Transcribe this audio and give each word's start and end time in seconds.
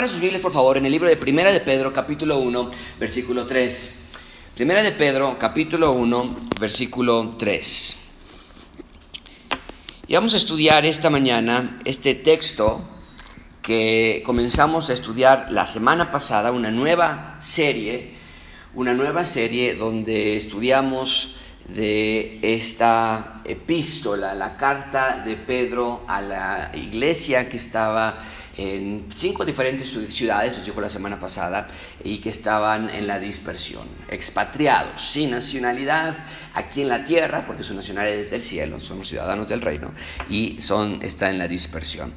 Abran 0.00 0.12
sus 0.12 0.22
Biblias, 0.22 0.40
por 0.40 0.54
favor, 0.54 0.78
en 0.78 0.86
el 0.86 0.92
libro 0.92 1.10
de 1.10 1.16
Primera 1.18 1.52
de 1.52 1.60
Pedro, 1.60 1.92
capítulo 1.92 2.38
1, 2.38 2.70
versículo 2.98 3.46
3. 3.46 3.98
Primera 4.54 4.82
de 4.82 4.92
Pedro, 4.92 5.36
capítulo 5.38 5.92
1, 5.92 6.36
versículo 6.58 7.34
3. 7.38 7.96
Y 10.08 10.14
vamos 10.14 10.32
a 10.32 10.38
estudiar 10.38 10.86
esta 10.86 11.10
mañana 11.10 11.82
este 11.84 12.14
texto 12.14 12.80
que 13.60 14.22
comenzamos 14.24 14.88
a 14.88 14.94
estudiar 14.94 15.52
la 15.52 15.66
semana 15.66 16.10
pasada, 16.10 16.50
una 16.50 16.70
nueva 16.70 17.36
serie, 17.40 18.14
una 18.72 18.94
nueva 18.94 19.26
serie 19.26 19.74
donde 19.74 20.38
estudiamos 20.38 21.36
de 21.68 22.38
esta 22.40 23.42
epístola, 23.44 24.32
la 24.32 24.56
carta 24.56 25.22
de 25.22 25.36
Pedro 25.36 26.04
a 26.08 26.22
la 26.22 26.70
iglesia 26.74 27.50
que 27.50 27.58
estaba 27.58 28.24
en 28.60 29.06
cinco 29.10 29.44
diferentes 29.46 29.88
ciudades, 30.10 30.58
os 30.58 30.66
dijo 30.66 30.82
la 30.82 30.90
semana 30.90 31.18
pasada, 31.18 31.68
y 32.04 32.18
que 32.18 32.28
estaban 32.28 32.90
en 32.90 33.06
la 33.06 33.18
dispersión, 33.18 33.88
expatriados, 34.08 35.00
sin 35.00 35.30
nacionalidad 35.30 36.14
aquí 36.54 36.82
en 36.82 36.88
la 36.88 37.04
tierra, 37.04 37.44
porque 37.46 37.64
su 37.64 37.74
nacionalidad 37.74 38.18
es 38.18 38.30
del 38.30 38.42
cielo, 38.42 38.80
son 38.80 38.98
los 38.98 39.08
ciudadanos 39.08 39.48
del 39.48 39.60
reino, 39.60 39.92
y 40.28 40.60
son, 40.62 41.02
está 41.02 41.30
en 41.30 41.38
la 41.38 41.48
dispersión. 41.48 42.12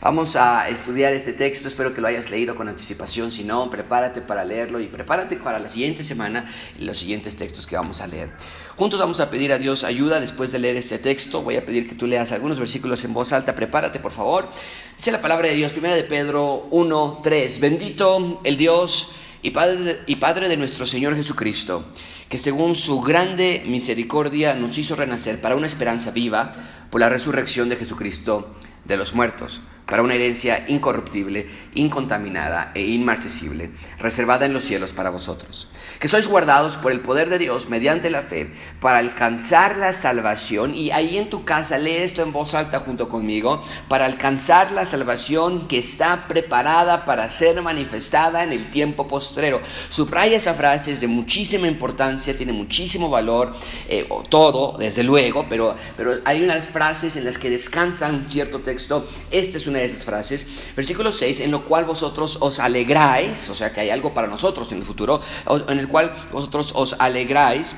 Vamos 0.00 0.36
a 0.36 0.68
estudiar 0.68 1.12
este 1.12 1.32
texto, 1.32 1.68
espero 1.68 1.94
que 1.94 2.00
lo 2.00 2.08
hayas 2.08 2.30
leído 2.30 2.54
con 2.54 2.68
anticipación, 2.68 3.30
si 3.30 3.44
no, 3.44 3.70
prepárate 3.70 4.20
para 4.20 4.44
leerlo 4.44 4.80
y 4.80 4.86
prepárate 4.86 5.36
para 5.36 5.58
la 5.58 5.68
siguiente 5.68 6.02
semana 6.02 6.50
los 6.78 6.96
siguientes 6.96 7.36
textos 7.36 7.66
que 7.66 7.76
vamos 7.76 8.00
a 8.00 8.06
leer. 8.06 8.30
Juntos 8.76 9.00
vamos 9.00 9.18
a 9.20 9.28
pedir 9.28 9.52
a 9.52 9.58
Dios 9.58 9.82
ayuda 9.82 10.20
después 10.20 10.52
de 10.52 10.58
leer 10.60 10.76
este 10.76 10.98
texto, 10.98 11.42
voy 11.42 11.56
a 11.56 11.66
pedir 11.66 11.88
que 11.88 11.94
tú 11.94 12.06
leas 12.06 12.30
algunos 12.32 12.58
versículos 12.58 13.04
en 13.04 13.12
voz 13.12 13.32
alta, 13.32 13.54
prepárate 13.54 13.98
por 13.98 14.12
favor. 14.12 14.50
Dice 14.96 15.12
la 15.12 15.20
palabra 15.20 15.48
de 15.48 15.54
Dios, 15.54 15.72
primera 15.72 15.96
de 15.96 16.04
Pedro 16.04 16.68
1, 16.70 17.20
3, 17.22 17.60
bendito 17.60 18.40
el 18.44 18.56
Dios 18.56 19.12
y 19.42 19.50
Padre, 19.50 20.00
y 20.06 20.16
Padre 20.16 20.48
de 20.48 20.56
nuestro 20.56 20.86
Señor 20.86 21.14
Jesucristo, 21.16 21.86
que 22.28 22.38
según 22.38 22.74
su 22.74 23.00
grande 23.00 23.62
misericordia 23.66 24.54
nos 24.54 24.76
hizo 24.78 24.96
renacer 24.96 25.40
para 25.40 25.56
una 25.56 25.66
esperanza 25.66 26.10
viva 26.10 26.52
por 26.90 27.00
la 27.00 27.08
resurrección 27.08 27.68
de 27.68 27.76
Jesucristo 27.76 28.54
de 28.84 28.96
los 28.96 29.14
muertos 29.14 29.60
para 29.88 30.02
una 30.02 30.14
herencia 30.14 30.64
incorruptible, 30.68 31.48
incontaminada 31.74 32.72
e 32.74 32.82
inmarcesible, 32.82 33.70
reservada 33.98 34.44
en 34.44 34.52
los 34.52 34.64
cielos 34.64 34.92
para 34.92 35.10
vosotros, 35.10 35.68
que 35.98 36.08
sois 36.08 36.26
guardados 36.26 36.76
por 36.76 36.92
el 36.92 37.00
poder 37.00 37.30
de 37.30 37.38
Dios 37.38 37.68
mediante 37.68 38.10
la 38.10 38.22
fe 38.22 38.52
para 38.80 38.98
alcanzar 38.98 39.78
la 39.78 39.92
salvación, 39.92 40.74
y 40.74 40.90
ahí 40.90 41.16
en 41.16 41.30
tu 41.30 41.44
casa 41.44 41.78
lee 41.78 41.96
esto 41.96 42.22
en 42.22 42.32
voz 42.32 42.54
alta 42.54 42.80
junto 42.80 43.08
conmigo, 43.08 43.64
para 43.88 44.04
alcanzar 44.04 44.72
la 44.72 44.84
salvación 44.84 45.68
que 45.68 45.78
está 45.78 46.28
preparada 46.28 47.06
para 47.06 47.30
ser 47.30 47.60
manifestada 47.62 48.44
en 48.44 48.52
el 48.52 48.70
tiempo 48.70 49.08
postrero. 49.08 49.62
Subraya 49.88 50.36
esa 50.36 50.54
frase, 50.54 50.92
es 50.92 51.00
de 51.00 51.06
muchísima 51.06 51.66
importancia, 51.66 52.36
tiene 52.36 52.52
muchísimo 52.52 53.08
valor, 53.08 53.54
eh, 53.88 54.04
o 54.10 54.22
todo, 54.22 54.76
desde 54.76 55.02
luego, 55.02 55.46
pero, 55.48 55.76
pero 55.96 56.20
hay 56.26 56.42
unas 56.42 56.68
frases 56.68 57.16
en 57.16 57.24
las 57.24 57.38
que 57.38 57.48
descansa 57.48 58.08
un 58.08 58.28
cierto 58.28 58.60
texto, 58.60 59.08
esta 59.30 59.56
es 59.56 59.66
una 59.66 59.77
esas 59.84 60.04
frases. 60.04 60.46
Versículo 60.76 61.12
6, 61.12 61.40
en 61.40 61.50
lo 61.50 61.64
cual 61.64 61.84
vosotros 61.84 62.38
os 62.40 62.60
alegráis, 62.60 63.48
o 63.50 63.54
sea 63.54 63.72
que 63.72 63.80
hay 63.80 63.90
algo 63.90 64.14
para 64.14 64.26
nosotros 64.26 64.70
en 64.72 64.78
el 64.78 64.84
futuro, 64.84 65.20
en 65.68 65.78
el 65.78 65.88
cual 65.88 66.28
vosotros 66.32 66.72
os 66.74 66.96
alegráis 66.98 67.74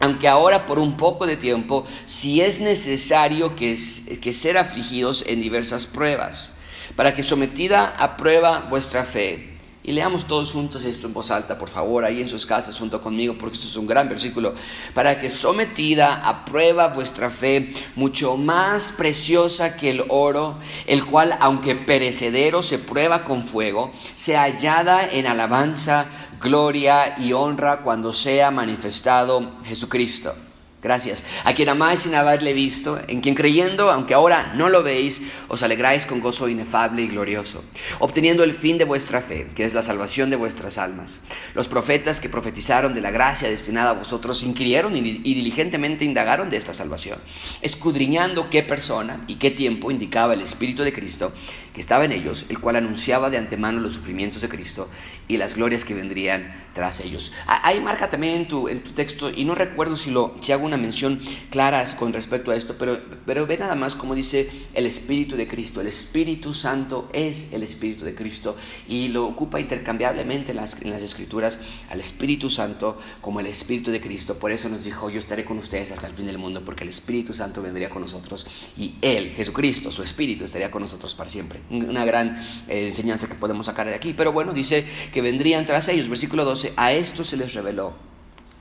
aunque 0.00 0.28
ahora 0.28 0.66
por 0.66 0.78
un 0.78 0.96
poco 0.96 1.26
de 1.26 1.36
tiempo, 1.36 1.84
si 2.06 2.40
es 2.40 2.60
necesario 2.60 3.56
que, 3.56 3.76
que 4.20 4.32
ser 4.32 4.56
afligidos 4.56 5.24
en 5.26 5.42
diversas 5.42 5.86
pruebas, 5.86 6.52
para 6.94 7.14
que 7.14 7.24
sometida 7.24 7.96
a 7.98 8.16
prueba 8.16 8.66
vuestra 8.70 9.04
fe, 9.04 9.57
y 9.88 9.92
leamos 9.92 10.26
todos 10.26 10.52
juntos 10.52 10.84
esto 10.84 11.06
en 11.06 11.14
voz 11.14 11.30
alta, 11.30 11.56
por 11.56 11.70
favor, 11.70 12.04
ahí 12.04 12.20
en 12.20 12.28
sus 12.28 12.44
casas 12.44 12.78
junto 12.78 13.00
conmigo, 13.00 13.36
porque 13.38 13.56
esto 13.56 13.68
es 13.68 13.76
un 13.76 13.86
gran 13.86 14.06
versículo. 14.06 14.52
Para 14.92 15.18
que 15.18 15.30
sometida 15.30 16.16
a 16.16 16.44
prueba 16.44 16.88
vuestra 16.88 17.30
fe, 17.30 17.72
mucho 17.96 18.36
más 18.36 18.92
preciosa 18.92 19.78
que 19.78 19.88
el 19.88 20.04
oro, 20.10 20.58
el 20.86 21.06
cual, 21.06 21.38
aunque 21.40 21.74
perecedero, 21.74 22.62
se 22.62 22.78
prueba 22.78 23.24
con 23.24 23.46
fuego, 23.46 23.90
sea 24.14 24.42
hallada 24.42 25.08
en 25.10 25.26
alabanza, 25.26 26.04
gloria 26.38 27.16
y 27.18 27.32
honra 27.32 27.80
cuando 27.80 28.12
sea 28.12 28.50
manifestado 28.50 29.52
Jesucristo 29.64 30.34
Gracias. 30.80 31.24
A 31.42 31.54
quien 31.54 31.68
amáis 31.70 32.00
sin 32.00 32.14
haberle 32.14 32.52
visto, 32.52 33.00
en 33.08 33.20
quien 33.20 33.34
creyendo, 33.34 33.90
aunque 33.90 34.14
ahora 34.14 34.52
no 34.54 34.68
lo 34.68 34.84
veis, 34.84 35.20
os 35.48 35.64
alegráis 35.64 36.06
con 36.06 36.20
gozo 36.20 36.48
inefable 36.48 37.02
y 37.02 37.08
glorioso, 37.08 37.64
obteniendo 37.98 38.44
el 38.44 38.52
fin 38.52 38.78
de 38.78 38.84
vuestra 38.84 39.20
fe, 39.20 39.48
que 39.56 39.64
es 39.64 39.74
la 39.74 39.82
salvación 39.82 40.30
de 40.30 40.36
vuestras 40.36 40.78
almas. 40.78 41.20
Los 41.54 41.66
profetas 41.66 42.20
que 42.20 42.28
profetizaron 42.28 42.94
de 42.94 43.00
la 43.00 43.10
gracia 43.10 43.50
destinada 43.50 43.90
a 43.90 43.94
vosotros 43.94 44.44
inquirieron 44.44 44.96
y, 44.96 45.00
diligentemente 45.00 46.04
indagaron 46.04 46.48
de 46.48 46.58
esta 46.58 46.72
salvación, 46.72 47.18
escudriñando 47.60 48.48
qué 48.48 48.62
persona 48.62 49.24
y 49.26 49.34
qué 49.34 49.50
tiempo 49.50 49.90
indicaba 49.90 50.34
el 50.34 50.42
Espíritu 50.42 50.84
de 50.84 50.92
Cristo 50.92 51.32
que 51.74 51.80
estaba 51.80 52.04
en 52.04 52.12
ellos, 52.12 52.46
el 52.48 52.60
cual 52.60 52.76
anunciaba 52.76 53.30
de 53.30 53.38
antemano 53.38 53.80
los 53.80 53.94
sufrimientos 53.94 54.42
de 54.42 54.48
Cristo 54.48 54.88
y 55.26 55.38
las 55.38 55.54
glorias 55.54 55.84
que 55.84 55.94
vendrían 55.94 56.54
tras 56.72 57.00
ellos. 57.00 57.32
Ahí 57.46 57.80
marca 57.80 58.10
también 58.10 58.36
en 58.36 58.48
tu, 58.48 58.68
en 58.68 58.82
tu 58.82 58.92
texto, 58.92 59.30
y 59.30 59.44
no 59.44 59.54
recuerdo 59.54 59.96
si, 59.96 60.10
lo, 60.10 60.36
si 60.40 60.52
hago 60.52 60.67
una 60.68 60.76
mención 60.76 61.20
clara 61.50 61.78
con 61.96 62.12
respecto 62.12 62.50
a 62.50 62.56
esto, 62.56 62.76
pero, 62.78 62.98
pero 63.24 63.46
ve 63.46 63.56
nada 63.58 63.74
más 63.74 63.94
como 63.94 64.14
dice 64.14 64.48
el 64.74 64.86
Espíritu 64.86 65.36
de 65.36 65.46
Cristo. 65.46 65.80
El 65.80 65.86
Espíritu 65.86 66.54
Santo 66.54 67.08
es 67.12 67.52
el 67.52 67.62
Espíritu 67.62 68.04
de 68.04 68.14
Cristo 68.14 68.56
y 68.88 69.08
lo 69.08 69.26
ocupa 69.26 69.60
intercambiablemente 69.60 70.50
en 70.50 70.56
las, 70.56 70.80
en 70.80 70.90
las 70.90 71.02
Escrituras 71.02 71.58
al 71.90 72.00
Espíritu 72.00 72.50
Santo 72.50 72.98
como 73.20 73.40
el 73.40 73.46
Espíritu 73.46 73.90
de 73.90 74.00
Cristo. 74.00 74.38
Por 74.38 74.52
eso 74.52 74.68
nos 74.68 74.84
dijo, 74.84 75.10
yo 75.10 75.18
estaré 75.18 75.44
con 75.44 75.58
ustedes 75.58 75.90
hasta 75.90 76.06
el 76.06 76.14
fin 76.14 76.26
del 76.26 76.38
mundo, 76.38 76.62
porque 76.64 76.84
el 76.84 76.90
Espíritu 76.90 77.34
Santo 77.34 77.62
vendría 77.62 77.90
con 77.90 78.02
nosotros 78.02 78.46
y 78.76 78.94
Él, 79.00 79.32
Jesucristo, 79.36 79.90
su 79.90 80.02
Espíritu, 80.02 80.44
estaría 80.44 80.70
con 80.70 80.82
nosotros 80.82 81.14
para 81.14 81.28
siempre. 81.28 81.60
Una 81.70 82.04
gran 82.04 82.40
eh, 82.68 82.86
enseñanza 82.86 83.28
que 83.28 83.34
podemos 83.34 83.66
sacar 83.66 83.88
de 83.88 83.94
aquí. 83.94 84.14
Pero 84.14 84.32
bueno, 84.32 84.52
dice 84.52 84.86
que 85.12 85.22
vendrían 85.22 85.64
tras 85.64 85.88
ellos. 85.88 86.08
Versículo 86.08 86.44
12, 86.44 86.72
a 86.76 86.92
esto 86.92 87.24
se 87.24 87.36
les 87.36 87.54
reveló 87.54 87.94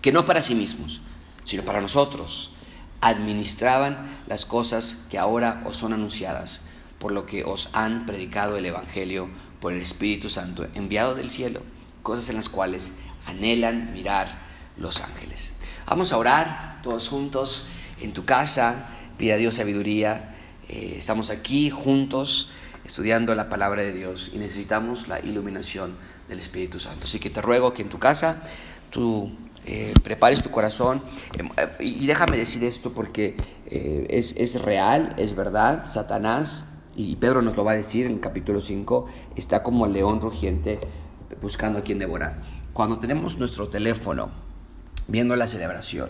que 0.01 0.11
no 0.11 0.25
para 0.25 0.41
sí 0.41 0.55
mismos, 0.55 1.01
sino 1.47 1.63
para 1.63 1.79
nosotros, 1.79 2.51
administraban 2.99 4.19
las 4.27 4.45
cosas 4.45 5.05
que 5.09 5.17
ahora 5.17 5.63
os 5.65 5.77
son 5.77 5.93
anunciadas, 5.93 6.59
por 6.99 7.13
lo 7.13 7.25
que 7.25 7.45
os 7.45 7.69
han 7.71 8.05
predicado 8.05 8.57
el 8.57 8.65
Evangelio 8.65 9.29
por 9.61 9.71
el 9.71 9.81
Espíritu 9.81 10.27
Santo 10.27 10.67
enviado 10.73 11.15
del 11.15 11.29
cielo, 11.29 11.61
cosas 12.03 12.27
en 12.29 12.35
las 12.35 12.49
cuales 12.49 12.91
anhelan 13.25 13.93
mirar 13.93 14.27
los 14.75 14.99
ángeles. 14.99 15.53
Vamos 15.85 16.11
a 16.11 16.17
orar 16.17 16.79
todos 16.83 17.07
juntos 17.07 17.65
en 18.01 18.11
tu 18.11 18.25
casa, 18.25 18.89
pide 19.17 19.31
a 19.31 19.37
Dios 19.37 19.53
sabiduría, 19.53 20.35
eh, 20.67 20.95
estamos 20.97 21.29
aquí 21.29 21.69
juntos 21.69 22.51
estudiando 22.83 23.33
la 23.35 23.47
palabra 23.47 23.83
de 23.83 23.93
Dios 23.93 24.31
y 24.33 24.37
necesitamos 24.37 25.07
la 25.07 25.21
iluminación 25.21 25.95
del 26.27 26.39
Espíritu 26.39 26.77
Santo. 26.77 27.05
Así 27.05 27.19
que 27.19 27.29
te 27.29 27.41
ruego 27.41 27.73
que 27.73 27.83
en 27.83 27.89
tu 27.89 27.99
casa 27.99 28.43
eh, 29.67 29.93
prepares 30.01 30.41
tu 30.41 30.49
corazón. 30.49 31.01
Em, 31.37 31.49
eh, 31.57 31.83
y 31.83 32.07
déjame 32.07 32.37
decir 32.37 32.63
esto 32.63 32.93
porque 32.93 33.35
eh, 33.65 34.07
es, 34.09 34.35
es, 34.37 34.61
real, 34.61 35.13
es 35.17 35.35
verdad. 35.35 35.85
Satanás, 35.89 36.69
y 36.95 37.17
Pedro 37.17 37.41
nos 37.41 37.57
lo 37.57 37.65
va 37.65 37.73
a 37.73 37.75
decir 37.75 38.05
en 38.05 38.13
el 38.13 38.19
capítulo 38.21 38.61
5, 38.61 39.07
está 39.35 39.63
como 39.63 39.85
el 39.85 39.93
león 39.93 40.21
rugiente 40.21 40.79
buscando 41.41 41.79
a 41.79 41.81
quien 41.81 41.99
devorar. 41.99 42.41
Cuando 42.71 42.97
tenemos 42.97 43.37
nuestro 43.39 43.67
teléfono 43.67 44.29
viendo 45.07 45.35
la 45.35 45.47
celebración, 45.47 46.09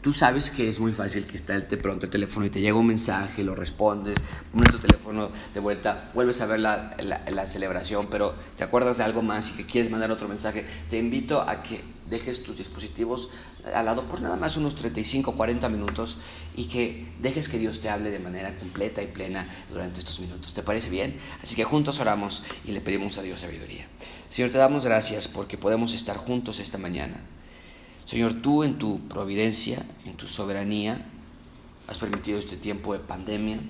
Tú 0.00 0.12
sabes 0.12 0.50
que 0.50 0.68
es 0.68 0.78
muy 0.78 0.92
fácil 0.92 1.26
que 1.26 1.34
está 1.34 1.58
de 1.58 1.76
pronto 1.76 2.06
el 2.06 2.10
teléfono 2.10 2.46
y 2.46 2.50
te 2.50 2.60
llega 2.60 2.78
un 2.78 2.86
mensaje, 2.86 3.42
lo 3.42 3.56
respondes, 3.56 4.16
pones 4.52 4.70
tu 4.70 4.78
teléfono 4.78 5.30
de 5.52 5.58
vuelta, 5.58 6.10
vuelves 6.14 6.40
a 6.40 6.46
ver 6.46 6.60
la, 6.60 6.96
la, 6.98 7.46
celebración, 7.48 8.06
pero 8.08 8.34
te 8.56 8.62
acuerdas 8.62 8.98
de 8.98 9.04
algo 9.04 9.22
más 9.22 9.50
y 9.50 9.52
que 9.54 9.66
quieres 9.66 9.90
mandar 9.90 10.12
otro 10.12 10.28
mensaje. 10.28 10.64
Te 10.88 10.98
invito 10.98 11.40
a 11.40 11.64
que 11.64 11.82
dejes 12.08 12.44
tus 12.44 12.56
dispositivos 12.56 13.28
al 13.74 13.86
lado 13.86 14.04
por 14.04 14.20
nada 14.20 14.36
más 14.36 14.56
unos 14.56 14.76
35, 14.76 15.32
40 15.34 15.68
minutos 15.68 16.16
y 16.56 16.66
que 16.66 17.08
dejes 17.20 17.48
que 17.48 17.58
Dios 17.58 17.80
te 17.80 17.90
hable 17.90 18.10
de 18.10 18.20
manera 18.20 18.56
completa 18.56 19.02
y 19.02 19.08
plena 19.08 19.48
durante 19.68 19.98
estos 19.98 20.20
minutos. 20.20 20.54
¿Te 20.54 20.62
parece 20.62 20.90
bien? 20.90 21.18
Así 21.42 21.56
que 21.56 21.64
juntos 21.64 21.98
oramos 21.98 22.44
y 22.64 22.70
le 22.70 22.80
pedimos 22.80 23.18
a 23.18 23.22
Dios 23.22 23.40
sabiduría. 23.40 23.86
Señor, 24.30 24.52
te 24.52 24.58
damos 24.58 24.84
gracias 24.84 25.26
porque 25.26 25.58
podemos 25.58 25.92
estar 25.92 26.16
juntos 26.16 26.60
esta 26.60 26.78
mañana. 26.78 27.16
Señor, 28.08 28.40
tú 28.40 28.64
en 28.64 28.78
tu 28.78 29.06
providencia, 29.06 29.84
en 30.06 30.16
tu 30.16 30.28
soberanía, 30.28 31.04
has 31.86 31.98
permitido 31.98 32.38
este 32.38 32.56
tiempo 32.56 32.94
de 32.94 33.00
pandemia 33.00 33.60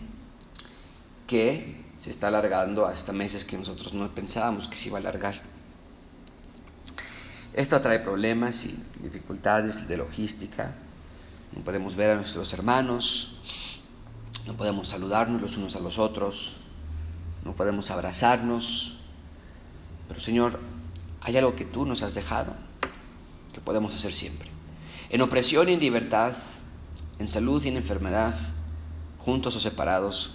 que 1.26 1.82
se 1.98 2.10
está 2.10 2.28
alargando 2.28 2.86
hasta 2.86 3.12
meses 3.12 3.44
que 3.44 3.58
nosotros 3.58 3.94
no 3.94 4.08
pensábamos 4.14 4.68
que 4.68 4.76
se 4.76 4.90
iba 4.90 4.98
a 4.98 5.00
alargar. 5.00 5.42
Esto 7.52 7.80
trae 7.80 7.98
problemas 7.98 8.64
y 8.64 8.78
dificultades 9.02 9.88
de 9.88 9.96
logística. 9.96 10.72
No 11.50 11.64
podemos 11.64 11.96
ver 11.96 12.10
a 12.10 12.14
nuestros 12.14 12.52
hermanos, 12.52 13.32
no 14.46 14.54
podemos 14.54 14.86
saludarnos 14.86 15.42
los 15.42 15.56
unos 15.56 15.74
a 15.74 15.80
los 15.80 15.98
otros, 15.98 16.54
no 17.44 17.54
podemos 17.54 17.90
abrazarnos, 17.90 18.94
Pero 20.06 20.20
Señor, 20.20 20.60
hay 21.22 21.36
algo 21.36 21.56
que 21.56 21.64
tú 21.64 21.84
nos 21.84 22.02
has 22.02 22.14
dejado 22.14 22.67
que 23.52 23.60
podemos 23.60 23.94
hacer 23.94 24.12
siempre. 24.12 24.50
En 25.10 25.22
opresión 25.22 25.68
y 25.68 25.72
en 25.72 25.80
libertad, 25.80 26.34
en 27.18 27.28
salud 27.28 27.64
y 27.64 27.68
en 27.68 27.76
enfermedad, 27.76 28.34
juntos 29.18 29.56
o 29.56 29.60
separados, 29.60 30.34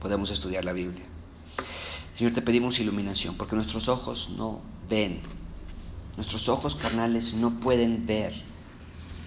podemos 0.00 0.30
estudiar 0.30 0.64
la 0.64 0.72
Biblia. 0.72 1.04
Señor, 2.14 2.32
te 2.34 2.42
pedimos 2.42 2.80
iluminación 2.80 3.36
porque 3.36 3.56
nuestros 3.56 3.88
ojos 3.88 4.30
no 4.36 4.60
ven, 4.88 5.20
nuestros 6.16 6.48
ojos 6.48 6.74
carnales 6.74 7.34
no 7.34 7.60
pueden 7.60 8.06
ver 8.06 8.34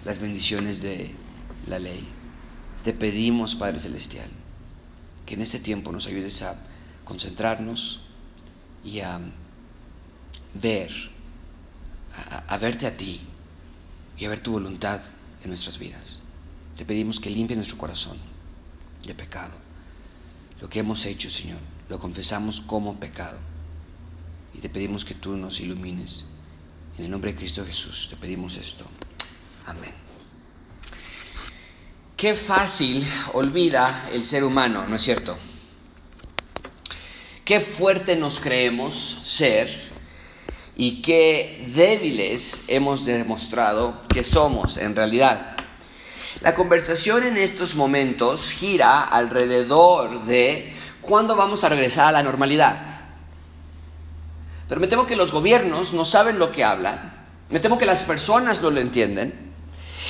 las 0.04 0.20
bendiciones 0.20 0.82
de 0.82 1.12
la 1.66 1.78
ley. 1.78 2.06
Te 2.84 2.92
pedimos, 2.92 3.56
Padre 3.56 3.80
Celestial, 3.80 4.28
que 5.24 5.34
en 5.34 5.42
este 5.42 5.58
tiempo 5.58 5.90
nos 5.90 6.06
ayudes 6.06 6.42
a 6.42 6.56
concentrarnos 7.04 8.00
y 8.84 9.00
a 9.00 9.20
ver, 10.54 10.92
a, 12.48 12.58
verte 12.58 12.86
a 12.86 12.96
ti 12.96 13.20
y 14.18 14.24
a 14.24 14.28
ver 14.28 14.40
tu 14.40 14.52
voluntad 14.52 15.00
en 15.42 15.48
nuestras 15.48 15.78
vidas. 15.78 16.20
Te 16.76 16.84
pedimos 16.84 17.20
que 17.20 17.30
limpie 17.30 17.56
nuestro 17.56 17.78
corazón 17.78 18.18
de 19.06 19.14
pecado. 19.14 19.54
Lo 20.60 20.68
que 20.68 20.80
hemos 20.80 21.04
hecho, 21.04 21.30
Señor, 21.30 21.58
lo 21.88 21.98
confesamos 21.98 22.60
como 22.60 22.98
pecado. 22.98 23.38
Y 24.54 24.58
te 24.58 24.68
pedimos 24.68 25.04
que 25.04 25.14
tú 25.14 25.36
nos 25.36 25.60
ilumines. 25.60 26.24
En 26.98 27.04
el 27.04 27.10
nombre 27.10 27.32
de 27.32 27.38
Cristo 27.38 27.64
Jesús 27.64 28.08
te 28.08 28.16
pedimos 28.16 28.56
esto. 28.56 28.84
Amén. 29.66 29.92
Qué 32.16 32.34
fácil 32.34 33.06
olvida 33.34 34.08
el 34.10 34.22
ser 34.22 34.44
humano, 34.44 34.86
¿no 34.86 34.96
es 34.96 35.02
cierto? 35.02 35.36
Qué 37.44 37.60
fuerte 37.60 38.16
nos 38.16 38.40
creemos 38.40 39.20
ser 39.22 39.95
y 40.76 41.00
qué 41.00 41.70
débiles 41.74 42.62
hemos 42.68 43.06
demostrado 43.06 44.02
que 44.08 44.22
somos 44.22 44.76
en 44.76 44.94
realidad. 44.94 45.56
La 46.42 46.54
conversación 46.54 47.24
en 47.24 47.38
estos 47.38 47.74
momentos 47.74 48.50
gira 48.50 49.02
alrededor 49.02 50.24
de 50.24 50.74
cuándo 51.00 51.34
vamos 51.34 51.64
a 51.64 51.70
regresar 51.70 52.08
a 52.08 52.12
la 52.12 52.22
normalidad. 52.22 53.00
Pero 54.68 54.80
me 54.80 54.86
temo 54.86 55.06
que 55.06 55.16
los 55.16 55.32
gobiernos 55.32 55.94
no 55.94 56.04
saben 56.04 56.38
lo 56.38 56.52
que 56.52 56.62
hablan, 56.62 57.26
me 57.48 57.60
temo 57.60 57.78
que 57.78 57.86
las 57.86 58.04
personas 58.04 58.60
no 58.60 58.70
lo 58.70 58.80
entienden. 58.80 59.46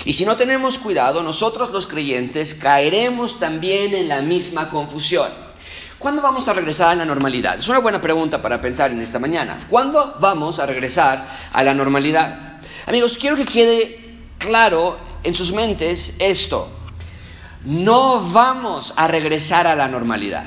Y 0.04 0.14
si 0.14 0.26
no 0.26 0.36
tenemos 0.36 0.78
cuidado, 0.78 1.22
nosotros 1.22 1.70
los 1.70 1.86
creyentes 1.86 2.54
caeremos 2.54 3.38
también 3.38 3.94
en 3.94 4.08
la 4.08 4.20
misma 4.20 4.68
confusión. 4.68 5.45
¿Cuándo 6.06 6.22
vamos 6.22 6.46
a 6.46 6.52
regresar 6.52 6.92
a 6.92 6.94
la 6.94 7.04
normalidad? 7.04 7.58
Es 7.58 7.68
una 7.68 7.80
buena 7.80 8.00
pregunta 8.00 8.40
para 8.40 8.60
pensar 8.60 8.92
en 8.92 9.02
esta 9.02 9.18
mañana. 9.18 9.66
¿Cuándo 9.68 10.14
vamos 10.20 10.60
a 10.60 10.64
regresar 10.64 11.26
a 11.52 11.64
la 11.64 11.74
normalidad? 11.74 12.60
Amigos, 12.86 13.18
quiero 13.20 13.34
que 13.34 13.44
quede 13.44 14.20
claro 14.38 14.98
en 15.24 15.34
sus 15.34 15.52
mentes 15.52 16.14
esto. 16.20 16.70
No 17.64 18.20
vamos 18.20 18.94
a 18.96 19.08
regresar 19.08 19.66
a 19.66 19.74
la 19.74 19.88
normalidad. 19.88 20.44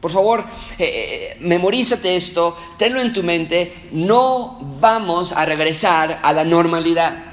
Por 0.00 0.12
favor, 0.12 0.44
eh, 0.78 0.84
eh, 0.84 1.36
memorízate 1.40 2.14
esto, 2.14 2.56
tenlo 2.76 3.00
en 3.00 3.12
tu 3.12 3.24
mente, 3.24 3.88
no 3.90 4.60
vamos 4.80 5.32
a 5.32 5.44
regresar 5.44 6.20
a 6.22 6.32
la 6.32 6.44
normalidad. 6.44 7.31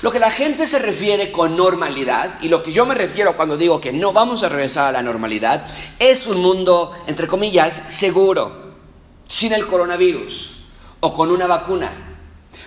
Lo 0.00 0.12
que 0.12 0.20
la 0.20 0.30
gente 0.30 0.68
se 0.68 0.78
refiere 0.78 1.32
con 1.32 1.56
normalidad 1.56 2.38
y 2.40 2.48
lo 2.48 2.62
que 2.62 2.72
yo 2.72 2.86
me 2.86 2.94
refiero 2.94 3.36
cuando 3.36 3.56
digo 3.56 3.80
que 3.80 3.92
no 3.92 4.12
vamos 4.12 4.44
a 4.44 4.48
regresar 4.48 4.86
a 4.86 4.92
la 4.92 5.02
normalidad 5.02 5.66
es 5.98 6.28
un 6.28 6.40
mundo, 6.40 6.92
entre 7.08 7.26
comillas, 7.26 7.82
seguro, 7.88 8.74
sin 9.26 9.52
el 9.52 9.66
coronavirus 9.66 10.56
o 11.00 11.12
con 11.12 11.32
una 11.32 11.48
vacuna. 11.48 11.90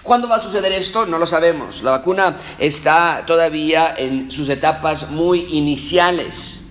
¿Cuándo 0.03 0.27
va 0.27 0.37
a 0.37 0.39
suceder 0.39 0.73
esto? 0.73 1.05
No 1.05 1.17
lo 1.17 1.25
sabemos. 1.25 1.81
La 1.83 1.91
vacuna 1.91 2.37
está 2.57 3.23
todavía 3.25 3.93
en 3.95 4.29
sus 4.29 4.49
etapas 4.49 5.09
muy 5.09 5.47
iniciales. 5.51 6.65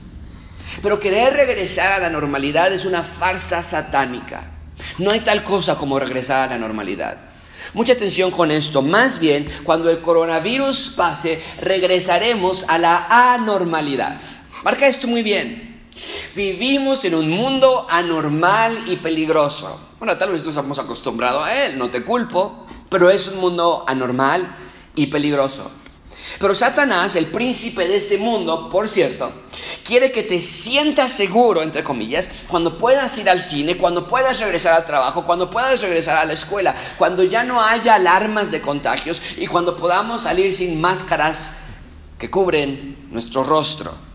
Pero 0.82 1.00
querer 1.00 1.34
regresar 1.34 1.92
a 1.92 1.98
la 2.00 2.10
normalidad 2.10 2.72
es 2.72 2.84
una 2.84 3.02
farsa 3.02 3.62
satánica. 3.62 4.50
No 4.98 5.10
hay 5.10 5.20
tal 5.20 5.42
cosa 5.42 5.76
como 5.76 5.98
regresar 5.98 6.48
a 6.48 6.52
la 6.52 6.58
normalidad. 6.58 7.29
Mucha 7.72 7.92
atención 7.92 8.30
con 8.30 8.50
esto. 8.50 8.82
Más 8.82 9.18
bien, 9.20 9.48
cuando 9.62 9.90
el 9.90 10.00
coronavirus 10.00 10.94
pase, 10.96 11.42
regresaremos 11.60 12.64
a 12.68 12.78
la 12.78 13.32
anormalidad. 13.34 14.20
Marca 14.64 14.88
esto 14.88 15.06
muy 15.06 15.22
bien. 15.22 15.80
Vivimos 16.34 17.04
en 17.04 17.14
un 17.14 17.28
mundo 17.28 17.86
anormal 17.88 18.84
y 18.86 18.96
peligroso. 18.96 19.88
Bueno, 19.98 20.16
tal 20.16 20.32
vez 20.32 20.44
nos 20.44 20.56
hemos 20.56 20.78
acostumbrado 20.78 21.44
a 21.44 21.64
él, 21.64 21.78
no 21.78 21.90
te 21.90 22.02
culpo, 22.02 22.66
pero 22.88 23.10
es 23.10 23.28
un 23.28 23.38
mundo 23.38 23.84
anormal 23.86 24.56
y 24.94 25.06
peligroso. 25.06 25.70
Pero 26.38 26.54
Satanás, 26.54 27.16
el 27.16 27.26
príncipe 27.26 27.88
de 27.88 27.96
este 27.96 28.18
mundo, 28.18 28.68
por 28.70 28.88
cierto, 28.88 29.32
quiere 29.84 30.12
que 30.12 30.22
te 30.22 30.40
sientas 30.40 31.12
seguro, 31.12 31.62
entre 31.62 31.82
comillas, 31.82 32.30
cuando 32.48 32.78
puedas 32.78 33.16
ir 33.18 33.28
al 33.28 33.40
cine, 33.40 33.76
cuando 33.76 34.06
puedas 34.06 34.38
regresar 34.40 34.74
al 34.74 34.86
trabajo, 34.86 35.24
cuando 35.24 35.50
puedas 35.50 35.80
regresar 35.80 36.16
a 36.18 36.24
la 36.24 36.32
escuela, 36.32 36.74
cuando 36.98 37.22
ya 37.24 37.42
no 37.42 37.62
haya 37.62 37.94
alarmas 37.94 38.50
de 38.50 38.60
contagios 38.60 39.20
y 39.36 39.46
cuando 39.46 39.76
podamos 39.76 40.22
salir 40.22 40.52
sin 40.52 40.80
máscaras 40.80 41.56
que 42.18 42.30
cubren 42.30 43.08
nuestro 43.10 43.42
rostro. 43.42 44.09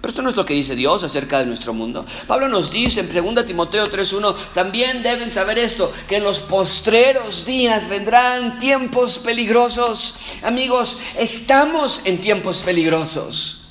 Pero 0.00 0.10
esto 0.10 0.22
no 0.22 0.28
es 0.28 0.36
lo 0.36 0.44
que 0.44 0.54
dice 0.54 0.76
Dios 0.76 1.02
acerca 1.02 1.40
de 1.40 1.46
nuestro 1.46 1.74
mundo. 1.74 2.06
Pablo 2.28 2.48
nos 2.48 2.70
dice 2.70 3.00
en 3.00 3.34
2 3.34 3.46
Timoteo 3.46 3.90
3.1, 3.90 4.34
también 4.54 5.02
deben 5.02 5.30
saber 5.30 5.58
esto, 5.58 5.92
que 6.08 6.16
en 6.16 6.24
los 6.24 6.38
postreros 6.38 7.44
días 7.44 7.88
vendrán 7.88 8.58
tiempos 8.58 9.18
peligrosos. 9.18 10.14
Amigos, 10.42 10.98
estamos 11.16 12.02
en 12.04 12.20
tiempos 12.20 12.62
peligrosos. 12.62 13.64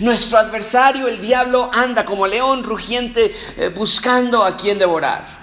Nuestro 0.00 0.38
adversario, 0.38 1.06
el 1.06 1.20
diablo, 1.20 1.70
anda 1.72 2.04
como 2.04 2.26
león 2.26 2.64
rugiente 2.64 3.34
eh, 3.56 3.68
buscando 3.68 4.42
a 4.42 4.56
quien 4.56 4.78
devorar. 4.78 5.33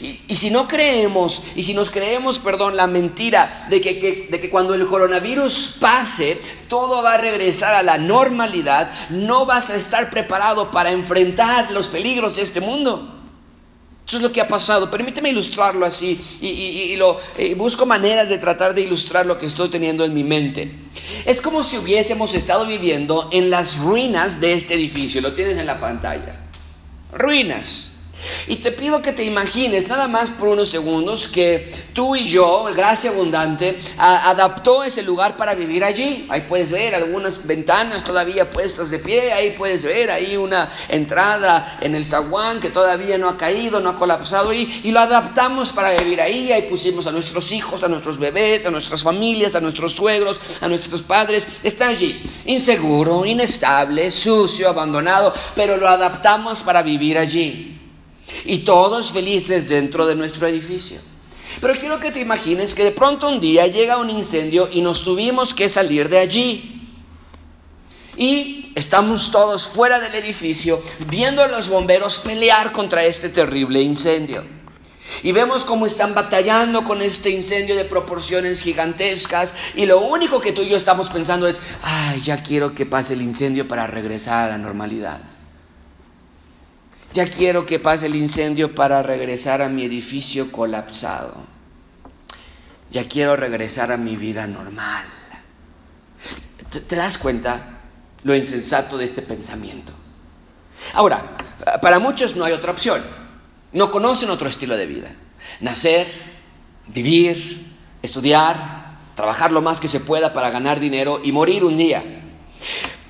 Y, 0.00 0.36
si 0.36 0.50
no 0.50 0.66
creemos, 0.66 1.42
y 1.54 1.62
si 1.62 1.72
nos 1.72 1.90
creemos, 1.90 2.38
perdón, 2.38 2.76
la 2.76 2.86
mentira 2.86 3.66
de 3.70 3.80
que, 3.80 4.28
de 4.30 4.40
que 4.40 4.50
cuando 4.50 4.74
el 4.74 4.84
coronavirus 4.86 5.76
pase, 5.80 6.40
todo 6.68 7.02
va 7.02 7.14
a 7.14 7.18
regresar 7.18 7.74
a 7.74 7.82
la 7.82 7.96
normalidad, 7.96 8.90
no 9.10 9.46
vas 9.46 9.70
a 9.70 9.76
estar 9.76 10.10
preparado 10.10 10.70
para 10.70 10.90
enfrentar 10.90 11.70
los 11.70 11.88
peligros 11.88 12.36
de 12.36 12.42
este 12.42 12.60
mundo. 12.60 13.18
Eso 14.08 14.16
es 14.16 14.22
lo 14.22 14.32
que 14.32 14.40
ha 14.40 14.48
pasado. 14.48 14.90
Permíteme 14.90 15.28
ilustrarlo 15.28 15.84
así 15.84 16.18
y, 16.40 16.96
lo, 16.96 17.20
busco 17.56 17.84
maneras 17.84 18.30
de 18.30 18.38
tratar 18.38 18.74
de 18.74 18.80
ilustrar 18.80 19.26
lo 19.26 19.36
que 19.36 19.44
estoy 19.44 19.68
teniendo 19.68 20.02
en 20.02 20.14
mi 20.14 20.24
mente. 20.24 20.72
Es 21.26 21.42
como 21.42 21.62
si 21.62 21.76
hubiésemos 21.76 22.34
estado 22.34 22.66
viviendo 22.66 23.28
en 23.32 23.50
las 23.50 23.76
ruinas 23.76 24.40
de 24.40 24.54
este 24.54 24.74
edificio. 24.74 25.20
Lo 25.20 25.34
tienes 25.34 25.58
en 25.58 25.66
la 25.66 25.78
pantalla. 25.78 26.36
Ruinas. 27.12 27.92
Y 28.46 28.56
te 28.56 28.72
pido 28.72 29.02
que 29.02 29.12
te 29.12 29.24
imagines 29.24 29.88
nada 29.88 30.08
más 30.08 30.30
por 30.30 30.48
unos 30.48 30.70
segundos 30.70 31.28
que 31.28 31.70
tú 31.92 32.16
y 32.16 32.28
yo, 32.28 32.64
Gracia 32.74 33.10
Abundante, 33.10 33.78
adaptó 33.96 34.84
ese 34.84 35.02
lugar 35.02 35.36
para 35.36 35.54
vivir 35.54 35.84
allí. 35.84 36.26
Ahí 36.28 36.42
puedes 36.42 36.70
ver 36.70 36.94
algunas 36.94 37.46
ventanas 37.46 38.04
todavía 38.04 38.48
puestas 38.48 38.90
de 38.90 38.98
pie, 38.98 39.32
ahí 39.32 39.50
puedes 39.50 39.84
ver 39.84 40.10
ahí 40.10 40.36
una 40.36 40.72
entrada 40.88 41.78
en 41.80 41.94
el 41.94 42.04
zaguán 42.04 42.60
que 42.60 42.70
todavía 42.70 43.18
no 43.18 43.28
ha 43.28 43.36
caído, 43.36 43.80
no 43.80 43.90
ha 43.90 43.96
colapsado 43.96 44.52
y, 44.52 44.80
y 44.82 44.90
lo 44.90 45.00
adaptamos 45.00 45.72
para 45.72 45.90
vivir 45.94 46.20
ahí. 46.20 46.52
Ahí 46.52 46.62
pusimos 46.62 47.06
a 47.06 47.12
nuestros 47.12 47.52
hijos, 47.52 47.82
a 47.84 47.88
nuestros 47.88 48.18
bebés, 48.18 48.66
a 48.66 48.70
nuestras 48.70 49.02
familias, 49.02 49.54
a 49.54 49.60
nuestros 49.60 49.92
suegros, 49.92 50.40
a 50.60 50.68
nuestros 50.68 51.02
padres. 51.02 51.48
Está 51.62 51.88
allí, 51.88 52.22
inseguro, 52.46 53.24
inestable, 53.24 54.10
sucio, 54.10 54.68
abandonado, 54.68 55.32
pero 55.54 55.76
lo 55.76 55.88
adaptamos 55.88 56.62
para 56.62 56.82
vivir 56.82 57.18
allí 57.18 57.77
y 58.44 58.58
todos 58.58 59.12
felices 59.12 59.68
dentro 59.68 60.06
de 60.06 60.14
nuestro 60.14 60.46
edificio. 60.46 61.00
Pero 61.60 61.74
quiero 61.74 61.98
que 61.98 62.10
te 62.10 62.20
imagines 62.20 62.74
que 62.74 62.84
de 62.84 62.92
pronto 62.92 63.28
un 63.28 63.40
día 63.40 63.66
llega 63.66 63.98
un 63.98 64.10
incendio 64.10 64.68
y 64.70 64.80
nos 64.80 65.02
tuvimos 65.02 65.54
que 65.54 65.68
salir 65.68 66.08
de 66.08 66.18
allí. 66.18 66.74
Y 68.16 68.72
estamos 68.74 69.30
todos 69.30 69.68
fuera 69.68 70.00
del 70.00 70.14
edificio 70.14 70.82
viendo 71.08 71.42
a 71.42 71.48
los 71.48 71.68
bomberos 71.68 72.18
pelear 72.18 72.72
contra 72.72 73.04
este 73.04 73.28
terrible 73.28 73.80
incendio. 73.80 74.44
Y 75.22 75.32
vemos 75.32 75.64
cómo 75.64 75.86
están 75.86 76.14
batallando 76.14 76.84
con 76.84 77.00
este 77.00 77.30
incendio 77.30 77.76
de 77.76 77.84
proporciones 77.84 78.62
gigantescas. 78.62 79.54
Y 79.74 79.86
lo 79.86 80.00
único 80.00 80.40
que 80.40 80.52
tú 80.52 80.62
y 80.62 80.68
yo 80.68 80.76
estamos 80.76 81.10
pensando 81.10 81.48
es, 81.48 81.60
ay, 81.82 82.20
ya 82.20 82.42
quiero 82.42 82.74
que 82.74 82.86
pase 82.86 83.14
el 83.14 83.22
incendio 83.22 83.66
para 83.66 83.86
regresar 83.86 84.44
a 84.44 84.48
la 84.50 84.58
normalidad. 84.58 85.20
Ya 87.12 87.26
quiero 87.26 87.64
que 87.64 87.78
pase 87.78 88.06
el 88.06 88.16
incendio 88.16 88.74
para 88.74 89.02
regresar 89.02 89.62
a 89.62 89.68
mi 89.68 89.84
edificio 89.84 90.52
colapsado. 90.52 91.36
Ya 92.90 93.08
quiero 93.08 93.36
regresar 93.36 93.92
a 93.92 93.96
mi 93.96 94.16
vida 94.16 94.46
normal. 94.46 95.04
¿Te, 96.70 96.96
das 96.96 97.16
cuenta 97.16 97.80
lo 98.24 98.34
insensato 98.34 98.98
de 98.98 99.06
este 99.06 99.22
pensamiento? 99.22 99.92
Ahora, 100.92 101.36
para 101.80 101.98
muchos 101.98 102.36
no 102.36 102.44
hay 102.44 102.52
otra 102.52 102.72
opción. 102.72 103.02
No 103.72 103.90
conocen 103.90 104.30
otro 104.30 104.48
estilo 104.48 104.76
de 104.76 104.86
vida. 104.86 105.10
Nacer, 105.60 106.06
vivir, 106.88 107.74
estudiar, 108.02 108.98
trabajar 109.16 109.50
lo 109.50 109.62
más 109.62 109.80
que 109.80 109.88
se 109.88 110.00
pueda 110.00 110.32
para 110.32 110.50
ganar 110.50 110.78
dinero 110.78 111.20
y 111.22 111.32
morir 111.32 111.64
un 111.64 111.78
día. 111.78 112.04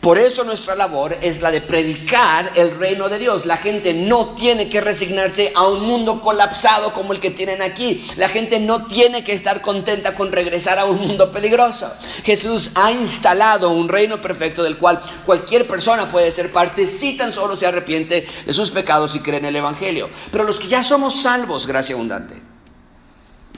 Por 0.09 0.17
eso 0.17 0.43
nuestra 0.43 0.75
labor 0.75 1.19
es 1.21 1.43
la 1.43 1.51
de 1.51 1.61
predicar 1.61 2.53
el 2.55 2.79
reino 2.79 3.11
de 3.11 3.19
Dios. 3.19 3.45
La 3.45 3.59
gente 3.59 3.93
no 3.93 4.29
tiene 4.35 4.71
que 4.71 4.81
resignarse 4.81 5.53
a 5.55 5.69
un 5.69 5.83
mundo 5.83 6.23
colapsado 6.23 6.95
como 6.95 7.13
el 7.13 7.21
que 7.21 7.31
tienen 7.31 7.61
aquí. 7.61 8.09
La 8.17 8.31
gente 8.31 8.59
no 8.59 8.87
tiene 8.87 9.23
que 9.23 9.35
estar 9.35 9.61
contenta 9.61 10.15
con 10.15 10.33
regresar 10.33 10.79
a 10.79 10.87
un 10.87 10.99
mundo 10.99 11.31
peligroso. 11.31 11.93
Jesús 12.25 12.71
ha 12.75 12.91
instalado 12.91 13.69
un 13.69 13.91
reino 13.91 14.19
perfecto 14.19 14.63
del 14.63 14.79
cual 14.79 14.99
cualquier 15.27 15.69
persona 15.69 16.11
puede 16.11 16.31
ser 16.31 16.51
parte 16.53 16.87
si 16.87 17.15
tan 17.15 17.31
solo 17.31 17.55
se 17.55 17.67
arrepiente 17.67 18.27
de 18.47 18.53
sus 18.55 18.71
pecados 18.71 19.15
y 19.15 19.21
cree 19.21 19.41
en 19.41 19.45
el 19.45 19.57
Evangelio. 19.57 20.09
Pero 20.33 20.45
los 20.45 20.59
que 20.59 20.69
ya 20.69 20.83
somos 20.83 21.21
salvos, 21.21 21.67
gracia 21.67 21.95
abundante 21.95 22.48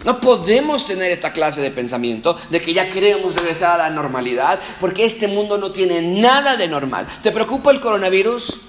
no 0.04 0.20
podemos 0.20 0.86
tener 0.86 1.10
esta 1.10 1.32
clase 1.32 1.60
de 1.60 1.70
pensamiento 1.70 2.36
de 2.48 2.60
que 2.60 2.72
ya 2.72 2.90
queremos 2.90 3.34
regresar 3.34 3.80
a 3.80 3.88
la 3.88 3.90
normalidad 3.90 4.58
porque 4.80 5.04
este 5.04 5.28
mundo 5.28 5.58
no 5.58 5.72
tiene 5.72 6.00
nada 6.00 6.56
de 6.56 6.68
normal. 6.68 7.06
¿Te 7.22 7.32
preocupa 7.32 7.70
el 7.70 7.80
coronavirus? 7.80 8.60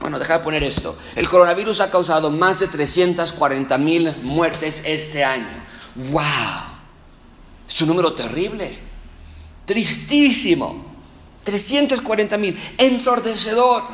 Bueno, 0.00 0.18
deja 0.18 0.38
de 0.38 0.44
poner 0.44 0.64
esto. 0.64 0.98
El 1.14 1.28
coronavirus 1.28 1.80
ha 1.82 1.90
causado 1.90 2.30
más 2.30 2.58
de 2.58 2.66
340 2.66 3.78
mil 3.78 4.16
muertes 4.22 4.82
este 4.84 5.22
año. 5.22 5.46
¡Wow! 5.94 6.22
Es 7.68 7.80
un 7.80 7.88
número 7.88 8.12
terrible. 8.14 8.78
Tristísimo. 9.66 10.86
340 11.44 12.36
mil. 12.36 12.58
Ensordecedor. 12.78 13.84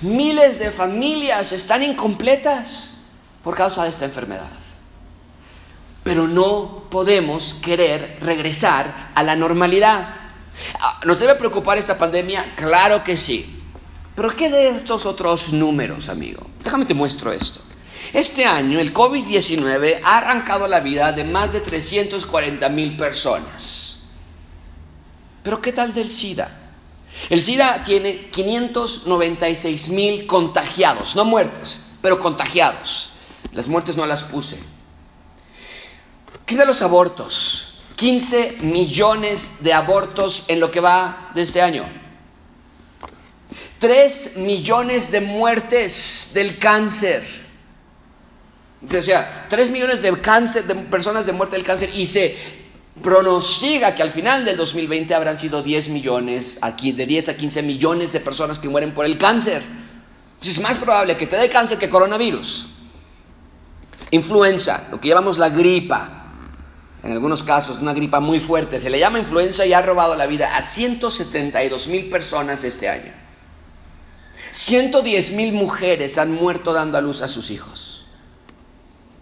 Miles 0.00 0.58
de 0.58 0.70
familias 0.70 1.52
están 1.52 1.82
incompletas 1.82 2.90
por 3.44 3.54
causa 3.54 3.84
de 3.84 3.90
esta 3.90 4.06
enfermedad 4.06 4.67
pero 6.08 6.26
no 6.26 6.84
podemos 6.88 7.52
querer 7.60 8.16
regresar 8.22 9.10
a 9.14 9.22
la 9.22 9.36
normalidad. 9.36 10.08
Ah, 10.80 11.00
¿Nos 11.04 11.18
debe 11.18 11.34
preocupar 11.34 11.76
esta 11.76 11.98
pandemia? 11.98 12.54
Claro 12.56 13.04
que 13.04 13.18
sí. 13.18 13.60
Pero 14.14 14.34
¿qué 14.34 14.48
de 14.48 14.70
estos 14.70 15.04
otros 15.04 15.52
números, 15.52 16.08
amigo? 16.08 16.46
Déjame 16.64 16.86
te 16.86 16.94
muestro 16.94 17.30
esto. 17.30 17.60
Este 18.14 18.46
año 18.46 18.80
el 18.80 18.94
COVID-19 18.94 20.00
ha 20.02 20.16
arrancado 20.16 20.66
la 20.66 20.80
vida 20.80 21.12
de 21.12 21.24
más 21.24 21.52
de 21.52 21.60
340 21.60 22.66
mil 22.70 22.96
personas. 22.96 24.08
Pero 25.42 25.60
¿qué 25.60 25.74
tal 25.74 25.92
del 25.92 26.08
SIDA? 26.08 26.70
El 27.28 27.42
SIDA 27.42 27.82
tiene 27.84 28.30
596 28.30 29.90
mil 29.90 30.26
contagiados, 30.26 31.14
no 31.14 31.26
muertes, 31.26 31.84
pero 32.00 32.18
contagiados. 32.18 33.10
Las 33.52 33.68
muertes 33.68 33.94
no 33.98 34.06
las 34.06 34.24
puse. 34.24 34.77
¿Qué 36.48 36.56
de 36.56 36.64
los 36.64 36.80
abortos? 36.80 37.74
15 37.96 38.56
millones 38.60 39.50
de 39.60 39.74
abortos 39.74 40.44
en 40.48 40.60
lo 40.60 40.70
que 40.70 40.80
va 40.80 41.30
de 41.34 41.42
este 41.42 41.60
año. 41.60 41.84
3 43.78 44.38
millones 44.38 45.10
de 45.10 45.20
muertes 45.20 46.30
del 46.32 46.58
cáncer. 46.58 47.22
O 48.82 49.02
sea, 49.02 49.44
3 49.50 49.70
millones 49.70 50.00
de, 50.00 50.18
cáncer, 50.22 50.64
de 50.64 50.74
personas 50.74 51.26
de 51.26 51.32
muerte 51.32 51.56
del 51.56 51.66
cáncer 51.66 51.90
y 51.94 52.06
se 52.06 52.34
pronostica 53.02 53.94
que 53.94 54.02
al 54.02 54.10
final 54.10 54.46
del 54.46 54.56
2020 54.56 55.14
habrán 55.14 55.38
sido 55.38 55.62
10 55.62 55.90
millones, 55.90 56.56
aquí, 56.62 56.92
de 56.92 57.04
10 57.04 57.28
a 57.28 57.36
15 57.36 57.62
millones 57.62 58.12
de 58.14 58.20
personas 58.20 58.58
que 58.58 58.70
mueren 58.70 58.94
por 58.94 59.04
el 59.04 59.18
cáncer. 59.18 59.62
es 60.40 60.60
más 60.60 60.78
probable 60.78 61.14
que 61.18 61.26
te 61.26 61.36
dé 61.36 61.50
cáncer 61.50 61.76
que 61.76 61.90
coronavirus. 61.90 62.68
Influenza, 64.12 64.88
lo 64.90 64.98
que 64.98 65.08
llamamos 65.08 65.36
la 65.36 65.50
gripa, 65.50 66.17
en 67.02 67.12
algunos 67.12 67.44
casos 67.44 67.78
una 67.78 67.94
gripa 67.94 68.20
muy 68.20 68.40
fuerte, 68.40 68.80
se 68.80 68.90
le 68.90 68.98
llama 68.98 69.18
influenza 69.18 69.64
y 69.64 69.72
ha 69.72 69.82
robado 69.82 70.16
la 70.16 70.26
vida 70.26 70.56
a 70.56 70.62
172 70.62 71.88
mil 71.88 72.08
personas 72.08 72.64
este 72.64 72.88
año. 72.88 73.12
110 74.50 75.32
mil 75.32 75.52
mujeres 75.52 76.18
han 76.18 76.32
muerto 76.32 76.72
dando 76.72 76.98
a 76.98 77.00
luz 77.00 77.22
a 77.22 77.28
sus 77.28 77.50
hijos. 77.50 78.04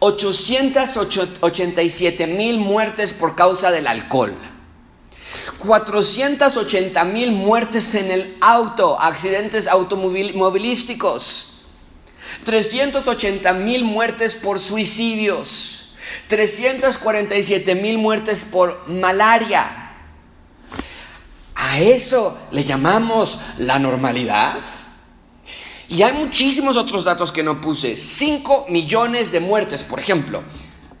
887 0.00 2.26
mil 2.26 2.58
muertes 2.58 3.12
por 3.12 3.36
causa 3.36 3.70
del 3.70 3.86
alcohol. 3.86 4.34
480 5.58 7.04
mil 7.04 7.30
muertes 7.32 7.94
en 7.94 8.10
el 8.10 8.38
auto, 8.40 8.98
accidentes 8.98 9.68
automovilísticos. 9.68 11.50
380 12.44 13.52
mil 13.54 13.84
muertes 13.84 14.36
por 14.36 14.58
suicidios. 14.58 15.92
347 16.28 17.74
mil 17.74 17.98
muertes 17.98 18.44
por 18.44 18.88
malaria. 18.88 19.90
¿A 21.54 21.78
eso 21.78 22.38
le 22.50 22.64
llamamos 22.64 23.38
la 23.58 23.78
normalidad? 23.78 24.58
Y 25.90 26.04
hay 26.04 26.12
muchísimos 26.12 26.76
otros 26.76 27.02
datos 27.02 27.32
que 27.32 27.42
no 27.42 27.60
puse. 27.60 27.96
5 27.96 28.66
millones 28.68 29.32
de 29.32 29.40
muertes, 29.40 29.82
por 29.82 29.98
ejemplo, 29.98 30.44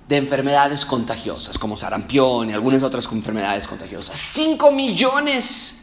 de 0.08 0.16
enfermedades 0.16 0.84
contagiosas, 0.84 1.56
como 1.60 1.76
sarampión 1.76 2.50
y 2.50 2.52
algunas 2.52 2.82
otras 2.82 3.08
enfermedades 3.12 3.68
contagiosas. 3.68 4.18
5 4.18 4.72
millones. 4.72 5.76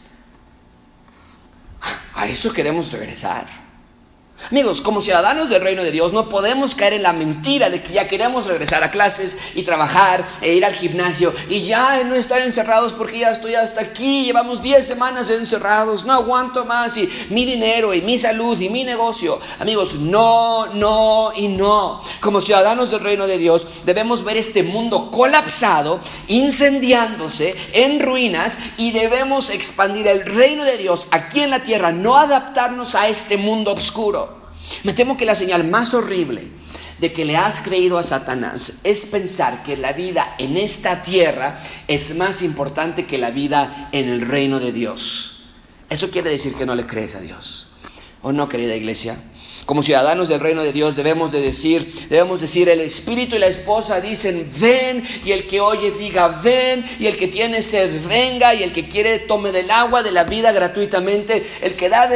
A 2.14 2.28
eso 2.28 2.52
queremos 2.52 2.92
regresar. 2.92 3.66
Amigos, 4.51 4.79
como 4.79 5.01
ciudadanos 5.01 5.50
del 5.50 5.62
reino 5.62 5.84
de 5.84 5.91
Dios 5.91 6.13
no 6.13 6.29
podemos 6.29 6.74
caer 6.74 6.94
en 6.94 7.03
la 7.03 7.12
mentira 7.12 7.70
de 7.70 7.84
que 7.84 7.91
ya 7.91 8.08
queremos 8.08 8.46
regresar 8.46 8.82
a 8.82 8.91
clases 8.91 9.38
y 9.56 9.63
trabajar 9.63 10.25
e 10.41 10.53
ir 10.53 10.63
al 10.63 10.74
gimnasio 10.74 11.34
y 11.50 11.63
ya 11.63 12.01
no 12.06 12.15
estar 12.15 12.41
encerrados 12.41 12.94
porque 12.94 13.20
ya 13.20 13.32
estoy 13.32 13.56
hasta 13.56 13.82
aquí, 13.82 14.24
llevamos 14.24 14.62
10 14.62 14.88
semanas 14.88 15.29
encerrados, 15.32 16.06
no 16.06 16.13
aguanto 16.13 16.63
más 16.63 16.96
y 16.96 17.10
mi 17.29 17.46
dinero 17.46 17.94
y 17.94 18.01
mi 18.01 18.17
salud 18.17 18.58
y 18.62 18.70
mi 18.70 18.86
negocio. 18.86 19.41
Amigos, 19.60 19.96
no, 19.96 20.67
no 20.67 21.34
y 21.36 21.50
no. 21.50 22.01
Como 22.22 22.39
ciudadanos 22.39 22.91
del 22.91 23.01
reino 23.01 23.27
de 23.27 23.39
Dios 23.39 23.67
debemos 23.86 24.24
ver 24.24 24.38
este 24.38 24.63
mundo 24.63 25.12
colapsado, 25.12 26.00
incendiándose, 26.29 27.56
en 27.74 28.00
ruinas 28.00 28.60
y 28.77 28.91
debemos 28.91 29.50
expandir 29.50 30.08
el 30.08 30.25
reino 30.25 30.63
de 30.63 30.77
Dios 30.77 31.08
aquí 31.12 31.41
en 31.41 31.50
la 31.50 31.63
tierra, 31.63 31.91
no 31.91 32.17
adaptarnos 32.17 32.96
a 32.96 33.10
este 33.10 33.36
mundo 33.36 33.74
oscuro. 33.74 34.26
Me 34.83 34.93
temo 34.93 35.17
que 35.17 35.25
la 35.25 35.36
señal 35.36 35.67
más 35.67 35.93
horrible 35.93 36.50
de 37.00 37.13
que 37.13 37.25
le 37.25 37.38
has 37.38 37.59
creído 37.59 37.97
a 37.97 38.03
Satanás 38.03 38.74
es 38.83 39.05
pensar 39.05 39.63
que 39.63 39.77
la 39.77 39.93
vida 39.93 40.36
en 40.38 40.57
esta 40.57 41.03
tierra 41.03 41.63
es 41.88 42.15
más 42.15 42.41
importante 42.41 43.05
que 43.05 43.17
la 43.17 43.31
vida 43.31 43.89
en 43.91 44.07
el 44.07 44.21
reino 44.21 44.59
de 44.59 44.71
Dios. 44.71 45.43
Eso 45.89 46.09
quiere 46.09 46.29
decir 46.29 46.55
que 46.55 46.65
no 46.65 46.75
le 46.75 46.86
crees 46.86 47.15
a 47.15 47.21
Dios. 47.21 47.67
¿O 48.21 48.31
no, 48.31 48.50
querida 48.50 48.75
iglesia? 48.75 49.17
Como 49.67 49.83
ciudadanos 49.83 50.29
del 50.29 50.39
reino 50.39 50.63
de 50.63 50.71
Dios 50.71 50.95
debemos 50.95 51.33
de 51.33 51.41
decir, 51.41 52.07
debemos 52.09 52.39
decir, 52.39 52.69
el 52.69 52.79
espíritu 52.79 53.36
y 53.36 53.39
la 53.39 53.47
esposa 53.47 54.00
dicen, 54.00 54.50
ven, 54.57 55.03
y 55.25 55.33
el 55.33 55.45
que 55.45 55.59
oye 55.59 55.91
diga, 55.91 56.29
ven, 56.41 56.86
y 56.97 57.05
el 57.05 57.17
que 57.17 57.27
tiene 57.27 57.62
sed, 57.62 58.07
venga, 58.07 58.55
y 58.55 58.63
el 58.63 58.71
que 58.71 58.88
quiere 58.88 59.19
tome 59.19 59.51
del 59.51 59.69
agua 59.69 60.03
de 60.03 60.12
la 60.12 60.24
vida 60.24 60.53
gratuitamente. 60.53 61.45
El 61.59 61.75
que 61.75 61.89
da 61.89 62.07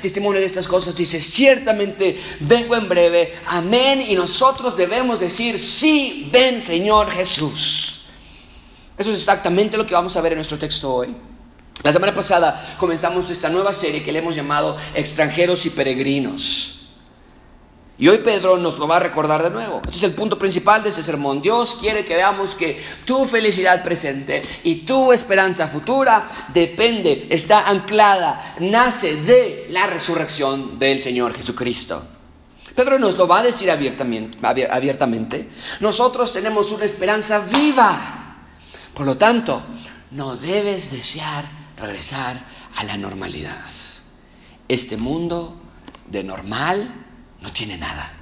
testimonio 0.00 0.40
de 0.40 0.46
estas 0.46 0.68
cosas 0.68 0.94
dice, 0.94 1.20
ciertamente 1.20 2.20
vengo 2.38 2.76
en 2.76 2.88
breve, 2.88 3.34
amén, 3.44 4.02
y 4.02 4.14
nosotros 4.14 4.76
debemos 4.76 5.18
decir, 5.18 5.58
sí, 5.58 6.28
ven 6.30 6.60
Señor 6.60 7.10
Jesús. 7.10 8.02
Eso 8.96 9.10
es 9.10 9.18
exactamente 9.18 9.76
lo 9.76 9.84
que 9.84 9.94
vamos 9.94 10.16
a 10.16 10.20
ver 10.20 10.30
en 10.30 10.38
nuestro 10.38 10.60
texto 10.60 10.94
hoy. 10.94 11.16
La 11.82 11.92
semana 11.92 12.14
pasada 12.14 12.76
comenzamos 12.78 13.30
esta 13.30 13.48
nueva 13.48 13.74
serie 13.74 14.04
que 14.04 14.12
le 14.12 14.20
hemos 14.20 14.36
llamado 14.36 14.76
Extranjeros 14.94 15.66
y 15.66 15.70
Peregrinos. 15.70 16.79
Y 18.00 18.08
hoy 18.08 18.18
Pedro 18.18 18.56
nos 18.56 18.78
lo 18.78 18.88
va 18.88 18.96
a 18.96 19.00
recordar 19.00 19.42
de 19.42 19.50
nuevo. 19.50 19.82
Este 19.84 19.98
es 19.98 20.02
el 20.04 20.14
punto 20.14 20.38
principal 20.38 20.82
de 20.82 20.88
ese 20.88 21.02
sermón. 21.02 21.42
Dios 21.42 21.76
quiere 21.78 22.02
que 22.02 22.16
veamos 22.16 22.54
que 22.54 22.82
tu 23.04 23.26
felicidad 23.26 23.84
presente 23.84 24.40
y 24.64 24.76
tu 24.86 25.12
esperanza 25.12 25.68
futura 25.68 26.26
depende, 26.48 27.26
está 27.28 27.68
anclada, 27.68 28.56
nace 28.58 29.16
de 29.16 29.66
la 29.68 29.86
resurrección 29.86 30.78
del 30.78 31.02
Señor 31.02 31.34
Jesucristo. 31.34 32.02
Pedro 32.74 32.98
nos 32.98 33.18
lo 33.18 33.28
va 33.28 33.40
a 33.40 33.42
decir 33.42 33.70
abiertamente. 33.70 34.38
abiertamente. 34.42 35.50
Nosotros 35.80 36.32
tenemos 36.32 36.72
una 36.72 36.86
esperanza 36.86 37.40
viva. 37.40 38.46
Por 38.94 39.04
lo 39.04 39.18
tanto, 39.18 39.62
no 40.12 40.36
debes 40.36 40.90
desear 40.90 41.44
regresar 41.76 42.46
a 42.76 42.82
la 42.82 42.96
normalidad. 42.96 43.66
Este 44.68 44.96
mundo 44.96 45.60
de 46.06 46.24
normal 46.24 47.08
no 47.40 47.52
tiene 47.52 47.76
nada. 47.76 48.12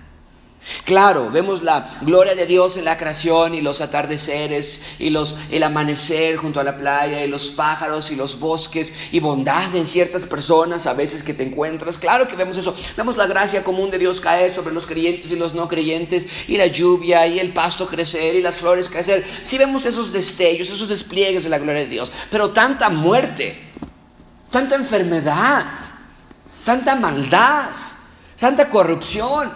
Claro, 0.84 1.30
vemos 1.30 1.62
la 1.62 1.98
gloria 2.02 2.34
de 2.34 2.46
Dios 2.46 2.76
en 2.76 2.84
la 2.84 2.98
creación 2.98 3.54
y 3.54 3.60
los 3.60 3.80
atardeceres 3.80 4.82
y 4.98 5.10
los, 5.10 5.36
el 5.50 5.62
amanecer 5.62 6.36
junto 6.36 6.60
a 6.60 6.64
la 6.64 6.76
playa 6.76 7.24
y 7.24 7.28
los 7.28 7.50
pájaros 7.50 8.10
y 8.10 8.16
los 8.16 8.38
bosques 8.38 8.92
y 9.10 9.20
bondad 9.20 9.74
en 9.74 9.86
ciertas 9.86 10.26
personas 10.26 10.86
a 10.86 10.92
veces 10.92 11.22
que 11.22 11.32
te 11.34 11.42
encuentras. 11.42 11.96
Claro 11.96 12.28
que 12.28 12.36
vemos 12.36 12.58
eso. 12.58 12.76
Vemos 12.96 13.16
la 13.16 13.26
gracia 13.26 13.64
común 13.64 13.90
de 13.90 13.98
Dios 13.98 14.20
caer 14.20 14.50
sobre 14.50 14.74
los 14.74 14.86
creyentes 14.86 15.32
y 15.32 15.36
los 15.36 15.54
no 15.54 15.68
creyentes 15.68 16.26
y 16.46 16.56
la 16.58 16.66
lluvia 16.66 17.26
y 17.26 17.38
el 17.38 17.52
pasto 17.52 17.86
crecer 17.86 18.34
y 18.34 18.42
las 18.42 18.58
flores 18.58 18.88
crecer. 18.88 19.24
Sí 19.42 19.56
vemos 19.56 19.86
esos 19.86 20.12
destellos, 20.12 20.68
esos 20.68 20.88
despliegues 20.88 21.44
de 21.44 21.50
la 21.50 21.58
gloria 21.58 21.82
de 21.82 21.88
Dios. 21.88 22.12
Pero 22.30 22.50
tanta 22.50 22.90
muerte, 22.90 23.58
tanta 24.50 24.74
enfermedad, 24.74 25.64
tanta 26.64 26.94
maldad, 26.94 27.70
tanta 28.38 28.68
corrupción 28.68 29.52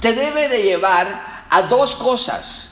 te 0.00 0.12
debe 0.12 0.48
de 0.48 0.62
llevar 0.62 1.46
a 1.48 1.62
dos 1.62 1.94
cosas. 1.94 2.70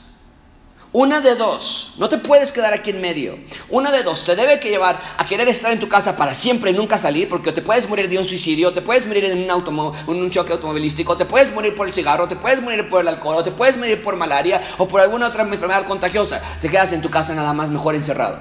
Una 0.91 1.21
de 1.21 1.33
dos, 1.33 1.95
no 1.97 2.07
te 2.07 2.19
puedes 2.19 2.51
quedar 2.51 2.71
aquí 2.71 2.91
en 2.91 3.01
medio. 3.01 3.39
Una 3.69 3.89
de 3.89 4.03
dos, 4.03 4.23
te 4.23 4.35
debe 4.35 4.59
que 4.59 4.69
llevar 4.69 5.01
a 5.17 5.25
querer 5.25 5.47
estar 5.47 5.71
en 5.71 5.79
tu 5.79 5.89
casa 5.89 6.15
para 6.15 6.35
siempre 6.35 6.69
y 6.69 6.73
nunca 6.75 6.99
salir, 6.99 7.27
porque 7.27 7.51
te 7.51 7.63
puedes 7.63 7.89
morir 7.89 8.07
de 8.07 8.19
un 8.19 8.25
suicidio, 8.25 8.73
te 8.73 8.83
puedes 8.83 9.07
morir 9.07 9.25
en 9.25 9.49
un, 9.49 10.29
choque 10.29 10.51
automovilístico, 10.51 11.17
te 11.17 11.25
puedes 11.25 11.51
morir 11.51 11.73
por 11.73 11.87
el 11.87 11.93
cigarro, 11.93 12.27
te 12.27 12.35
puedes 12.35 12.61
morir 12.61 12.87
por 12.89 13.01
el 13.01 13.07
alcohol, 13.07 13.43
te 13.43 13.49
puedes 13.49 13.75
morir 13.75 14.03
por 14.03 14.15
malaria 14.15 14.61
o 14.77 14.87
por 14.87 15.01
alguna 15.01 15.29
otra 15.29 15.41
enfermedad 15.41 15.87
contagiosa. 15.87 16.39
Te 16.61 16.69
quedas 16.69 16.93
en 16.93 17.01
tu 17.01 17.09
casa 17.09 17.33
nada 17.33 17.53
más 17.55 17.69
mejor 17.69 17.95
encerrado. 17.95 18.39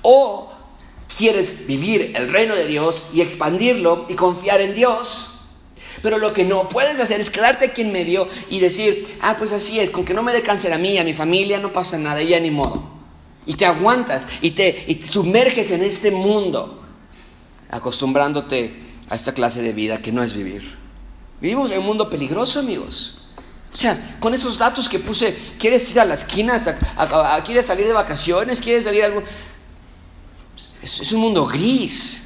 O 0.00 0.50
quieres 1.18 1.66
vivir 1.66 2.12
el 2.16 2.32
reino 2.32 2.54
de 2.56 2.64
Dios 2.64 3.04
y 3.12 3.20
expandirlo 3.20 4.06
y 4.08 4.14
confiar 4.14 4.62
en 4.62 4.72
Dios 4.72 5.29
pero 6.02 6.18
lo 6.18 6.32
que 6.32 6.44
no 6.44 6.68
puedes 6.68 7.00
hacer 7.00 7.20
es 7.20 7.30
quedarte 7.30 7.66
aquí 7.66 7.82
en 7.82 7.92
medio 7.92 8.28
y 8.48 8.60
decir, 8.60 9.18
ah, 9.20 9.36
pues 9.38 9.52
así 9.52 9.80
es, 9.80 9.90
con 9.90 10.04
que 10.04 10.14
no 10.14 10.22
me 10.22 10.32
dé 10.32 10.42
cáncer 10.42 10.72
a 10.72 10.78
mí, 10.78 10.98
a 10.98 11.04
mi 11.04 11.12
familia, 11.12 11.58
no 11.58 11.72
pasa 11.72 11.98
nada, 11.98 12.22
ya 12.22 12.40
ni 12.40 12.50
modo. 12.50 12.82
Y 13.46 13.54
te 13.54 13.66
aguantas 13.66 14.28
y 14.40 14.52
te, 14.52 14.84
y 14.86 14.96
te 14.96 15.06
sumerges 15.06 15.70
en 15.70 15.82
este 15.82 16.10
mundo, 16.10 16.82
acostumbrándote 17.70 18.74
a 19.08 19.16
esta 19.16 19.34
clase 19.34 19.62
de 19.62 19.72
vida 19.72 20.00
que 20.00 20.12
no 20.12 20.22
es 20.22 20.34
vivir. 20.34 20.76
Vivimos 21.40 21.70
en 21.70 21.80
un 21.80 21.86
mundo 21.86 22.10
peligroso, 22.10 22.60
amigos. 22.60 23.22
O 23.72 23.76
sea, 23.76 24.16
con 24.20 24.34
esos 24.34 24.58
datos 24.58 24.88
que 24.88 24.98
puse, 24.98 25.36
¿quieres 25.58 25.90
ir 25.90 26.00
a 26.00 26.04
las 26.04 26.20
esquinas? 26.20 26.68
¿Quieres 27.44 27.66
salir 27.66 27.86
de 27.86 27.92
vacaciones? 27.92 28.60
¿Quieres 28.60 28.84
salir 28.84 29.02
a 29.02 29.06
algún...? 29.06 29.24
es 30.82 31.12
un 31.12 31.20
mundo 31.20 31.46
gris. 31.46 32.24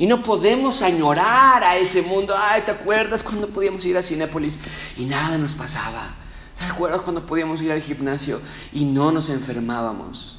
Y 0.00 0.06
no 0.06 0.22
podemos 0.22 0.80
añorar 0.80 1.62
a 1.62 1.76
ese 1.76 2.00
mundo. 2.00 2.34
Ay, 2.34 2.62
¿te 2.62 2.70
acuerdas 2.70 3.22
cuando 3.22 3.48
podíamos 3.48 3.84
ir 3.84 3.98
a 3.98 4.02
Cinépolis 4.02 4.58
y 4.96 5.04
nada 5.04 5.36
nos 5.36 5.54
pasaba? 5.54 6.14
¿Te 6.58 6.64
acuerdas 6.64 7.02
cuando 7.02 7.26
podíamos 7.26 7.60
ir 7.60 7.70
al 7.70 7.82
gimnasio 7.82 8.40
y 8.72 8.86
no 8.86 9.12
nos 9.12 9.28
enfermábamos? 9.28 10.38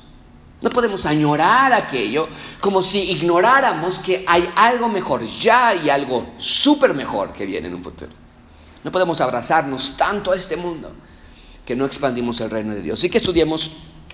No 0.61 0.71
podemos 0.71 1.05
añorar 1.05 1.73
aquello 1.73 2.27
como 2.59 2.81
si 2.81 3.11
ignoráramos 3.11 3.99
que 3.99 4.25
hay 4.27 4.49
algo 4.55 4.89
mejor, 4.89 5.23
ya 5.27 5.67
hay 5.67 5.91
algo 5.91 6.33
súper 6.39 6.95
mejor 6.95 7.31
que 7.31 7.45
viene 7.45 7.67
en 7.67 7.75
un 7.75 7.83
futuro. 7.83 8.11
No 8.83 8.91
podemos 8.91 9.21
abrazarnos 9.21 9.95
tanto 9.95 10.31
a 10.31 10.37
este 10.37 10.55
mundo 10.55 10.91
que 11.63 11.75
no 11.75 11.85
expandimos 11.85 12.41
el 12.41 12.49
reino 12.49 12.73
de 12.73 12.81
Dios. 12.81 12.97
Así 12.97 13.11
que 13.11 13.19
estudiemos 13.19 13.71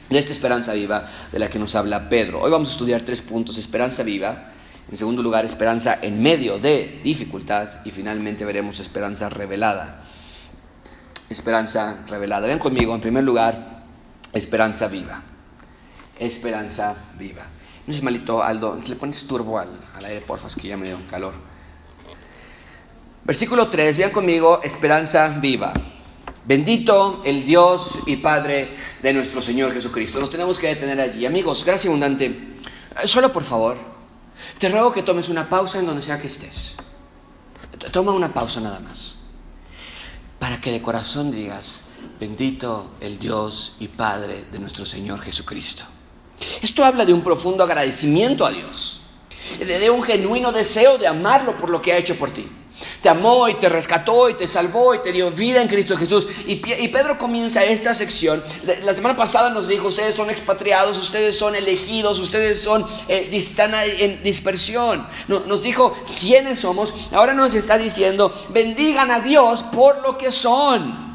de 0.09 0.19
esta 0.19 0.33
esperanza 0.33 0.73
viva 0.73 1.07
de 1.31 1.39
la 1.39 1.49
que 1.49 1.57
nos 1.57 1.73
habla 1.73 2.09
Pedro. 2.09 2.41
Hoy 2.41 2.51
vamos 2.51 2.67
a 2.67 2.71
estudiar 2.73 3.03
tres 3.03 3.21
puntos. 3.21 3.57
Esperanza 3.57 4.03
viva, 4.03 4.56
en 4.89 4.96
segundo 4.96 5.22
lugar, 5.22 5.44
esperanza 5.44 6.00
en 6.01 6.22
medio 6.22 6.60
de 6.60 7.01
dificultad. 7.03 7.86
Y 7.86 7.91
finalmente 7.91 8.46
veremos 8.46 8.79
esperanza 8.79 9.29
revelada. 9.29 10.03
Esperanza 11.30 12.00
revelada. 12.08 12.47
Ven 12.47 12.60
conmigo, 12.60 12.95
en 12.95 13.02
primer 13.02 13.23
lugar, 13.23 13.84
esperanza 14.32 14.88
viva. 14.88 15.21
Esperanza 16.17 16.95
viva. 17.17 17.43
No 17.86 17.93
es 17.93 18.02
malito, 18.02 18.43
Aldo, 18.43 18.82
le 18.86 18.95
pones 18.95 19.26
turbo 19.28 19.60
al, 19.60 19.69
aire, 20.06 20.21
porfa, 20.21 20.47
es 20.47 20.56
que 20.56 20.67
ya 20.67 20.78
me 20.78 20.88
dio 20.88 21.00
calor. 21.10 21.34
Versículo 23.23 23.69
3, 23.69 23.97
vean 23.97 24.12
conmigo, 24.12 24.62
esperanza 24.63 25.28
viva. 25.39 25.73
Bendito 26.45 27.21
el 27.26 27.43
Dios 27.43 28.00
y 28.06 28.17
Padre 28.17 28.69
de 29.02 29.12
nuestro 29.12 29.41
Señor 29.41 29.73
Jesucristo. 29.73 30.19
Nos 30.19 30.30
tenemos 30.30 30.60
que 30.60 30.67
detener 30.67 31.00
allí. 31.02 31.26
Amigos, 31.26 31.65
gracias 31.65 31.88
abundante. 31.88 32.56
Solo 33.04 33.34
por 33.34 33.43
favor, 33.43 33.96
te 34.58 34.69
ruego 34.69 34.93
que 34.93 35.04
tomes 35.04 35.30
una 35.30 35.50
pausa 35.50 35.80
en 35.80 35.86
donde 35.86 36.02
sea 36.02 36.21
que 36.21 36.28
estés. 36.28 36.76
Toma 37.91 38.12
una 38.12 38.34
pausa 38.34 38.60
nada 38.60 38.80
más. 38.80 39.17
Para 40.39 40.62
que 40.62 40.71
de 40.71 40.82
corazón 40.82 41.32
digas, 41.32 41.82
bendito 42.19 42.91
el 43.00 43.19
Dios 43.19 43.76
y 43.80 43.88
Padre 43.88 44.45
de 44.52 44.60
nuestro 44.60 44.86
Señor 44.86 45.21
Jesucristo. 45.21 45.84
Esto 46.62 46.86
habla 46.86 47.06
de 47.06 47.13
un 47.13 47.23
profundo 47.23 47.63
agradecimiento 47.63 48.45
a 48.45 48.52
Dios, 48.52 49.02
de 49.60 49.89
un 49.89 50.04
genuino 50.04 50.52
deseo 50.52 50.97
de 50.97 51.08
amarlo 51.08 51.58
por 51.58 51.69
lo 51.69 51.82
que 51.82 51.93
ha 51.93 51.97
hecho 51.97 52.15
por 52.15 52.32
ti. 52.32 52.47
Te 53.01 53.09
amó 53.09 53.47
y 53.47 53.55
te 53.55 53.69
rescató 53.69 54.29
y 54.29 54.35
te 54.35 54.47
salvó 54.47 54.93
y 54.93 54.99
te 54.99 55.11
dio 55.11 55.31
vida 55.31 55.61
en 55.61 55.67
Cristo 55.67 55.97
Jesús. 55.97 56.27
Y, 56.45 56.55
Pedro 56.55 57.17
comienza 57.17 57.63
esta 57.63 57.93
sección. 57.93 58.43
La, 58.83 58.93
semana 58.93 59.15
pasada 59.15 59.49
nos 59.49 59.67
dijo, 59.67 59.87
ustedes 59.87 60.15
son 60.15 60.29
expatriados, 60.29 60.97
ustedes 60.97 61.37
son 61.37 61.55
elegidos, 61.55 62.19
ustedes 62.19 62.61
son, 62.61 62.85
eh, 63.07 63.29
están 63.31 63.73
en 63.75 64.23
dispersión. 64.23 65.07
nos 65.27 65.63
dijo 65.63 65.95
quiénes 66.19 66.59
somos. 66.59 66.93
Ahora 67.11 67.33
nos 67.33 67.53
está 67.53 67.77
diciendo, 67.77 68.33
bendigan 68.49 69.11
a 69.11 69.19
Dios 69.19 69.63
por 69.63 70.01
lo 70.01 70.17
que 70.17 70.31
son. 70.31 71.07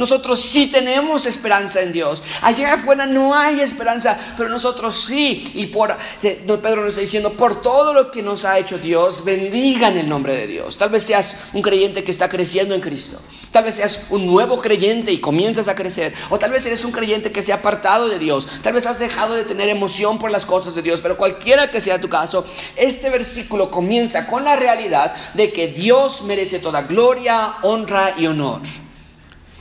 Nosotros 0.00 0.40
sí 0.40 0.68
tenemos 0.68 1.26
esperanza 1.26 1.82
en 1.82 1.92
Dios. 1.92 2.22
Allá 2.40 2.72
afuera 2.72 3.04
no 3.04 3.34
hay 3.34 3.60
esperanza, 3.60 4.18
pero 4.34 4.48
nosotros 4.48 4.94
sí. 4.98 5.44
Y 5.52 5.66
por 5.66 5.94
Pedro 6.22 6.76
nos 6.76 6.88
está 6.88 7.02
diciendo, 7.02 7.34
por 7.34 7.60
todo 7.60 7.92
lo 7.92 8.10
que 8.10 8.22
nos 8.22 8.46
ha 8.46 8.58
hecho 8.58 8.78
Dios, 8.78 9.26
bendigan 9.26 9.98
el 9.98 10.08
nombre 10.08 10.34
de 10.34 10.46
Dios. 10.46 10.78
Tal 10.78 10.88
vez 10.88 11.02
seas 11.02 11.36
un 11.52 11.60
creyente 11.60 12.02
que 12.02 12.12
está 12.12 12.30
creciendo 12.30 12.74
en 12.74 12.80
Cristo. 12.80 13.20
Tal 13.52 13.64
vez 13.64 13.74
seas 13.74 14.00
un 14.08 14.24
nuevo 14.24 14.56
creyente 14.56 15.12
y 15.12 15.20
comienzas 15.20 15.68
a 15.68 15.74
crecer. 15.74 16.14
O 16.30 16.38
tal 16.38 16.50
vez 16.50 16.64
eres 16.64 16.82
un 16.86 16.92
creyente 16.92 17.30
que 17.30 17.42
se 17.42 17.52
ha 17.52 17.56
apartado 17.56 18.08
de 18.08 18.18
Dios. 18.18 18.48
Tal 18.62 18.72
vez 18.72 18.86
has 18.86 18.98
dejado 18.98 19.34
de 19.34 19.44
tener 19.44 19.68
emoción 19.68 20.18
por 20.18 20.30
las 20.30 20.46
cosas 20.46 20.74
de 20.74 20.80
Dios. 20.80 21.02
Pero 21.02 21.18
cualquiera 21.18 21.70
que 21.70 21.82
sea 21.82 22.00
tu 22.00 22.08
caso, 22.08 22.46
este 22.74 23.10
versículo 23.10 23.70
comienza 23.70 24.26
con 24.26 24.44
la 24.44 24.56
realidad 24.56 25.14
de 25.34 25.52
que 25.52 25.68
Dios 25.68 26.22
merece 26.22 26.58
toda 26.58 26.84
gloria, 26.84 27.56
honra 27.60 28.14
y 28.16 28.26
honor. 28.26 28.62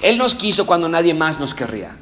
Él 0.01 0.17
nos 0.17 0.35
quiso 0.35 0.65
cuando 0.65 0.89
nadie 0.89 1.13
más 1.13 1.39
nos 1.39 1.53
querría. 1.53 1.97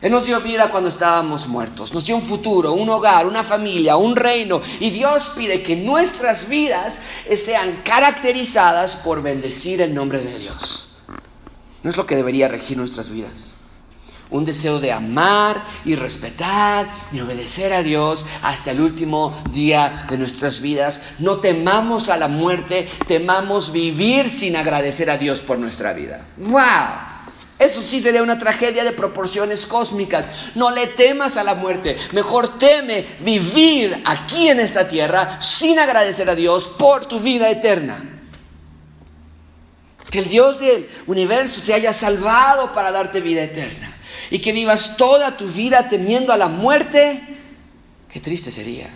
Él 0.00 0.12
nos 0.12 0.24
dio 0.24 0.40
vida 0.40 0.70
cuando 0.70 0.88
estábamos 0.88 1.46
muertos. 1.46 1.92
Nos 1.92 2.06
dio 2.06 2.16
un 2.16 2.22
futuro, 2.22 2.72
un 2.72 2.88
hogar, 2.88 3.26
una 3.26 3.44
familia, 3.44 3.96
un 3.96 4.16
reino. 4.16 4.62
Y 4.80 4.90
Dios 4.90 5.30
pide 5.36 5.62
que 5.62 5.76
nuestras 5.76 6.48
vidas 6.48 7.00
sean 7.36 7.82
caracterizadas 7.84 8.96
por 8.96 9.22
bendecir 9.22 9.82
el 9.82 9.94
nombre 9.94 10.20
de 10.20 10.38
Dios. 10.38 10.90
No 11.82 11.90
es 11.90 11.96
lo 11.96 12.06
que 12.06 12.16
debería 12.16 12.48
regir 12.48 12.78
nuestras 12.78 13.10
vidas. 13.10 13.56
Un 14.30 14.44
deseo 14.44 14.78
de 14.78 14.92
amar 14.92 15.64
y 15.84 15.96
respetar 15.96 16.88
y 17.12 17.20
obedecer 17.20 17.72
a 17.72 17.82
Dios 17.82 18.24
hasta 18.42 18.70
el 18.70 18.80
último 18.80 19.42
día 19.52 20.06
de 20.08 20.16
nuestras 20.16 20.60
vidas. 20.60 21.02
No 21.18 21.40
temamos 21.40 22.08
a 22.08 22.16
la 22.16 22.28
muerte, 22.28 22.88
temamos 23.08 23.72
vivir 23.72 24.30
sin 24.30 24.56
agradecer 24.56 25.10
a 25.10 25.18
Dios 25.18 25.42
por 25.42 25.58
nuestra 25.58 25.92
vida. 25.92 26.26
¡Wow! 26.36 27.09
Eso 27.60 27.82
sí 27.82 28.00
sería 28.00 28.22
una 28.22 28.38
tragedia 28.38 28.84
de 28.84 28.92
proporciones 28.92 29.66
cósmicas. 29.66 30.26
No 30.54 30.70
le 30.70 30.86
temas 30.86 31.36
a 31.36 31.44
la 31.44 31.54
muerte. 31.54 31.98
Mejor 32.12 32.58
teme 32.58 33.04
vivir 33.20 34.02
aquí 34.06 34.48
en 34.48 34.60
esta 34.60 34.88
tierra 34.88 35.38
sin 35.42 35.78
agradecer 35.78 36.30
a 36.30 36.34
Dios 36.34 36.66
por 36.66 37.04
tu 37.04 37.20
vida 37.20 37.50
eterna. 37.50 38.02
Que 40.10 40.20
el 40.20 40.30
Dios 40.30 40.60
del 40.60 40.88
universo 41.06 41.60
te 41.60 41.74
haya 41.74 41.92
salvado 41.92 42.72
para 42.72 42.90
darte 42.90 43.20
vida 43.20 43.42
eterna. 43.42 43.94
Y 44.30 44.38
que 44.38 44.52
vivas 44.52 44.96
toda 44.96 45.36
tu 45.36 45.46
vida 45.46 45.86
temiendo 45.86 46.32
a 46.32 46.38
la 46.38 46.48
muerte. 46.48 47.22
Qué 48.10 48.20
triste 48.20 48.50
sería. 48.50 48.88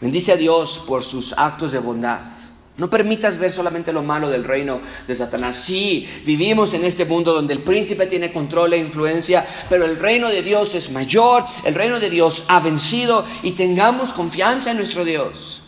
Bendice 0.00 0.30
a 0.30 0.36
Dios 0.36 0.84
por 0.86 1.02
sus 1.02 1.32
actos 1.36 1.72
de 1.72 1.80
bondad. 1.80 2.39
No 2.80 2.88
permitas 2.88 3.36
ver 3.36 3.52
solamente 3.52 3.92
lo 3.92 4.02
malo 4.02 4.30
del 4.30 4.42
reino 4.42 4.80
de 5.06 5.14
Satanás. 5.14 5.58
Sí, 5.58 6.08
vivimos 6.24 6.72
en 6.72 6.86
este 6.86 7.04
mundo 7.04 7.34
donde 7.34 7.52
el 7.52 7.62
príncipe 7.62 8.06
tiene 8.06 8.32
control 8.32 8.72
e 8.72 8.78
influencia, 8.78 9.46
pero 9.68 9.84
el 9.84 9.98
reino 9.98 10.30
de 10.30 10.40
Dios 10.40 10.74
es 10.74 10.90
mayor, 10.90 11.44
el 11.66 11.74
reino 11.74 12.00
de 12.00 12.08
Dios 12.08 12.44
ha 12.48 12.58
vencido 12.60 13.26
y 13.42 13.52
tengamos 13.52 14.14
confianza 14.14 14.70
en 14.70 14.78
nuestro 14.78 15.04
Dios. 15.04 15.60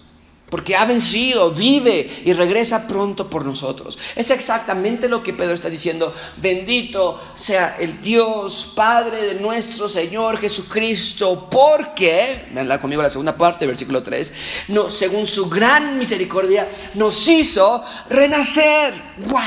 Porque 0.53 0.77
ha 0.77 0.85
vencido, 0.85 1.51
vive 1.51 2.21
y 2.27 2.35
regresa 2.35 2.87
pronto 2.87 3.31
por 3.31 3.47
nosotros. 3.47 3.99
Es 4.15 4.31
exactamente 4.31 5.09
lo 5.09 5.23
que 5.23 5.33
Pedro 5.33 5.55
está 5.55 5.71
diciendo. 5.71 6.15
Bendito 6.37 7.19
sea 7.35 7.79
el 7.81 8.03
Dios, 8.03 8.71
Padre 8.77 9.29
de 9.29 9.35
nuestro 9.37 9.89
Señor 9.89 10.37
Jesucristo, 10.37 11.49
porque, 11.51 12.51
veanla 12.53 12.79
conmigo 12.79 13.01
la 13.01 13.09
segunda 13.09 13.35
parte, 13.35 13.67
versículo 13.67 14.03
3, 14.03 14.35
no, 14.69 14.91
según 14.91 15.25
su 15.25 15.49
gran 15.49 15.99
misericordia 15.99 16.69
nos 16.93 17.27
hizo 17.29 17.83
renacer. 18.11 18.93
¡Wow! 19.29 19.41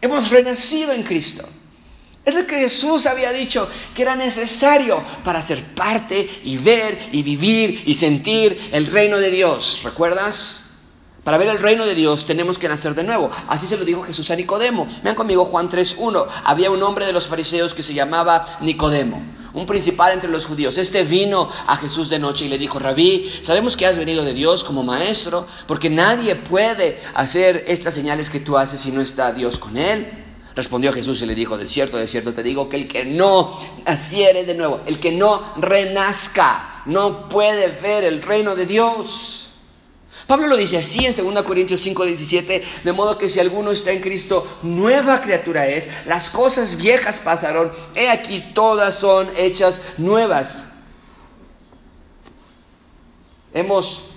Hemos 0.00 0.30
renacido 0.30 0.92
en 0.92 1.02
Cristo. 1.02 1.48
Es 2.24 2.34
lo 2.34 2.46
que 2.46 2.56
Jesús 2.56 3.04
había 3.04 3.32
dicho 3.32 3.68
que 3.94 4.02
era 4.02 4.16
necesario 4.16 5.02
para 5.24 5.42
ser 5.42 5.62
parte 5.74 6.40
y 6.42 6.56
ver 6.56 7.10
y 7.12 7.22
vivir 7.22 7.82
y 7.84 7.94
sentir 7.94 8.70
el 8.72 8.86
reino 8.86 9.18
de 9.18 9.30
Dios. 9.30 9.82
¿Recuerdas? 9.84 10.62
Para 11.22 11.36
ver 11.36 11.48
el 11.48 11.58
reino 11.58 11.84
de 11.84 11.94
Dios 11.94 12.24
tenemos 12.24 12.58
que 12.58 12.68
nacer 12.68 12.94
de 12.94 13.02
nuevo. 13.02 13.30
Así 13.48 13.66
se 13.66 13.76
lo 13.76 13.84
dijo 13.84 14.04
Jesús 14.04 14.30
a 14.30 14.36
Nicodemo. 14.36 14.86
Vean 15.02 15.14
conmigo 15.14 15.44
Juan 15.44 15.68
3.1. 15.68 16.26
Había 16.44 16.70
un 16.70 16.82
hombre 16.82 17.04
de 17.04 17.12
los 17.12 17.26
fariseos 17.26 17.74
que 17.74 17.82
se 17.82 17.92
llamaba 17.92 18.58
Nicodemo, 18.60 19.22
un 19.52 19.66
principal 19.66 20.12
entre 20.12 20.30
los 20.30 20.46
judíos. 20.46 20.78
Este 20.78 21.02
vino 21.02 21.50
a 21.66 21.76
Jesús 21.76 22.08
de 22.08 22.18
noche 22.18 22.46
y 22.46 22.48
le 22.48 22.58
dijo, 22.58 22.78
Rabí, 22.78 23.30
sabemos 23.42 23.76
que 23.76 23.84
has 23.84 23.98
venido 23.98 24.24
de 24.24 24.32
Dios 24.32 24.64
como 24.64 24.82
maestro, 24.82 25.46
porque 25.66 25.90
nadie 25.90 26.36
puede 26.36 27.02
hacer 27.14 27.64
estas 27.68 27.92
señales 27.92 28.30
que 28.30 28.40
tú 28.40 28.56
haces 28.56 28.80
si 28.80 28.92
no 28.92 29.02
está 29.02 29.32
Dios 29.32 29.58
con 29.58 29.76
él. 29.76 30.23
Respondió 30.54 30.92
Jesús 30.92 31.20
y 31.22 31.26
le 31.26 31.34
dijo, 31.34 31.58
de 31.58 31.66
cierto, 31.66 31.96
de 31.96 32.06
cierto 32.06 32.32
te 32.32 32.42
digo 32.42 32.68
que 32.68 32.76
el 32.76 32.86
que 32.86 33.04
no 33.04 33.58
naciere 33.84 34.44
de 34.44 34.54
nuevo, 34.54 34.80
el 34.86 35.00
que 35.00 35.10
no 35.10 35.54
renazca, 35.56 36.82
no 36.86 37.28
puede 37.28 37.68
ver 37.68 38.04
el 38.04 38.22
reino 38.22 38.54
de 38.54 38.66
Dios. 38.66 39.50
Pablo 40.28 40.46
lo 40.46 40.56
dice 40.56 40.78
así 40.78 41.04
en 41.04 41.14
2 41.14 41.42
Corintios 41.42 41.80
5, 41.80 42.04
17, 42.04 42.64
de 42.84 42.92
modo 42.92 43.18
que 43.18 43.28
si 43.28 43.40
alguno 43.40 43.72
está 43.72 43.90
en 43.90 44.00
Cristo, 44.00 44.46
nueva 44.62 45.20
criatura 45.20 45.66
es, 45.66 45.90
las 46.06 46.30
cosas 46.30 46.76
viejas 46.76 47.20
pasaron, 47.20 47.72
he 47.94 48.08
aquí 48.08 48.42
todas 48.54 48.94
son 48.94 49.28
hechas 49.36 49.82
nuevas. 49.98 50.64
Hemos 53.52 54.10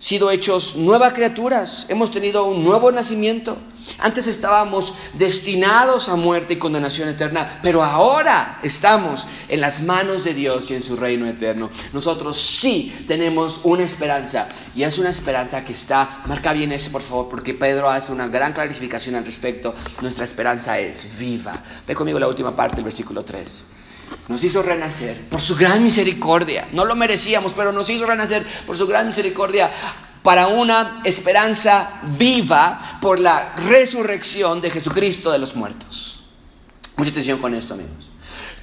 sido 0.00 0.30
hechos 0.30 0.76
nuevas 0.76 1.12
criaturas, 1.12 1.86
hemos 1.88 2.10
tenido 2.10 2.44
un 2.44 2.64
nuevo 2.64 2.90
nacimiento. 2.90 3.58
Antes 3.98 4.26
estábamos 4.26 4.94
destinados 5.14 6.08
a 6.08 6.16
muerte 6.16 6.54
y 6.54 6.58
condenación 6.58 7.08
eterna, 7.08 7.60
pero 7.62 7.82
ahora 7.82 8.60
estamos 8.62 9.26
en 9.48 9.60
las 9.60 9.82
manos 9.82 10.24
de 10.24 10.34
Dios 10.34 10.70
y 10.70 10.74
en 10.74 10.82
su 10.82 10.96
reino 10.96 11.26
eterno. 11.26 11.70
Nosotros 11.92 12.38
sí 12.38 13.04
tenemos 13.06 13.60
una 13.64 13.84
esperanza 13.84 14.48
y 14.74 14.82
es 14.82 14.98
una 14.98 15.10
esperanza 15.10 15.64
que 15.64 15.72
está, 15.72 16.22
marca 16.26 16.52
bien 16.52 16.72
esto 16.72 16.90
por 16.90 17.02
favor, 17.02 17.28
porque 17.28 17.54
Pedro 17.54 17.88
hace 17.88 18.12
una 18.12 18.28
gran 18.28 18.52
clarificación 18.52 19.14
al 19.16 19.24
respecto. 19.24 19.74
Nuestra 20.00 20.24
esperanza 20.24 20.78
es 20.78 21.18
viva. 21.18 21.62
Ve 21.86 21.94
conmigo 21.94 22.18
la 22.18 22.28
última 22.28 22.54
parte 22.54 22.76
del 22.76 22.84
versículo 22.84 23.24
3 23.24 23.64
nos 24.28 24.44
hizo 24.44 24.62
renacer 24.62 25.28
por 25.28 25.40
su 25.40 25.56
gran 25.56 25.82
misericordia. 25.82 26.68
No 26.72 26.84
lo 26.84 26.94
merecíamos, 26.94 27.52
pero 27.54 27.72
nos 27.72 27.88
hizo 27.90 28.06
renacer 28.06 28.46
por 28.66 28.76
su 28.76 28.86
gran 28.86 29.06
misericordia 29.06 29.70
para 30.28 30.48
una 30.48 31.00
esperanza 31.04 32.02
viva 32.18 32.98
por 33.00 33.18
la 33.18 33.54
resurrección 33.54 34.60
de 34.60 34.70
Jesucristo 34.70 35.32
de 35.32 35.38
los 35.38 35.56
muertos. 35.56 36.22
Mucha 36.98 37.12
atención 37.12 37.38
con 37.38 37.54
esto, 37.54 37.72
amigos. 37.72 38.10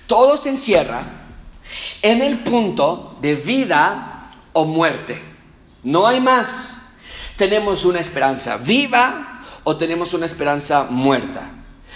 Todo 0.06 0.38
se 0.38 0.50
encierra 0.50 1.08
en 2.04 2.22
el 2.22 2.44
punto 2.44 3.18
de 3.20 3.34
vida 3.34 4.30
o 4.54 4.66
muerte. 4.66 5.20
No 5.82 6.06
hay 6.06 6.20
más. 6.20 6.78
Tenemos 7.36 7.84
una 7.84 8.00
esperanza 8.00 8.58
viva 8.58 9.42
o 9.64 9.76
tenemos 9.76 10.14
una 10.14 10.28
esperanza 10.28 10.84
muerta. 10.88 11.50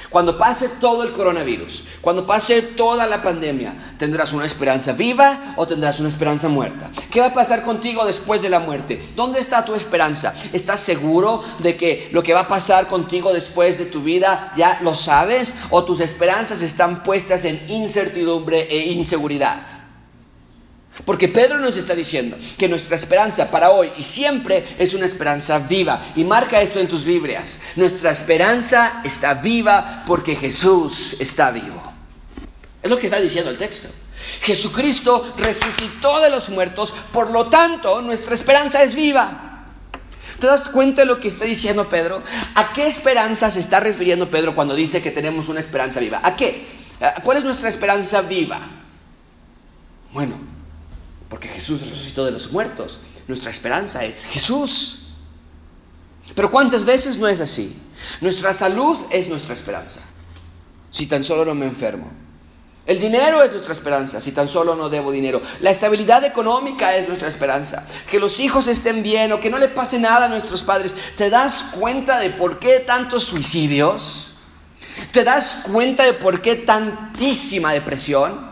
Cuando 0.09 0.37
pase 0.37 0.69
todo 0.69 1.03
el 1.03 1.13
coronavirus, 1.13 1.83
cuando 2.01 2.25
pase 2.25 2.63
toda 2.63 3.05
la 3.05 3.21
pandemia, 3.21 3.93
¿tendrás 3.99 4.33
una 4.33 4.45
esperanza 4.45 4.93
viva 4.93 5.53
o 5.55 5.67
tendrás 5.67 5.99
una 5.99 6.09
esperanza 6.09 6.49
muerta? 6.49 6.91
¿Qué 7.11 7.19
va 7.19 7.27
a 7.27 7.33
pasar 7.33 7.61
contigo 7.61 8.03
después 8.05 8.41
de 8.41 8.49
la 8.49 8.59
muerte? 8.59 9.11
¿Dónde 9.15 9.39
está 9.39 9.63
tu 9.63 9.75
esperanza? 9.75 10.33
¿Estás 10.51 10.79
seguro 10.79 11.43
de 11.59 11.77
que 11.77 12.09
lo 12.11 12.23
que 12.23 12.33
va 12.33 12.41
a 12.41 12.47
pasar 12.47 12.87
contigo 12.87 13.31
después 13.33 13.77
de 13.77 13.85
tu 13.85 14.01
vida 14.01 14.51
ya 14.57 14.79
lo 14.81 14.95
sabes? 14.95 15.55
¿O 15.69 15.83
tus 15.83 15.99
esperanzas 15.99 16.63
están 16.63 17.03
puestas 17.03 17.45
en 17.45 17.69
incertidumbre 17.69 18.67
e 18.69 18.91
inseguridad? 18.91 19.78
Porque 21.05 21.27
Pedro 21.27 21.57
nos 21.59 21.77
está 21.77 21.95
diciendo 21.95 22.37
que 22.57 22.67
nuestra 22.67 22.95
esperanza 22.95 23.49
para 23.49 23.71
hoy 23.71 23.91
y 23.97 24.03
siempre 24.03 24.75
es 24.77 24.93
una 24.93 25.05
esperanza 25.05 25.59
viva. 25.59 26.11
Y 26.15 26.23
marca 26.23 26.61
esto 26.61 26.79
en 26.79 26.87
tus 26.87 27.05
Biblias. 27.05 27.61
Nuestra 27.75 28.11
esperanza 28.11 29.01
está 29.03 29.35
viva 29.35 30.03
porque 30.05 30.35
Jesús 30.35 31.15
está 31.19 31.51
vivo. 31.51 31.81
Es 32.81 32.89
lo 32.89 32.97
que 32.97 33.07
está 33.07 33.19
diciendo 33.19 33.49
el 33.51 33.57
texto. 33.57 33.89
Jesucristo 34.41 35.33
resucitó 35.37 36.19
de 36.19 36.29
los 36.29 36.49
muertos, 36.49 36.93
por 37.11 37.31
lo 37.31 37.47
tanto 37.47 38.01
nuestra 38.01 38.33
esperanza 38.33 38.83
es 38.83 38.95
viva. 38.95 39.45
¿Te 40.39 40.47
das 40.47 40.69
cuenta 40.69 41.01
de 41.01 41.07
lo 41.07 41.19
que 41.19 41.27
está 41.27 41.45
diciendo 41.45 41.89
Pedro? 41.89 42.23
¿A 42.55 42.71
qué 42.71 42.87
esperanza 42.87 43.51
se 43.51 43.59
está 43.59 43.79
refiriendo 43.79 44.31
Pedro 44.31 44.55
cuando 44.55 44.73
dice 44.73 45.01
que 45.01 45.11
tenemos 45.11 45.49
una 45.49 45.59
esperanza 45.59 45.99
viva? 45.99 46.21
¿A 46.23 46.35
qué? 46.35 46.65
¿Cuál 47.23 47.37
es 47.37 47.43
nuestra 47.43 47.67
esperanza 47.67 48.21
viva? 48.21 48.61
Bueno, 50.13 50.35
porque 51.29 51.47
Jesús 51.47 51.81
resucitó 51.81 52.25
de 52.25 52.31
los 52.31 52.51
muertos. 52.51 52.99
Nuestra 53.27 53.51
esperanza 53.51 54.03
es 54.03 54.23
Jesús. 54.25 55.13
Pero 56.35 56.49
¿cuántas 56.49 56.85
veces 56.85 57.17
no 57.17 57.27
es 57.27 57.39
así? 57.39 57.77
Nuestra 58.21 58.53
salud 58.53 58.97
es 59.11 59.29
nuestra 59.29 59.53
esperanza. 59.53 60.01
Si 60.91 61.05
tan 61.05 61.23
solo 61.23 61.45
no 61.45 61.53
me 61.53 61.65
enfermo. 61.65 62.11
El 62.85 62.99
dinero 62.99 63.43
es 63.43 63.51
nuestra 63.51 63.73
esperanza, 63.73 64.19
si 64.19 64.31
tan 64.31 64.47
solo 64.47 64.75
no 64.75 64.89
debo 64.89 65.11
dinero. 65.11 65.43
La 65.59 65.69
estabilidad 65.69 66.23
económica 66.23 66.95
es 66.95 67.07
nuestra 67.07 67.27
esperanza. 67.27 67.85
Que 68.09 68.19
los 68.19 68.39
hijos 68.39 68.67
estén 68.67 69.03
bien 69.03 69.31
o 69.31 69.39
que 69.39 69.51
no 69.51 69.59
le 69.59 69.67
pase 69.67 69.99
nada 69.99 70.25
a 70.25 70.29
nuestros 70.29 70.63
padres. 70.63 70.95
¿Te 71.15 71.29
das 71.29 71.69
cuenta 71.77 72.17
de 72.17 72.31
por 72.31 72.57
qué 72.57 72.79
tantos 72.79 73.25
suicidios? 73.25 74.33
¿Te 75.11 75.23
das 75.23 75.61
cuenta 75.71 76.03
de 76.03 76.13
por 76.13 76.41
qué 76.41 76.55
tantísima 76.55 77.73
depresión? 77.73 78.48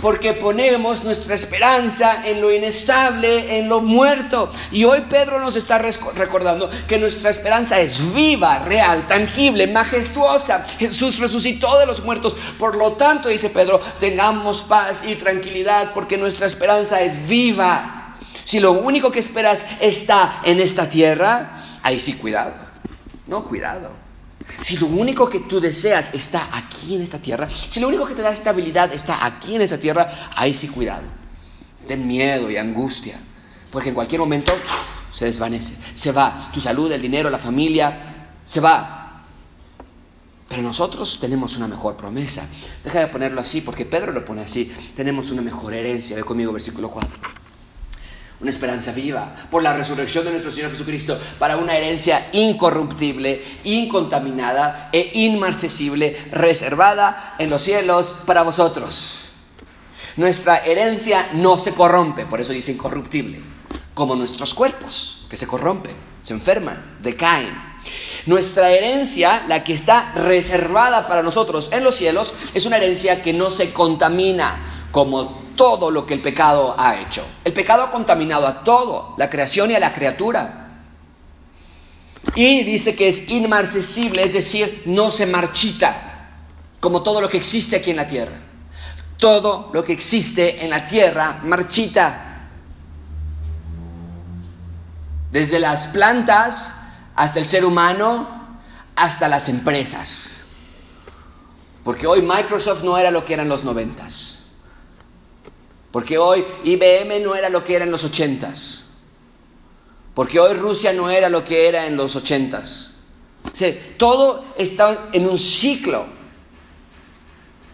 Porque 0.00 0.32
ponemos 0.32 1.04
nuestra 1.04 1.34
esperanza 1.34 2.26
en 2.26 2.40
lo 2.40 2.52
inestable, 2.52 3.58
en 3.58 3.68
lo 3.68 3.80
muerto. 3.80 4.50
Y 4.70 4.84
hoy 4.84 5.02
Pedro 5.08 5.40
nos 5.40 5.56
está 5.56 5.78
recordando 5.78 6.70
que 6.88 6.98
nuestra 6.98 7.30
esperanza 7.30 7.80
es 7.80 8.12
viva, 8.14 8.60
real, 8.60 9.06
tangible, 9.06 9.66
majestuosa. 9.66 10.64
Jesús 10.78 11.18
resucitó 11.18 11.78
de 11.78 11.86
los 11.86 12.04
muertos. 12.04 12.36
Por 12.58 12.76
lo 12.76 12.92
tanto, 12.92 13.28
dice 13.28 13.50
Pedro, 13.50 13.80
tengamos 14.00 14.62
paz 14.62 15.02
y 15.06 15.14
tranquilidad 15.16 15.92
porque 15.94 16.18
nuestra 16.18 16.46
esperanza 16.46 17.00
es 17.02 17.28
viva. 17.28 18.16
Si 18.44 18.60
lo 18.60 18.72
único 18.72 19.12
que 19.12 19.20
esperas 19.20 19.64
está 19.80 20.40
en 20.44 20.60
esta 20.60 20.88
tierra, 20.88 21.78
ahí 21.82 21.98
sí 21.98 22.14
cuidado. 22.14 22.54
No, 23.26 23.44
cuidado. 23.44 24.01
Si 24.60 24.76
lo 24.76 24.86
único 24.86 25.28
que 25.28 25.40
tú 25.40 25.60
deseas 25.60 26.12
está 26.14 26.48
aquí 26.52 26.94
en 26.94 27.02
esta 27.02 27.18
tierra, 27.18 27.48
si 27.50 27.80
lo 27.80 27.88
único 27.88 28.06
que 28.06 28.14
te 28.14 28.22
da 28.22 28.30
estabilidad 28.30 28.92
está 28.92 29.24
aquí 29.24 29.56
en 29.56 29.62
esta 29.62 29.78
tierra, 29.78 30.30
ahí 30.36 30.54
sí 30.54 30.68
cuidado. 30.68 31.04
Ten 31.86 32.06
miedo 32.06 32.50
y 32.50 32.56
angustia, 32.56 33.20
porque 33.70 33.88
en 33.88 33.94
cualquier 33.94 34.20
momento 34.20 34.52
se 35.12 35.24
desvanece, 35.24 35.74
se 35.94 36.12
va 36.12 36.50
tu 36.52 36.60
salud, 36.60 36.90
el 36.92 37.02
dinero, 37.02 37.28
la 37.30 37.38
familia, 37.38 38.30
se 38.44 38.60
va. 38.60 39.24
Pero 40.48 40.62
nosotros 40.62 41.18
tenemos 41.18 41.56
una 41.56 41.66
mejor 41.66 41.96
promesa. 41.96 42.46
Deja 42.84 43.00
de 43.00 43.06
ponerlo 43.08 43.40
así, 43.40 43.62
porque 43.62 43.86
Pedro 43.86 44.12
lo 44.12 44.22
pone 44.22 44.42
así. 44.42 44.70
Tenemos 44.94 45.30
una 45.30 45.40
mejor 45.40 45.72
herencia. 45.72 46.14
Ve 46.14 46.24
conmigo, 46.24 46.52
versículo 46.52 46.90
4 46.90 47.41
una 48.42 48.50
esperanza 48.50 48.90
viva, 48.90 49.46
por 49.50 49.62
la 49.62 49.72
resurrección 49.72 50.24
de 50.24 50.32
nuestro 50.32 50.50
Señor 50.50 50.72
Jesucristo, 50.72 51.18
para 51.38 51.56
una 51.56 51.76
herencia 51.76 52.28
incorruptible, 52.32 53.42
incontaminada 53.62 54.90
e 54.92 55.12
inmarcesible, 55.14 56.26
reservada 56.32 57.36
en 57.38 57.48
los 57.48 57.62
cielos 57.62 58.16
para 58.26 58.42
vosotros. 58.42 59.30
Nuestra 60.16 60.58
herencia 60.58 61.30
no 61.34 61.56
se 61.56 61.72
corrompe, 61.72 62.26
por 62.26 62.40
eso 62.40 62.52
dice 62.52 62.72
incorruptible, 62.72 63.40
como 63.94 64.16
nuestros 64.16 64.54
cuerpos, 64.54 65.24
que 65.30 65.36
se 65.36 65.46
corrompen, 65.46 65.94
se 66.22 66.34
enferman, 66.34 66.98
decaen. 67.00 67.72
Nuestra 68.26 68.70
herencia, 68.70 69.44
la 69.46 69.62
que 69.62 69.72
está 69.72 70.12
reservada 70.14 71.06
para 71.06 71.22
nosotros 71.22 71.68
en 71.72 71.84
los 71.84 71.94
cielos, 71.94 72.34
es 72.54 72.66
una 72.66 72.76
herencia 72.76 73.22
que 73.22 73.32
no 73.32 73.50
se 73.50 73.72
contamina, 73.72 74.81
como 74.92 75.42
todo 75.56 75.90
lo 75.90 76.06
que 76.06 76.14
el 76.14 76.22
pecado 76.22 76.74
ha 76.78 77.00
hecho. 77.00 77.26
El 77.44 77.54
pecado 77.54 77.82
ha 77.82 77.90
contaminado 77.90 78.46
a 78.46 78.62
todo, 78.62 79.14
la 79.16 79.30
creación 79.30 79.70
y 79.70 79.74
a 79.74 79.80
la 79.80 79.94
criatura. 79.94 80.68
Y 82.34 82.62
dice 82.62 82.94
que 82.94 83.08
es 83.08 83.28
inmarcesible, 83.28 84.22
es 84.22 84.34
decir, 84.34 84.82
no 84.86 85.10
se 85.10 85.26
marchita, 85.26 86.30
como 86.78 87.02
todo 87.02 87.20
lo 87.20 87.28
que 87.28 87.38
existe 87.38 87.76
aquí 87.76 87.90
en 87.90 87.96
la 87.96 88.06
tierra. 88.06 88.38
Todo 89.16 89.70
lo 89.72 89.82
que 89.82 89.92
existe 89.92 90.62
en 90.62 90.70
la 90.70 90.84
tierra 90.84 91.40
marchita. 91.42 92.48
Desde 95.30 95.58
las 95.58 95.86
plantas 95.86 96.74
hasta 97.14 97.38
el 97.38 97.46
ser 97.46 97.64
humano, 97.64 98.58
hasta 98.94 99.28
las 99.28 99.48
empresas. 99.48 100.42
Porque 101.82 102.06
hoy 102.06 102.20
Microsoft 102.20 102.82
no 102.82 102.98
era 102.98 103.10
lo 103.10 103.24
que 103.24 103.34
eran 103.34 103.48
los 103.48 103.64
noventas. 103.64 104.41
Porque 105.92 106.16
hoy 106.18 106.44
IBM 106.64 107.20
no 107.20 107.34
era 107.34 107.50
lo 107.50 107.62
que 107.62 107.76
era 107.76 107.84
en 107.84 107.90
los 107.90 108.02
ochentas. 108.02 108.86
Porque 110.14 110.40
hoy 110.40 110.54
Rusia 110.54 110.92
no 110.92 111.10
era 111.10 111.28
lo 111.28 111.44
que 111.44 111.68
era 111.68 111.86
en 111.86 111.96
los 111.96 112.16
ochentas. 112.16 112.94
todo 113.98 114.44
está 114.56 115.10
en 115.12 115.28
un 115.28 115.38
ciclo. 115.38 116.06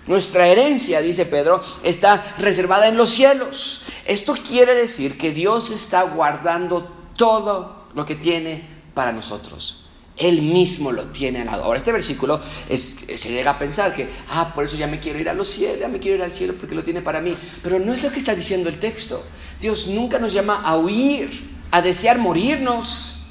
Nuestra 0.06 0.48
herencia, 0.48 1.00
dice 1.00 1.26
Pedro, 1.26 1.62
está 1.82 2.34
reservada 2.38 2.88
en 2.88 2.96
los 2.96 3.10
cielos. 3.10 3.82
Esto 4.04 4.34
quiere 4.46 4.74
decir 4.74 5.18
que 5.18 5.30
Dios 5.30 5.70
está 5.70 6.02
guardando 6.02 6.88
todo 7.14 7.86
lo 7.94 8.06
que 8.06 8.14
tiene 8.14 8.66
para 8.94 9.12
nosotros. 9.12 9.87
Él 10.18 10.42
mismo 10.42 10.92
lo 10.92 11.04
tiene 11.06 11.40
al 11.40 11.46
lado. 11.46 11.64
Ahora, 11.64 11.78
este 11.78 11.92
versículo 11.92 12.40
se 12.74 13.28
llega 13.30 13.52
a 13.52 13.58
pensar 13.58 13.94
que, 13.94 14.08
ah, 14.30 14.52
por 14.54 14.64
eso 14.64 14.76
ya 14.76 14.86
me 14.86 15.00
quiero 15.00 15.18
ir 15.18 15.28
a 15.28 15.34
los 15.34 15.48
cielos, 15.48 15.78
ya 15.80 15.88
me 15.88 16.00
quiero 16.00 16.16
ir 16.16 16.22
al 16.22 16.32
cielo 16.32 16.54
porque 16.58 16.74
lo 16.74 16.82
tiene 16.82 17.02
para 17.02 17.20
mí. 17.20 17.36
Pero 17.62 17.78
no 17.78 17.92
es 17.92 18.02
lo 18.02 18.10
que 18.10 18.18
está 18.18 18.34
diciendo 18.34 18.68
el 18.68 18.78
texto. 18.78 19.24
Dios 19.60 19.86
nunca 19.86 20.18
nos 20.18 20.32
llama 20.32 20.62
a 20.62 20.76
huir, 20.76 21.30
a 21.70 21.82
desear 21.82 22.18
morirnos. 22.18 23.24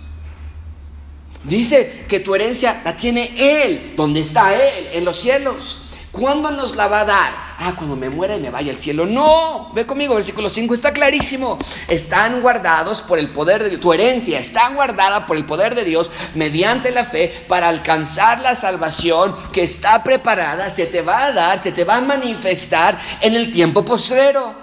Dice 1.44 2.06
que 2.08 2.20
tu 2.20 2.36
herencia 2.36 2.82
la 2.84 2.96
tiene 2.96 3.34
Él, 3.38 3.94
donde 3.96 4.22
está 4.22 4.54
Él, 4.54 4.88
en 4.94 5.06
los 5.06 5.20
cielos. 5.20 5.87
¿Cuándo 6.18 6.50
nos 6.50 6.76
la 6.76 6.88
va 6.88 7.02
a 7.02 7.06
dar? 7.06 7.34
Ah, 7.60 7.74
cuando 7.76 7.96
me 7.96 8.10
muera 8.10 8.36
y 8.36 8.40
me 8.40 8.50
vaya 8.50 8.72
al 8.72 8.80
cielo. 8.80 9.06
No, 9.06 9.72
ve 9.74 9.86
conmigo, 9.86 10.16
versículo 10.16 10.50
5 10.50 10.74
está 10.74 10.92
clarísimo. 10.92 11.60
Están 11.88 12.42
guardados 12.42 13.04
por 13.04 13.20
el 13.20 13.30
poder 13.30 13.62
de 13.62 13.70
Dios. 13.70 13.82
Tu 13.82 13.94
herencia 13.94 14.40
está 14.40 14.68
guardada 14.70 15.28
por 15.28 15.38
el 15.38 15.46
poder 15.46 15.76
de 15.76 15.84
Dios 15.84 16.10
mediante 16.34 16.90
la 16.90 17.06
fe 17.06 17.46
para 17.48 17.70
alcanzar 17.70 18.42
la 18.42 18.56
salvación 18.56 19.36
que 19.52 19.62
está 19.62 20.02
preparada, 20.02 20.72
se 20.72 20.88
te 20.88 21.04
va 21.04 21.26
a 21.26 21.32
dar, 21.32 21.62
se 21.62 21.72
te 21.72 21.84
va 21.84 21.98
a 21.98 22.02
manifestar 22.02 23.00
en 23.22 23.36
el 23.36 23.52
tiempo 23.52 23.86
postrero. 23.86 24.56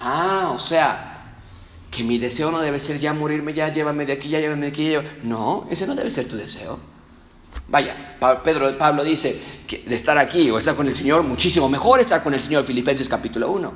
Ah, 0.00 0.50
o 0.52 0.58
sea, 0.58 1.22
que 1.90 2.02
mi 2.02 2.18
deseo 2.18 2.50
no 2.50 2.58
debe 2.58 2.80
ser 2.80 2.98
ya 2.98 3.12
morirme, 3.12 3.54
ya 3.54 3.72
llévame 3.72 4.06
de 4.06 4.14
aquí, 4.14 4.28
ya 4.28 4.40
llévame 4.40 4.70
de 4.70 4.72
aquí. 4.72 5.08
No, 5.22 5.68
ese 5.70 5.86
no 5.86 5.94
debe 5.94 6.10
ser 6.10 6.26
tu 6.26 6.36
deseo. 6.36 6.93
Vaya, 7.68 8.16
Pedro, 8.44 8.76
Pablo 8.76 9.02
dice 9.02 9.38
que 9.66 9.78
de 9.78 9.94
estar 9.94 10.18
aquí 10.18 10.50
o 10.50 10.58
estar 10.58 10.74
con 10.74 10.86
el 10.86 10.94
Señor, 10.94 11.22
muchísimo 11.22 11.68
mejor 11.68 12.00
estar 12.00 12.22
con 12.22 12.34
el 12.34 12.40
Señor, 12.40 12.64
Filipenses 12.64 13.08
capítulo 13.08 13.50
1. 13.50 13.72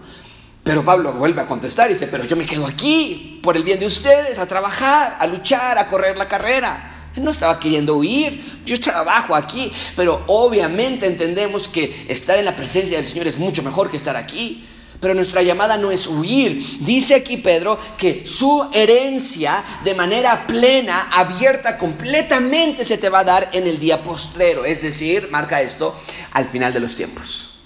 Pero 0.63 0.85
Pablo 0.85 1.13
vuelve 1.15 1.41
a 1.41 1.47
contestar 1.47 1.91
y 1.91 1.95
dice, 1.95 2.09
pero 2.09 2.25
yo 2.25 2.37
me 2.37 2.45
quedo 2.45 2.67
aquí 2.67 3.41
por 3.43 3.57
el 3.57 3.65
bien 3.65 3.79
de 3.79 3.87
ustedes, 3.87 4.39
a 4.39 4.47
trabajar, 4.47 5.17
a 5.19 5.27
luchar, 5.27 5.79
a 5.79 5.87
correr 5.87 6.19
la 6.19 6.29
carrera. 6.29 7.11
Él 7.17 7.25
no 7.25 7.31
estaba 7.31 7.59
queriendo 7.59 7.97
huir, 7.97 8.61
yo 8.67 8.79
trabajo 8.79 9.35
aquí, 9.35 9.73
pero 9.97 10.25
obviamente 10.27 11.07
entendemos 11.07 11.67
que 11.67 12.07
estar 12.09 12.39
en 12.39 12.45
la 12.45 12.55
presencia 12.55 12.99
del 12.99 13.07
Señor 13.07 13.27
es 13.27 13.39
mucho 13.39 13.63
mejor 13.63 13.91
que 13.91 13.97
estar 13.97 14.17
aquí. 14.17 14.67
Pero 15.01 15.15
nuestra 15.15 15.43
llamada 15.43 15.77
no 15.77 15.91
es 15.91 16.07
huir. 16.07 16.79
Dice 16.81 17.15
aquí 17.15 17.37
Pedro 17.37 17.79
que 17.97 18.27
su 18.27 18.69
herencia 18.73 19.81
de 19.85 19.95
manera 19.95 20.47
plena, 20.47 21.09
abierta 21.13 21.79
completamente 21.79 22.85
se 22.85 22.99
te 22.99 23.09
va 23.09 23.21
a 23.21 23.25
dar 23.25 23.51
en 23.53 23.67
el 23.67 23.79
día 23.79 24.03
postrero. 24.03 24.65
Es 24.65 24.83
decir, 24.83 25.29
marca 25.31 25.63
esto, 25.63 25.95
al 26.33 26.47
final 26.47 26.73
de 26.73 26.81
los 26.81 26.97
tiempos. 26.97 27.59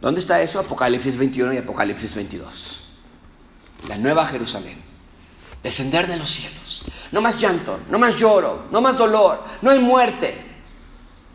¿Dónde 0.00 0.18
está 0.18 0.42
eso? 0.42 0.58
Apocalipsis 0.58 1.16
21 1.16 1.52
y 1.52 1.58
Apocalipsis 1.58 2.16
22. 2.16 2.88
La 3.86 3.96
nueva 3.96 4.26
Jerusalén. 4.26 4.82
Descender 5.62 6.08
de 6.08 6.16
los 6.16 6.28
cielos. 6.28 6.84
No 7.12 7.20
más 7.20 7.38
llanto, 7.40 7.78
no 7.88 8.00
más 8.00 8.18
lloro, 8.18 8.64
no 8.72 8.80
más 8.80 8.98
dolor, 8.98 9.44
no 9.62 9.70
hay 9.70 9.78
muerte. 9.78 10.34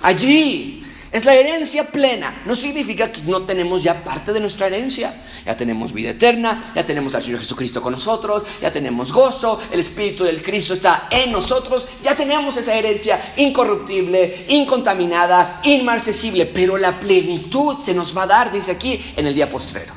Allí 0.01 0.83
es 1.17 1.25
la 1.25 1.35
herencia 1.35 1.91
plena. 1.91 2.43
No 2.45 2.55
significa 2.55 3.11
que 3.11 3.21
no 3.21 3.43
tenemos 3.43 3.83
ya 3.83 4.03
parte 4.03 4.31
de 4.31 4.39
nuestra 4.39 4.67
herencia. 4.67 5.23
Ya 5.45 5.57
tenemos 5.57 5.91
vida 5.91 6.11
eterna, 6.11 6.71
ya 6.75 6.85
tenemos 6.85 7.13
al 7.15 7.23
Señor 7.23 7.39
Jesucristo 7.39 7.81
con 7.81 7.93
nosotros, 7.93 8.43
ya 8.61 8.71
tenemos 8.71 9.11
gozo, 9.11 9.59
el 9.71 9.79
Espíritu 9.79 10.23
del 10.23 10.41
Cristo 10.41 10.73
está 10.73 11.07
en 11.09 11.31
nosotros, 11.31 11.87
ya 12.03 12.15
tenemos 12.15 12.55
esa 12.57 12.75
herencia 12.75 13.33
incorruptible, 13.37 14.45
incontaminada, 14.49 15.61
inmarcesible. 15.63 16.45
Pero 16.45 16.77
la 16.77 16.99
plenitud 16.99 17.77
se 17.83 17.93
nos 17.93 18.15
va 18.15 18.23
a 18.23 18.27
dar, 18.27 18.51
dice 18.51 18.71
aquí, 18.71 19.13
en 19.15 19.25
el 19.27 19.33
día 19.33 19.49
postrero. 19.49 19.93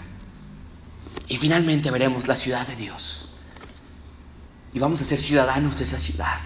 Y 1.28 1.36
finalmente 1.36 1.90
veremos 1.90 2.26
la 2.26 2.36
ciudad 2.36 2.66
de 2.66 2.76
Dios. 2.76 3.32
Y 4.72 4.78
vamos 4.78 5.00
a 5.00 5.04
ser 5.04 5.18
ciudadanos 5.18 5.78
de 5.78 5.84
esa 5.84 5.98
ciudad. 5.98 6.40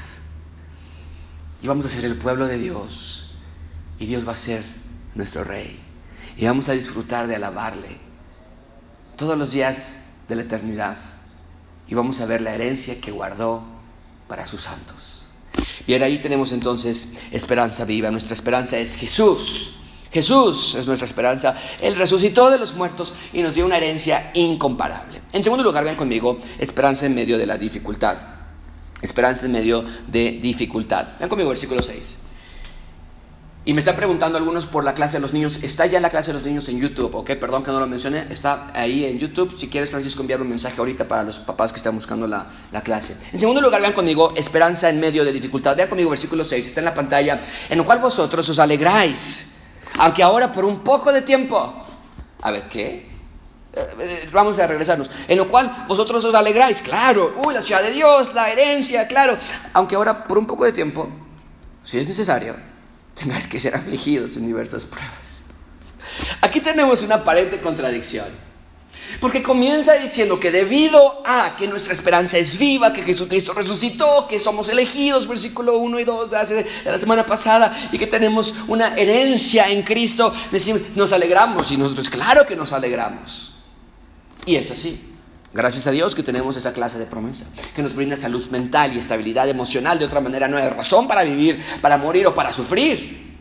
Y 1.63 1.67
vamos 1.67 1.87
a 1.87 1.91
ser 1.91 2.05
el 2.05 2.17
pueblo 2.17 2.47
de 2.47 2.59
Dios 2.59 3.24
y 3.99 4.07
Dios 4.07 4.27
va 4.27 4.33
a 4.33 4.37
ser 4.37 4.63
nuestro 5.15 5.45
rey. 5.45 5.79
Y 6.37 6.47
vamos 6.47 6.69
a 6.69 6.73
disfrutar 6.73 7.27
de 7.27 7.37
alabarle 7.37 7.99
todos 9.17 9.39
los 9.39 9.53
días 9.53 9.97
de 10.29 10.35
la 10.35 10.43
eternidad. 10.43 10.97
Y 11.87 11.95
vamos 11.95 12.21
a 12.21 12.27
ver 12.27 12.41
la 12.41 12.55
herencia 12.55 13.01
que 13.01 13.11
guardó 13.11 13.63
para 14.29 14.45
sus 14.45 14.63
santos. 14.63 15.27
Y 15.87 15.95
ahí 15.95 16.19
tenemos 16.19 16.53
entonces 16.53 17.13
esperanza 17.31 17.85
viva. 17.85 18.11
Nuestra 18.11 18.35
esperanza 18.35 18.79
es 18.79 18.97
Jesús. 18.97 19.75
Jesús 20.11 20.75
es 20.77 20.87
nuestra 20.87 21.07
esperanza. 21.07 21.57
Él 21.81 21.97
resucitó 21.97 22.51
de 22.51 22.59
los 22.59 22.75
muertos 22.75 23.13
y 23.33 23.43
nos 23.43 23.55
dio 23.55 23.67
una 23.67 23.77
herencia 23.77 24.31
incomparable. 24.35 25.21
En 25.33 25.43
segundo 25.43 25.65
lugar, 25.65 25.85
vean 25.85 25.97
conmigo, 25.97 26.39
esperanza 26.59 27.07
en 27.07 27.15
medio 27.15 27.37
de 27.37 27.47
la 27.47 27.59
dificultad. 27.59 28.19
Esperanza 29.03 29.47
en 29.47 29.53
medio 29.53 29.85
de 30.07 30.39
dificultad. 30.41 31.19
Vean 31.19 31.29
conmigo 31.29 31.51
versículo 31.51 31.83
6. 31.83 32.19
Y 33.67 33.73
me 33.73 33.79
están 33.79 33.97
preguntando 33.97 34.37
algunos 34.37 34.67
por 34.67 34.85
la 34.85 34.93
clase 34.93 35.17
de 35.17 35.21
los 35.21 35.33
niños. 35.33 35.59
Está 35.63 35.87
ya 35.87 35.99
la 35.99 36.11
clase 36.11 36.29
de 36.29 36.35
los 36.35 36.45
niños 36.45 36.69
en 36.69 36.79
YouTube, 36.79 37.15
¿ok? 37.15 37.31
Perdón 37.37 37.63
que 37.63 37.71
no 37.71 37.81
lo 37.81 37.87
mencioné. 37.87 38.27
Está 38.29 38.71
ahí 38.75 39.07
en 39.07 39.19
YouTube. 39.19 39.57
Si 39.57 39.69
quieres, 39.69 39.89
Francisco, 39.91 40.21
enviar 40.21 40.43
un 40.43 40.51
mensaje 40.51 40.79
ahorita 40.79 41.09
para 41.09 41.23
los 41.23 41.39
papás 41.39 41.73
que 41.73 41.79
están 41.79 41.95
buscando 41.95 42.27
la, 42.27 42.47
la 42.71 42.83
clase. 42.83 43.17
En 43.33 43.39
segundo 43.39 43.63
lugar, 43.63 43.81
vean 43.81 43.95
conmigo, 43.95 44.35
esperanza 44.37 44.91
en 44.91 45.01
medio 45.01 45.25
de 45.25 45.33
dificultad. 45.33 45.75
Vean 45.75 45.89
conmigo 45.89 46.11
versículo 46.11 46.45
6, 46.45 46.67
está 46.67 46.81
en 46.81 46.85
la 46.85 46.93
pantalla. 46.93 47.41
En 47.71 47.79
lo 47.79 47.87
cual 47.87 48.01
vosotros 48.01 48.47
os 48.51 48.59
alegráis, 48.59 49.47
aunque 49.99 50.23
ahora 50.23 50.53
por 50.53 50.67
un 50.67 50.81
poco 50.81 51.11
de 51.11 51.23
tiempo. 51.23 51.87
A 52.43 52.51
ver, 52.51 52.69
¿qué? 52.69 53.09
Eh, 53.73 53.87
eh, 53.99 54.29
vamos 54.31 54.59
a 54.59 54.67
regresarnos. 54.67 55.09
En 55.27 55.39
lo 55.39 55.49
cual 55.49 55.87
vosotros 55.89 56.23
os 56.23 56.35
alegráis, 56.35 56.83
claro. 56.83 57.41
Uy, 57.43 57.55
la 57.55 57.63
ciudad 57.63 57.83
de 57.83 57.93
Dios, 57.93 58.35
la 58.35 58.51
herencia, 58.51 59.09
claro. 59.09 59.39
Aunque 59.73 59.95
ahora 59.95 60.25
por 60.25 60.37
un 60.37 60.47
poco 60.47 60.67
de 60.67 60.73
tiempo, 60.73 61.09
si 61.83 61.99
es 61.99 62.07
necesario 62.07 62.74
tengáis 63.15 63.47
que 63.47 63.61
ser 63.61 63.75
afligidos 63.75 64.37
en 64.37 64.47
diversas 64.47 64.85
pruebas. 64.85 65.43
Aquí 66.41 66.61
tenemos 66.61 67.03
una 67.03 67.17
aparente 67.17 67.61
contradicción. 67.61 68.45
Porque 69.21 69.43
comienza 69.43 69.95
diciendo 69.95 70.41
que 70.41 70.51
debido 70.51 71.23
a 71.27 71.57
que 71.57 71.69
nuestra 71.69 71.93
esperanza 71.93 72.39
es 72.39 72.59
viva, 72.59 72.93
que 72.93 73.03
Jesucristo 73.03 73.53
resucitó, 73.53 74.27
que 74.29 74.41
somos 74.41 74.69
elegidos, 74.69 75.29
versículo 75.29 75.79
1 75.79 76.01
y 76.01 76.05
2 76.05 76.31
de, 76.31 76.67
la 76.85 76.99
semana 76.99 77.27
pasada, 77.27 77.91
y 77.93 77.99
que 77.99 78.07
tenemos 78.07 78.55
una 78.67 78.97
herencia 78.97 79.69
en 79.69 79.83
Cristo, 79.83 80.33
decimos, 80.51 80.83
nos 80.95 81.13
alegramos 81.13 81.71
y 81.71 81.77
nosotros, 81.77 82.09
claro 82.09 82.47
que 82.47 82.57
nos 82.57 82.73
alegramos. 82.73 83.53
Y 84.47 84.57
es 84.57 84.71
así. 84.71 85.14
Gracias 85.55 85.87
a 85.87 85.93
Dios 85.93 86.17
que 86.17 86.25
tenemos 86.25 86.57
esa 86.57 86.73
clase 86.73 86.99
de 86.99 87.07
promesa, 87.07 87.47
que 87.77 87.83
nos 87.83 87.95
brinda 87.95 88.17
salud 88.17 88.45
mental 88.49 88.93
y 88.93 88.99
estabilidad 88.99 89.49
emocional. 89.49 90.01
De 90.01 90.05
otra 90.05 90.21
manera 90.21 90.49
no 90.49 90.57
hay 90.57 90.69
razón 90.69 91.07
para 91.07 91.23
vivir, 91.23 91.63
para 91.81 91.97
morir 91.97 92.27
o 92.27 92.35
para 92.35 92.53
sufrir. 92.53 93.39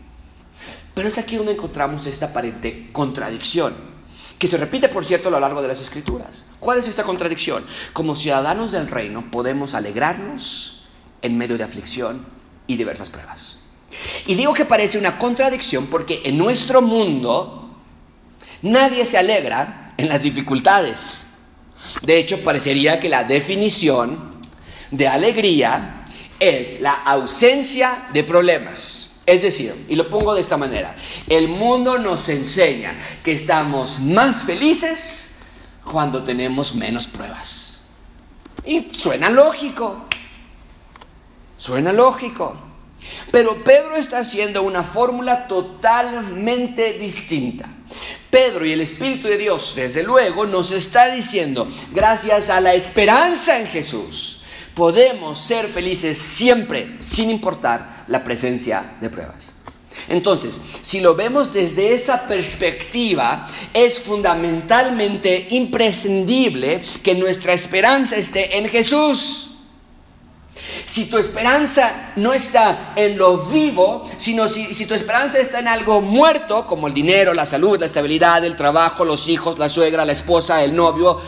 Pero 0.93 1.08
es 1.08 1.17
aquí 1.17 1.38
donde 1.38 1.54
encontramos 1.54 2.06
esta 2.06 2.28
aparente 2.28 2.89
contradicción, 2.91 3.73
que 4.38 4.47
se 4.47 4.58
repite, 4.58 4.89
por 4.89 5.04
cierto, 5.04 5.30
a 5.30 5.32
lo 5.32 5.39
largo 5.39 5.63
de 5.63 5.69
las 5.69 5.82
escrituras. 5.82 6.45
¿Cuál 6.60 6.78
es 6.78 6.88
esta 6.88 7.02
contradicción? 7.02 7.65
Como 7.93 8.15
ciudadanos 8.15 8.71
del 8.71 8.89
reino 8.89 9.32
podemos 9.32 9.73
alegrarnos 9.73 10.86
en 11.23 11.36
medio 11.36 11.58
de 11.58 11.63
aflicción 11.63 12.28
y 12.67 12.78
diversas 12.78 13.10
pruebas. 13.10 13.58
Y 14.28 14.36
digo 14.36 14.54
que 14.54 14.65
parece 14.65 14.99
una 14.99 15.17
contradicción 15.17 15.88
porque 15.88 16.21
en 16.26 16.38
nuestro 16.38 16.84
mundo 16.84 17.76
nadie 18.62 19.04
se 19.06 19.17
alegra 19.17 19.95
en 19.97 20.10
las 20.10 20.21
dificultades. 20.21 21.26
De 22.02 22.17
hecho, 22.17 22.43
parecería 22.43 23.00
que 23.00 23.10
la 23.10 23.24
definición 23.24 24.34
de 24.91 25.08
alegría 25.08 26.06
es 26.39 26.82
la 26.82 26.93
ausencia 26.93 28.08
de 28.13 28.24
problemas. 28.24 29.12
Es 29.26 29.41
decir, 29.41 29.86
y 29.88 29.96
lo 29.96 30.10
pongo 30.10 30.34
de 30.34 30.41
esta 30.41 30.58
manera, 30.58 30.96
el 31.30 31.48
mundo 31.48 31.98
nos 31.98 32.28
enseña 32.28 32.98
que 33.24 33.32
estamos 33.32 34.00
más 34.00 34.43
felices 34.43 35.32
cuando 35.84 36.24
tenemos 36.24 36.76
menos 36.76 37.08
pruebas. 37.08 37.82
Y 38.65 38.89
suena 38.91 39.30
lógico, 39.30 40.06
suena 41.56 41.93
lógico. 41.93 42.72
Pero 43.31 43.63
Pedro 43.63 43.95
está 43.95 44.19
haciendo 44.19 44.63
una 44.63 44.83
fórmula 44.83 45.47
totalmente 45.47 46.93
distinta. 46.93 47.67
Pedro 48.29 48.65
y 48.65 48.71
el 48.71 48.81
Espíritu 48.81 49.27
de 49.27 49.37
Dios, 49.37 49.73
desde 49.75 50.03
luego, 50.03 50.45
nos 50.45 50.71
está 50.71 51.13
diciendo, 51.13 51.69
gracias 51.91 52.49
a 52.49 52.59
la 52.59 52.73
esperanza 52.73 53.59
en 53.59 53.67
Jesús, 53.67 54.41
podemos 54.73 55.39
ser 55.39 55.67
felices 55.67 56.17
siempre, 56.17 56.95
sin 56.99 57.29
importar 57.29 58.05
la 58.07 58.23
presencia 58.23 58.95
de 58.99 59.09
pruebas. 59.09 59.55
Entonces, 60.07 60.61
si 60.81 60.99
lo 60.99 61.15
vemos 61.15 61.53
desde 61.53 61.93
esa 61.93 62.27
perspectiva, 62.27 63.47
es 63.73 63.99
fundamentalmente 63.99 65.47
imprescindible 65.51 66.81
que 67.03 67.15
nuestra 67.15 67.53
esperanza 67.53 68.17
esté 68.17 68.57
en 68.57 68.67
Jesús. 68.67 69.51
Si 70.86 71.06
tu 71.06 71.17
esperanza 71.17 72.12
no 72.15 72.34
está 72.34 72.93
en 72.95 73.17
lo 73.17 73.38
vivo, 73.38 74.10
sino 74.17 74.47
si, 74.47 74.73
si, 74.73 74.86
tu 74.86 74.93
esperanza 74.93 75.39
está 75.39 75.60
en 75.60 75.67
algo 75.67 76.02
muerto, 76.02 76.65
como 76.65 76.88
el 76.88 76.93
dinero, 76.93 77.34
la 77.34 77.45
salud, 77.45 77.80
la 77.80 77.86
estabilidad, 77.86 78.43
el 78.43 78.56
trabajo, 78.56 79.06
los 79.06 79.28
hijos, 79.28 79.58
la 79.58 79.69
suegra, 79.69 80.06
la 80.06 80.12
esposa, 80.12 80.63
el 80.63 80.76
novio, 80.76 81.19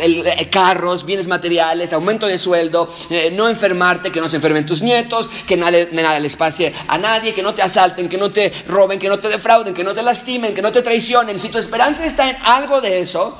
el, 0.00 0.48
carros, 0.50 1.04
bienes 1.04 1.28
materiales, 1.28 1.92
aumento 1.92 2.26
de 2.26 2.38
sueldo, 2.38 2.92
eh, 3.10 3.30
no 3.30 3.48
enfermarte, 3.48 4.12
que 4.12 4.20
no 4.20 4.28
se 4.28 4.36
enfermen 4.36 4.66
tus 4.66 4.82
nietos, 4.82 5.28
que 5.46 5.56
nada, 5.56 5.78
nada 5.92 6.20
les 6.20 6.36
pase 6.36 6.74
a 6.86 6.98
nadie, 6.98 7.34
que 7.34 7.42
no 7.42 7.54
te 7.54 7.62
asalten, 7.62 8.08
que 8.08 8.18
no 8.18 8.30
te 8.30 8.52
roben, 8.68 8.98
que 8.98 9.08
no 9.08 9.18
te 9.18 9.28
defrauden, 9.28 9.74
que 9.74 9.84
no 9.84 9.94
te 9.94 10.02
lastimen, 10.02 10.54
que 10.54 10.62
no 10.62 10.72
te 10.72 10.82
traicionen. 10.82 11.38
Si 11.38 11.48
tu 11.48 11.58
esperanza 11.58 12.04
está 12.04 12.28
en 12.30 12.36
algo 12.42 12.80
de 12.80 13.00
eso, 13.00 13.36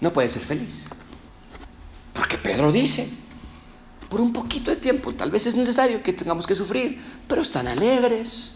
no 0.00 0.12
puedes 0.12 0.32
ser 0.32 0.42
feliz. 0.42 0.88
Porque 2.12 2.36
Pedro 2.38 2.72
dice, 2.72 3.08
por 4.10 4.20
un 4.20 4.32
poquito 4.32 4.70
de 4.70 4.76
tiempo. 4.76 5.14
Tal 5.14 5.30
vez 5.30 5.46
es 5.46 5.54
necesario 5.54 6.02
que 6.02 6.12
tengamos 6.12 6.46
que 6.46 6.54
sufrir, 6.54 7.00
pero 7.28 7.42
están 7.42 7.68
alegres. 7.68 8.54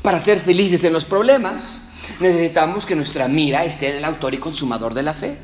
Para 0.00 0.18
ser 0.18 0.40
felices 0.40 0.82
en 0.84 0.92
los 0.94 1.04
problemas, 1.04 1.82
necesitamos 2.18 2.86
que 2.86 2.96
nuestra 2.96 3.28
mira 3.28 3.64
esté 3.64 3.90
en 3.90 3.96
el 3.98 4.04
autor 4.04 4.32
y 4.34 4.38
consumador 4.38 4.94
de 4.94 5.02
la 5.02 5.12
fe. 5.12 5.38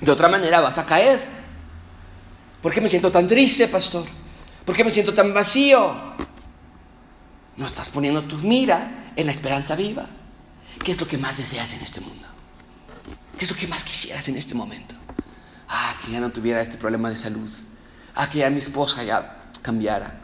De 0.00 0.10
otra 0.10 0.28
manera 0.28 0.60
vas 0.60 0.78
a 0.78 0.86
caer. 0.86 1.22
¿Por 2.62 2.72
qué 2.72 2.80
me 2.80 2.88
siento 2.88 3.12
tan 3.12 3.26
triste, 3.28 3.68
pastor? 3.68 4.06
¿Por 4.64 4.74
qué 4.74 4.84
me 4.84 4.90
siento 4.90 5.12
tan 5.12 5.34
vacío? 5.34 5.94
No 7.58 7.66
estás 7.66 7.90
poniendo 7.90 8.24
tu 8.24 8.38
mira 8.38 9.12
en 9.14 9.26
la 9.26 9.32
esperanza 9.32 9.76
viva. 9.76 10.06
¿Qué 10.82 10.92
es 10.92 10.98
lo 10.98 11.06
que 11.06 11.18
más 11.18 11.36
deseas 11.36 11.74
en 11.74 11.82
este 11.82 12.00
mundo? 12.00 12.26
¿Qué 13.38 13.44
es 13.44 13.50
lo 13.50 13.56
que 13.56 13.66
más 13.66 13.84
quisieras 13.84 14.26
en 14.28 14.38
este 14.38 14.54
momento? 14.54 14.94
Ah, 15.68 15.96
que 16.02 16.10
ya 16.10 16.20
no 16.20 16.30
tuviera 16.30 16.62
este 16.62 16.78
problema 16.78 17.10
de 17.10 17.16
salud 17.16 17.50
Ah, 18.14 18.30
que 18.30 18.38
ya 18.38 18.50
mi 18.50 18.58
esposa 18.58 19.02
ya 19.02 19.50
cambiara. 19.60 20.20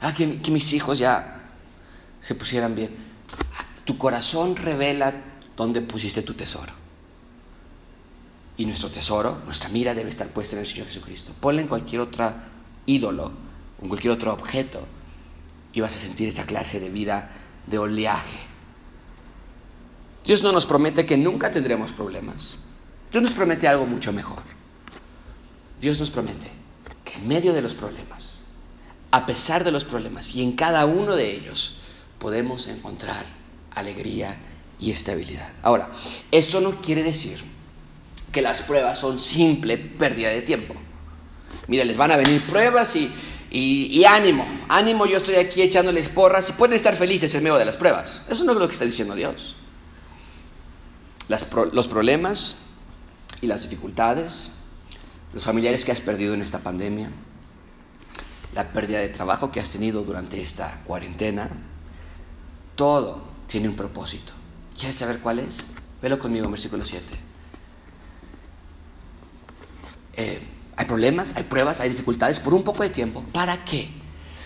Ah, 0.00 0.12
que, 0.12 0.26
mis 0.26 0.72
hijos 0.72 0.98
ya 0.98 1.40
se 2.20 2.34
pusieran 2.34 2.74
bien. 2.74 2.90
Tu 3.84 3.96
corazón 3.96 4.56
revela 4.56 5.14
dónde 5.56 5.80
pusiste 5.80 6.22
tu 6.22 6.34
tesoro. 6.34 6.72
Y 8.56 8.66
nuestro 8.66 8.90
tesoro, 8.90 9.42
nuestra 9.44 9.68
mira 9.68 9.94
debe 9.94 10.10
estar 10.10 10.28
puesta 10.28 10.56
en 10.56 10.62
el 10.62 10.66
Señor 10.66 10.86
Jesucristo. 10.86 11.32
Ponle 11.40 11.62
en 11.62 11.68
cualquier 11.68 12.00
otro 12.00 12.32
ídolo, 12.86 13.32
en 13.80 13.88
cualquier 13.88 14.12
otro 14.12 14.32
objeto, 14.32 14.86
y 15.72 15.80
vas 15.80 15.94
a 15.96 15.98
sentir 15.98 16.28
esa 16.28 16.46
clase 16.46 16.80
de 16.80 16.88
vida 16.88 17.30
de 17.66 17.78
oleaje. 17.78 18.38
Dios 20.24 20.42
no 20.42 20.52
nos 20.52 20.66
promete 20.66 21.04
que 21.04 21.16
nunca 21.16 21.50
tendremos 21.50 21.92
problemas. 21.92 22.56
Dios 23.10 23.22
nos 23.22 23.32
promete 23.32 23.68
algo 23.68 23.86
mucho 23.86 24.12
mejor. 24.12 24.42
Dios 25.80 25.98
nos 26.00 26.10
promete 26.10 26.53
en 27.16 27.28
medio 27.28 27.52
de 27.52 27.62
los 27.62 27.74
problemas, 27.74 28.40
a 29.10 29.26
pesar 29.26 29.64
de 29.64 29.70
los 29.70 29.84
problemas 29.84 30.34
y 30.34 30.42
en 30.42 30.52
cada 30.52 30.86
uno 30.86 31.14
de 31.14 31.30
ellos, 31.30 31.78
podemos 32.18 32.66
encontrar 32.68 33.26
alegría 33.74 34.36
y 34.80 34.90
estabilidad. 34.90 35.50
Ahora, 35.62 35.90
esto 36.30 36.60
no 36.60 36.80
quiere 36.80 37.02
decir 37.02 37.42
que 38.32 38.42
las 38.42 38.62
pruebas 38.62 38.98
son 38.98 39.18
simple 39.18 39.78
pérdida 39.78 40.30
de 40.30 40.42
tiempo. 40.42 40.74
Mira, 41.68 41.84
les 41.84 41.96
van 41.96 42.10
a 42.10 42.16
venir 42.16 42.42
pruebas 42.42 42.96
y, 42.96 43.12
y, 43.50 44.04
ánimo, 44.04 44.46
ánimo, 44.68 45.06
yo 45.06 45.18
estoy 45.18 45.36
aquí 45.36 45.62
echándoles 45.62 46.08
porras 46.08 46.50
y 46.50 46.52
pueden 46.54 46.74
estar 46.74 46.96
felices 46.96 47.32
en 47.34 47.44
medio 47.44 47.56
de 47.56 47.64
las 47.64 47.76
pruebas. 47.76 48.22
Eso 48.28 48.44
no 48.44 48.52
es 48.52 48.58
lo 48.58 48.66
que 48.66 48.72
está 48.72 48.84
diciendo 48.84 49.14
Dios. 49.14 49.54
los 51.28 51.86
problemas 51.86 52.56
y 53.40 53.46
las 53.46 53.62
dificultades 53.62 54.50
los 55.34 55.44
familiares 55.44 55.84
que 55.84 55.90
has 55.90 56.00
perdido 56.00 56.32
en 56.32 56.42
esta 56.42 56.60
pandemia, 56.60 57.10
la 58.54 58.68
pérdida 58.72 59.00
de 59.00 59.08
trabajo 59.08 59.50
que 59.50 59.58
has 59.58 59.68
tenido 59.68 60.04
durante 60.04 60.40
esta 60.40 60.80
cuarentena, 60.84 61.50
todo 62.76 63.24
tiene 63.48 63.68
un 63.68 63.74
propósito. 63.74 64.32
¿Quieres 64.78 64.96
saber 64.96 65.18
cuál 65.18 65.40
es? 65.40 65.58
Velo 66.00 66.20
conmigo 66.20 66.44
en 66.44 66.52
versículo 66.52 66.84
7. 66.84 67.04
Eh, 70.16 70.48
hay 70.76 70.86
problemas, 70.86 71.34
hay 71.34 71.42
pruebas, 71.42 71.80
hay 71.80 71.90
dificultades 71.90 72.38
por 72.38 72.54
un 72.54 72.62
poco 72.62 72.84
de 72.84 72.90
tiempo. 72.90 73.24
¿Para 73.32 73.64
qué? 73.64 73.90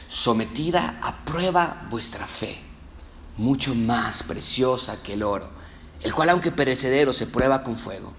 Sometida 0.06 0.98
a 1.02 1.22
prueba 1.26 1.86
vuestra 1.90 2.26
fe, 2.26 2.58
mucho 3.36 3.74
más 3.74 4.22
preciosa 4.22 5.02
que 5.02 5.12
el 5.14 5.22
oro, 5.22 5.50
el 6.00 6.14
cual 6.14 6.30
aunque 6.30 6.50
perecedero 6.50 7.12
se 7.12 7.26
prueba 7.26 7.62
con 7.62 7.76
fuego, 7.76 8.14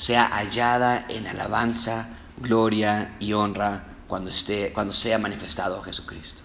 sea 0.00 0.28
hallada 0.28 1.04
en 1.10 1.26
alabanza, 1.26 2.08
gloria 2.38 3.16
y 3.20 3.34
honra 3.34 3.84
cuando, 4.08 4.30
esté, 4.30 4.72
cuando 4.72 4.94
sea 4.94 5.18
manifestado 5.18 5.82
Jesucristo. 5.82 6.40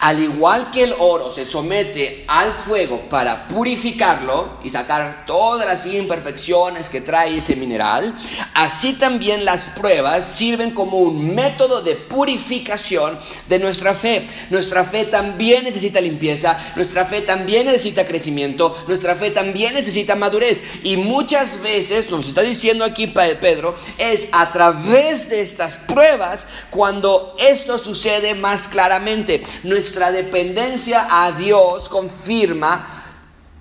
Al 0.00 0.22
igual 0.22 0.70
que 0.70 0.84
el 0.84 0.94
oro 0.96 1.28
se 1.28 1.44
somete 1.44 2.24
al 2.28 2.52
fuego 2.52 3.08
para 3.08 3.48
purificarlo 3.48 4.58
y 4.62 4.70
sacar 4.70 5.24
todas 5.26 5.66
las 5.66 5.86
imperfecciones 5.86 6.88
que 6.88 7.00
trae 7.00 7.38
ese 7.38 7.56
mineral, 7.56 8.16
así 8.54 8.92
también 8.92 9.44
las 9.44 9.70
pruebas 9.70 10.24
sirven 10.24 10.70
como 10.70 10.98
un 10.98 11.34
método 11.34 11.82
de 11.82 11.96
purificación 11.96 13.18
de 13.48 13.58
nuestra 13.58 13.94
fe. 13.94 14.28
Nuestra 14.50 14.84
fe 14.84 15.04
también 15.04 15.64
necesita 15.64 16.00
limpieza, 16.00 16.72
nuestra 16.76 17.04
fe 17.04 17.22
también 17.22 17.66
necesita 17.66 18.06
crecimiento, 18.06 18.84
nuestra 18.86 19.16
fe 19.16 19.32
también 19.32 19.74
necesita 19.74 20.14
madurez. 20.14 20.62
Y 20.84 20.96
muchas 20.96 21.60
veces, 21.60 22.08
nos 22.08 22.28
está 22.28 22.42
diciendo 22.42 22.84
aquí 22.84 23.08
Pedro, 23.08 23.76
es 23.98 24.28
a 24.30 24.52
través 24.52 25.28
de 25.28 25.40
estas 25.40 25.78
pruebas 25.78 26.46
cuando 26.70 27.34
esto 27.38 27.78
sucede 27.78 28.34
más 28.36 28.68
claramente 28.68 29.37
nuestra 29.62 30.10
dependencia 30.10 31.06
a 31.10 31.32
Dios 31.32 31.88
confirma, 31.88 33.04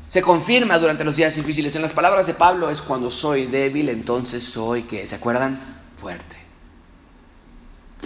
se 0.07 0.21
confirma 0.21 0.79
durante 0.79 1.03
los 1.03 1.15
días 1.15 1.35
difíciles. 1.35 1.75
En 1.75 1.81
las 1.81 1.93
palabras 1.93 2.27
de 2.27 2.33
Pablo 2.33 2.69
es 2.69 2.81
cuando 2.81 3.11
soy 3.11 3.47
débil, 3.47 3.89
entonces 3.89 4.43
soy 4.43 4.83
que, 4.83 5.05
¿se 5.07 5.15
acuerdan? 5.15 5.81
Fuerte. 5.97 6.37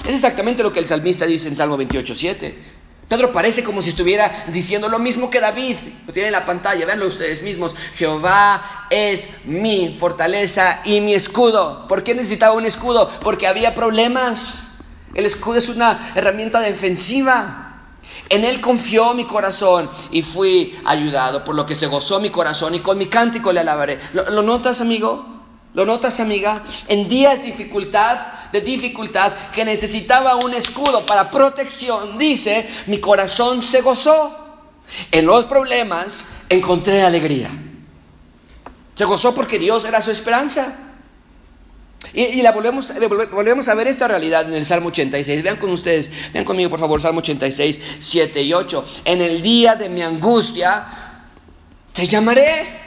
Es 0.06 0.16
exactamente 0.16 0.64
lo 0.64 0.72
que 0.72 0.80
el 0.80 0.88
salmista 0.88 1.26
dice 1.26 1.48
en 1.48 1.56
Salmo 1.56 1.78
28, 1.78 2.16
7. 2.16 2.82
Pedro 3.12 3.34
parece 3.34 3.62
como 3.62 3.82
si 3.82 3.90
estuviera 3.90 4.46
diciendo 4.54 4.88
lo 4.88 4.98
mismo 4.98 5.30
que 5.30 5.42
David. 5.42 5.76
Lo 6.08 6.14
tienen 6.14 6.28
en 6.28 6.40
la 6.40 6.46
pantalla, 6.46 6.86
véanlo 6.86 7.08
ustedes 7.08 7.44
mismos. 7.44 7.76
Jehová 7.96 8.88
es 8.90 9.28
mi 9.44 9.98
fortaleza 10.00 10.80
y 10.86 11.02
mi 11.02 11.14
escudo. 11.14 11.90
¿Por 11.90 12.06
qué 12.06 12.16
necesitaba 12.16 12.56
un 12.56 12.66
escudo? 12.66 13.12
Porque 13.22 13.48
había 13.48 13.76
problemas. 13.76 14.71
El 15.14 15.26
escudo 15.26 15.58
es 15.58 15.70
una 15.70 16.14
herramienta 16.16 16.60
defensiva. 16.60 17.68
En 18.30 18.44
Él 18.44 18.62
confió 18.62 19.14
mi 19.14 19.26
corazón 19.26 19.90
y 20.12 20.22
fui 20.22 20.80
ayudado, 20.86 21.44
por 21.44 21.56
lo 21.56 21.66
que 21.66 21.76
se 21.76 21.88
gozó 21.88 22.20
mi 22.20 22.30
corazón 22.30 22.76
y 22.76 22.80
con 22.82 22.98
mi 22.98 23.08
cántico 23.08 23.52
le 23.52 23.60
alabaré. 23.60 24.00
¿Lo, 24.14 24.42
notas, 24.42 24.82
amigo? 24.82 25.26
¿Lo 25.74 25.86
notas, 25.86 26.20
amiga? 26.20 26.64
En 26.88 27.08
días 27.08 27.40
de 27.40 27.48
dificultad, 27.48 28.18
de 28.52 28.62
dificultad, 28.62 29.34
que 29.54 29.64
necesitaba 29.66 30.36
un 30.36 30.54
escudo 30.54 31.06
para 31.06 31.30
protección, 31.32 32.18
dice, 32.18 32.70
mi 32.88 33.00
corazón 33.00 33.62
se 33.62 33.82
gozó. 33.82 34.38
En 35.12 35.26
los 35.26 35.46
problemas 35.46 36.26
encontré 36.50 37.04
alegría. 37.04 37.50
Se 38.96 39.06
gozó 39.06 39.34
porque 39.34 39.58
Dios 39.58 39.86
era 39.86 40.02
su 40.02 40.12
esperanza. 40.12 40.91
Y, 42.14 42.42
la 42.42 42.52
volvemos, 42.52 42.94
volvemos 43.32 43.68
a 43.70 43.76
ver 43.76 43.88
esta 43.88 44.08
realidad 44.08 44.48
en 44.48 44.54
el 44.54 44.66
Salmo 44.66 44.90
86. 44.90 45.44
Vean 45.44 45.58
con 45.58 45.70
ustedes, 45.70 46.12
vean 46.34 46.44
conmigo 46.44 46.70
por 46.70 46.80
favor, 46.80 47.02
Salmo 47.02 47.20
86, 47.20 47.80
7 48.00 48.42
y 48.42 48.54
8. 48.54 48.86
En 49.06 49.22
el 49.22 49.42
día 49.42 49.76
de 49.76 49.88
mi 49.88 50.02
angustia, 50.02 50.86
te 51.94 52.08
llamaré, 52.08 52.80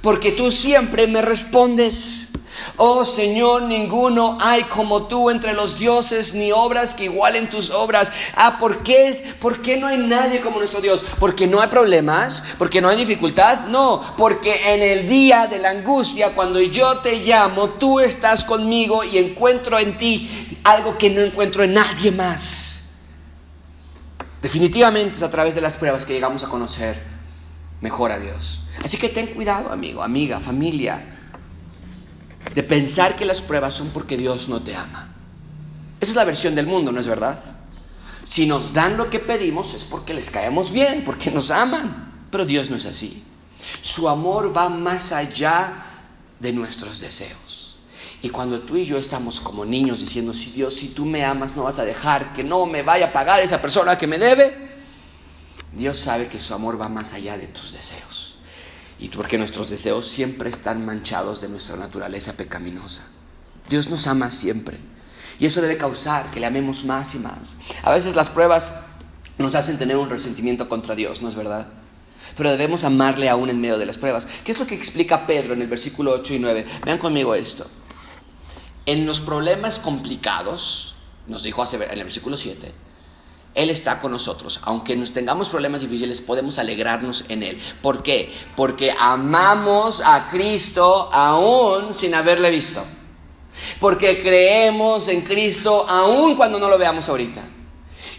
porque 0.00 0.32
tú 0.32 0.50
siempre 0.50 1.06
me 1.06 1.22
respondes. 1.22 2.27
Oh 2.76 3.04
Señor, 3.04 3.62
ninguno 3.62 4.38
hay 4.40 4.64
como 4.64 5.06
tú 5.06 5.30
entre 5.30 5.52
los 5.52 5.78
dioses, 5.78 6.34
ni 6.34 6.52
obras 6.52 6.94
que 6.94 7.04
igualen 7.04 7.48
tus 7.48 7.70
obras. 7.70 8.12
Ah, 8.34 8.58
¿por 8.58 8.82
qué, 8.82 9.08
es, 9.08 9.22
¿por 9.40 9.62
qué 9.62 9.76
no 9.76 9.86
hay 9.86 9.98
nadie 9.98 10.40
como 10.40 10.58
nuestro 10.58 10.80
Dios? 10.80 11.04
¿Porque 11.18 11.46
no 11.46 11.60
hay 11.60 11.68
problemas? 11.68 12.44
¿Porque 12.58 12.80
no 12.80 12.88
hay 12.88 12.96
dificultad? 12.96 13.66
No, 13.66 14.14
porque 14.16 14.74
en 14.74 14.82
el 14.82 15.08
día 15.08 15.46
de 15.46 15.58
la 15.58 15.70
angustia, 15.70 16.34
cuando 16.34 16.60
yo 16.60 16.98
te 16.98 17.16
llamo, 17.16 17.70
tú 17.70 18.00
estás 18.00 18.44
conmigo 18.44 19.02
y 19.04 19.18
encuentro 19.18 19.78
en 19.78 19.96
ti 19.96 20.58
algo 20.64 20.96
que 20.98 21.10
no 21.10 21.20
encuentro 21.20 21.64
en 21.64 21.74
nadie 21.74 22.10
más. 22.10 22.82
Definitivamente 24.40 25.16
es 25.16 25.22
a 25.22 25.30
través 25.30 25.54
de 25.54 25.60
las 25.60 25.76
pruebas 25.76 26.06
que 26.06 26.12
llegamos 26.12 26.44
a 26.44 26.48
conocer 26.48 27.02
mejor 27.80 28.12
a 28.12 28.18
Dios. 28.18 28.62
Así 28.84 28.96
que 28.96 29.08
ten 29.08 29.28
cuidado, 29.28 29.72
amigo, 29.72 30.02
amiga, 30.02 30.38
familia 30.38 31.17
de 32.54 32.62
pensar 32.62 33.16
que 33.16 33.24
las 33.24 33.42
pruebas 33.42 33.74
son 33.74 33.88
porque 33.88 34.16
Dios 34.16 34.48
no 34.48 34.62
te 34.62 34.74
ama. 34.74 35.08
Esa 36.00 36.12
es 36.12 36.16
la 36.16 36.24
versión 36.24 36.54
del 36.54 36.66
mundo, 36.66 36.92
¿no 36.92 37.00
es 37.00 37.08
verdad? 37.08 37.38
Si 38.24 38.46
nos 38.46 38.72
dan 38.72 38.96
lo 38.96 39.10
que 39.10 39.18
pedimos 39.18 39.74
es 39.74 39.84
porque 39.84 40.14
les 40.14 40.30
caemos 40.30 40.70
bien, 40.70 41.04
porque 41.04 41.30
nos 41.30 41.50
aman. 41.50 42.26
Pero 42.30 42.44
Dios 42.44 42.70
no 42.70 42.76
es 42.76 42.86
así. 42.86 43.24
Su 43.80 44.08
amor 44.08 44.56
va 44.56 44.68
más 44.68 45.12
allá 45.12 45.86
de 46.38 46.52
nuestros 46.52 47.00
deseos. 47.00 47.78
Y 48.20 48.30
cuando 48.30 48.60
tú 48.60 48.76
y 48.76 48.84
yo 48.84 48.98
estamos 48.98 49.40
como 49.40 49.64
niños 49.64 50.00
diciendo, 50.00 50.34
si 50.34 50.50
Dios, 50.50 50.74
si 50.74 50.88
tú 50.88 51.04
me 51.04 51.24
amas, 51.24 51.54
no 51.56 51.64
vas 51.64 51.78
a 51.78 51.84
dejar 51.84 52.32
que 52.32 52.44
no 52.44 52.66
me 52.66 52.82
vaya 52.82 53.06
a 53.06 53.12
pagar 53.12 53.40
esa 53.40 53.60
persona 53.60 53.96
que 53.96 54.06
me 54.06 54.18
debe, 54.18 54.68
Dios 55.72 55.98
sabe 55.98 56.28
que 56.28 56.40
su 56.40 56.54
amor 56.54 56.80
va 56.80 56.88
más 56.88 57.12
allá 57.12 57.36
de 57.38 57.46
tus 57.46 57.72
deseos 57.72 58.37
y 58.98 59.08
porque 59.08 59.38
nuestros 59.38 59.70
deseos 59.70 60.06
siempre 60.08 60.50
están 60.50 60.84
manchados 60.84 61.40
de 61.40 61.48
nuestra 61.48 61.76
naturaleza 61.76 62.32
pecaminosa. 62.32 63.04
Dios 63.68 63.88
nos 63.88 64.06
ama 64.06 64.30
siempre 64.30 64.78
y 65.38 65.46
eso 65.46 65.60
debe 65.60 65.76
causar 65.76 66.30
que 66.30 66.40
le 66.40 66.46
amemos 66.46 66.84
más 66.84 67.14
y 67.14 67.18
más. 67.18 67.56
A 67.82 67.92
veces 67.92 68.14
las 68.16 68.28
pruebas 68.28 68.72
nos 69.38 69.54
hacen 69.54 69.78
tener 69.78 69.96
un 69.96 70.10
resentimiento 70.10 70.68
contra 70.68 70.96
Dios, 70.96 71.22
¿no 71.22 71.28
es 71.28 71.36
verdad? 71.36 71.68
Pero 72.36 72.50
debemos 72.50 72.84
amarle 72.84 73.28
aún 73.28 73.48
en 73.48 73.60
medio 73.60 73.78
de 73.78 73.86
las 73.86 73.96
pruebas. 73.96 74.26
¿Qué 74.44 74.52
es 74.52 74.58
lo 74.58 74.66
que 74.66 74.74
explica 74.74 75.26
Pedro 75.26 75.54
en 75.54 75.62
el 75.62 75.68
versículo 75.68 76.12
8 76.12 76.34
y 76.34 76.38
9? 76.40 76.66
Vean 76.84 76.98
conmigo 76.98 77.34
esto. 77.34 77.66
En 78.84 79.06
los 79.06 79.20
problemas 79.20 79.78
complicados, 79.78 80.94
nos 81.26 81.42
dijo 81.42 81.64
en 81.72 81.82
el 81.82 82.04
versículo 82.04 82.36
7, 82.36 82.72
él 83.54 83.70
está 83.70 83.98
con 83.98 84.12
nosotros. 84.12 84.60
Aunque 84.64 84.94
nos 84.94 85.12
tengamos 85.12 85.48
problemas 85.48 85.80
difíciles, 85.80 86.20
podemos 86.20 86.58
alegrarnos 86.58 87.24
en 87.28 87.42
Él. 87.42 87.60
¿Por 87.82 88.02
qué? 88.02 88.32
Porque 88.56 88.94
amamos 88.96 90.00
a 90.04 90.28
Cristo 90.28 91.08
aún 91.12 91.92
sin 91.92 92.14
haberle 92.14 92.50
visto. 92.50 92.84
Porque 93.80 94.22
creemos 94.22 95.08
en 95.08 95.22
Cristo 95.22 95.86
aún 95.88 96.36
cuando 96.36 96.60
no 96.60 96.68
lo 96.68 96.78
veamos 96.78 97.08
ahorita. 97.08 97.42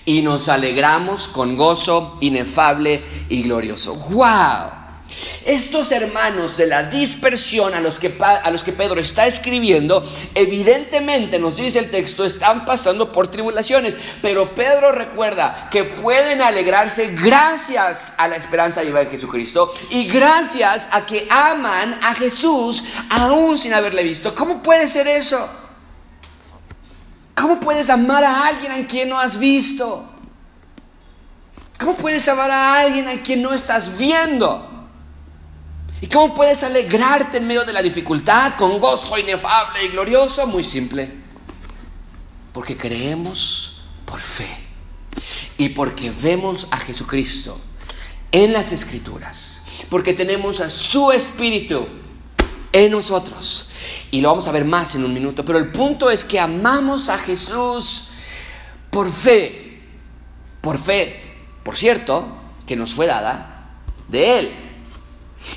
Y 0.06 0.22
nos 0.22 0.50
alegramos 0.50 1.28
con 1.28 1.56
gozo 1.56 2.18
inefable 2.20 3.02
y 3.30 3.44
glorioso. 3.44 3.96
¡Wow! 3.96 4.79
Estos 5.46 5.92
hermanos 5.92 6.58
de 6.58 6.68
la 6.68 6.84
dispersión 6.84 7.74
a 7.74 7.82
los, 7.82 8.00
que, 8.00 8.18
a 8.20 8.50
los 8.52 8.64
que 8.64 8.72
Pedro 8.72 9.00
está 9.00 9.26
escribiendo, 9.26 10.08
evidentemente 10.36 11.40
nos 11.40 11.56
dice 11.56 11.80
el 11.80 11.90
texto, 11.90 12.26
están 12.26 12.66
pasando 12.66 13.12
por 13.12 13.30
tribulaciones, 13.30 13.98
pero 14.22 14.54
Pedro 14.54 14.92
recuerda 14.92 15.70
que 15.72 15.86
pueden 15.86 16.42
alegrarse 16.42 17.08
gracias 17.16 18.14
a 18.18 18.28
la 18.28 18.36
esperanza 18.36 18.82
viva 18.82 19.00
de 19.00 19.08
Jesucristo 19.08 19.74
y 19.90 20.06
gracias 20.06 20.88
a 20.92 21.06
que 21.06 21.28
aman 21.30 22.00
a 22.02 22.14
Jesús 22.16 22.84
aún 23.10 23.58
sin 23.58 23.74
haberle 23.74 24.04
visto. 24.04 24.36
¿Cómo 24.36 24.62
puede 24.62 24.88
ser 24.88 25.08
eso? 25.08 25.50
¿Cómo 27.36 27.60
puedes 27.60 27.90
amar 27.90 28.24
a 28.24 28.48
alguien 28.48 28.72
a 28.72 28.86
quien 28.86 29.10
no 29.10 29.20
has 29.20 29.40
visto? 29.40 30.06
¿Cómo 31.80 31.96
puedes 31.96 32.28
amar 32.28 32.52
a 32.52 32.82
alguien 32.82 33.08
a 33.08 33.22
quien 33.24 33.42
no 33.42 33.54
estás 33.54 33.98
viendo? 33.98 34.79
¿Y 36.02 36.08
cómo 36.08 36.34
puedes 36.34 36.64
alegrarte 36.64 37.38
en 37.38 37.48
medio 37.48 37.66
de 37.66 37.74
la 37.74 37.82
dificultad 37.82 38.54
con 38.54 38.80
gozo 38.80 39.18
inefable 39.18 39.84
y 39.84 39.90
glorioso? 39.90 40.48
Muy 40.48 40.64
simple. 40.64 41.12
Porque 42.54 42.78
creemos 42.78 43.84
por 44.06 44.20
fe 44.20 44.48
y 45.58 45.70
porque 45.70 46.12
vemos 46.12 46.68
a 46.72 46.78
Jesucristo 46.78 47.60
en 48.32 48.54
las 48.54 48.72
escrituras. 48.72 49.62
Porque 49.90 50.14
tenemos 50.14 50.62
a 50.62 50.70
su 50.70 51.12
espíritu 51.12 51.86
en 52.72 52.92
nosotros. 52.92 53.70
Y 54.12 54.22
lo 54.22 54.30
vamos 54.30 54.48
a 54.48 54.52
ver 54.52 54.66
más 54.66 54.96
en 54.96 55.04
un 55.04 55.14
minuto. 55.14 55.44
Pero 55.44 55.58
el 55.58 55.72
punto 55.72 56.10
es 56.10 56.24
que 56.24 56.40
amamos 56.40 57.10
a 57.10 57.18
Jesús 57.18 58.10
por 58.90 59.12
fe. 59.12 59.82
Por 60.62 60.78
fe, 60.78 61.24
por 61.64 61.78
cierto, 61.78 62.26
que 62.66 62.76
nos 62.76 62.94
fue 62.94 63.06
dada 63.06 63.70
de 64.08 64.40
Él. 64.40 64.69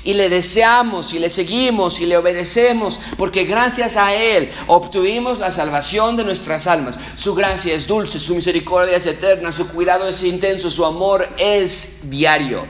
Y 0.03 0.13
le 0.13 0.29
deseamos 0.29 1.13
y 1.13 1.19
le 1.19 1.29
seguimos 1.29 1.99
y 1.99 2.05
le 2.05 2.17
obedecemos 2.17 2.99
porque 3.17 3.43
gracias 3.43 3.97
a 3.97 4.13
Él 4.13 4.49
obtuvimos 4.67 5.39
la 5.39 5.51
salvación 5.51 6.15
de 6.17 6.23
nuestras 6.23 6.67
almas. 6.67 6.99
Su 7.15 7.35
gracia 7.35 7.73
es 7.73 7.87
dulce, 7.87 8.19
su 8.19 8.35
misericordia 8.35 8.97
es 8.97 9.05
eterna, 9.05 9.51
su 9.51 9.67
cuidado 9.67 10.07
es 10.07 10.23
intenso, 10.23 10.69
su 10.69 10.85
amor 10.85 11.29
es 11.37 11.99
diario. 12.03 12.65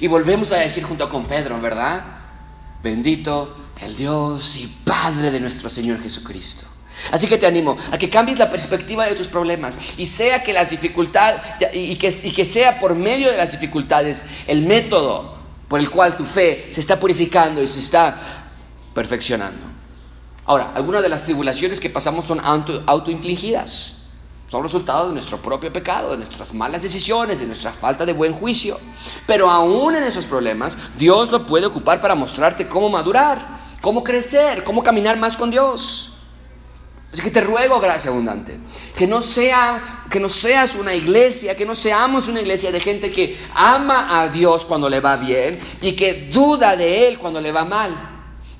Y 0.00 0.06
volvemos 0.06 0.52
a 0.52 0.58
decir 0.58 0.84
junto 0.84 1.08
con 1.08 1.26
Pedro, 1.26 1.60
¿verdad? 1.60 2.04
Bendito 2.82 3.56
el 3.80 3.96
Dios 3.96 4.56
y 4.56 4.66
Padre 4.84 5.30
de 5.30 5.40
nuestro 5.40 5.68
Señor 5.68 6.02
Jesucristo. 6.02 6.64
Así 7.10 7.26
que 7.26 7.38
te 7.38 7.46
animo 7.46 7.76
a 7.90 7.96
que 7.96 8.10
cambies 8.10 8.38
la 8.38 8.50
perspectiva 8.50 9.06
de 9.06 9.14
tus 9.14 9.28
problemas 9.28 9.78
y 9.96 10.06
sea 10.06 10.42
que 10.42 10.52
las 10.52 10.70
dificultades 10.70 11.40
y 11.72 11.96
que, 11.96 12.14
y 12.24 12.32
que 12.32 12.44
sea 12.44 12.78
por 12.78 12.94
medio 12.94 13.30
de 13.30 13.38
las 13.38 13.52
dificultades 13.52 14.26
el 14.46 14.62
método 14.62 15.39
por 15.70 15.78
el 15.78 15.88
cual 15.88 16.16
tu 16.16 16.24
fe 16.24 16.68
se 16.72 16.80
está 16.80 16.98
purificando 16.98 17.62
y 17.62 17.66
se 17.68 17.78
está 17.78 18.48
perfeccionando. 18.92 19.60
Ahora, 20.44 20.72
algunas 20.74 21.00
de 21.00 21.08
las 21.08 21.22
tribulaciones 21.22 21.78
que 21.78 21.88
pasamos 21.88 22.24
son 22.24 22.40
auto, 22.40 22.82
autoinfligidas. 22.86 23.94
Son 24.48 24.64
resultado 24.64 25.06
de 25.06 25.12
nuestro 25.12 25.38
propio 25.38 25.72
pecado, 25.72 26.10
de 26.10 26.16
nuestras 26.16 26.52
malas 26.52 26.82
decisiones, 26.82 27.38
de 27.38 27.46
nuestra 27.46 27.70
falta 27.70 28.04
de 28.04 28.12
buen 28.12 28.32
juicio. 28.32 28.80
Pero 29.28 29.48
aún 29.48 29.94
en 29.94 30.02
esos 30.02 30.26
problemas, 30.26 30.76
Dios 30.98 31.30
lo 31.30 31.46
puede 31.46 31.66
ocupar 31.66 32.00
para 32.00 32.16
mostrarte 32.16 32.66
cómo 32.66 32.90
madurar, 32.90 33.76
cómo 33.80 34.02
crecer, 34.02 34.64
cómo 34.64 34.82
caminar 34.82 35.18
más 35.18 35.36
con 35.36 35.52
Dios. 35.52 36.09
Así 37.12 37.22
que 37.22 37.30
te 37.30 37.40
ruego, 37.40 37.80
gracia 37.80 38.10
abundante, 38.10 38.56
que 38.96 39.06
no, 39.08 39.20
sea, 39.20 40.04
que 40.08 40.20
no 40.20 40.28
seas 40.28 40.76
una 40.76 40.94
iglesia, 40.94 41.56
que 41.56 41.66
no 41.66 41.74
seamos 41.74 42.28
una 42.28 42.40
iglesia 42.40 42.70
de 42.70 42.80
gente 42.80 43.10
que 43.10 43.36
ama 43.52 44.20
a 44.20 44.28
Dios 44.28 44.64
cuando 44.64 44.88
le 44.88 45.00
va 45.00 45.16
bien 45.16 45.58
y 45.80 45.94
que 45.94 46.28
duda 46.32 46.76
de 46.76 47.08
Él 47.08 47.18
cuando 47.18 47.40
le 47.40 47.50
va 47.50 47.64
mal. 47.64 48.10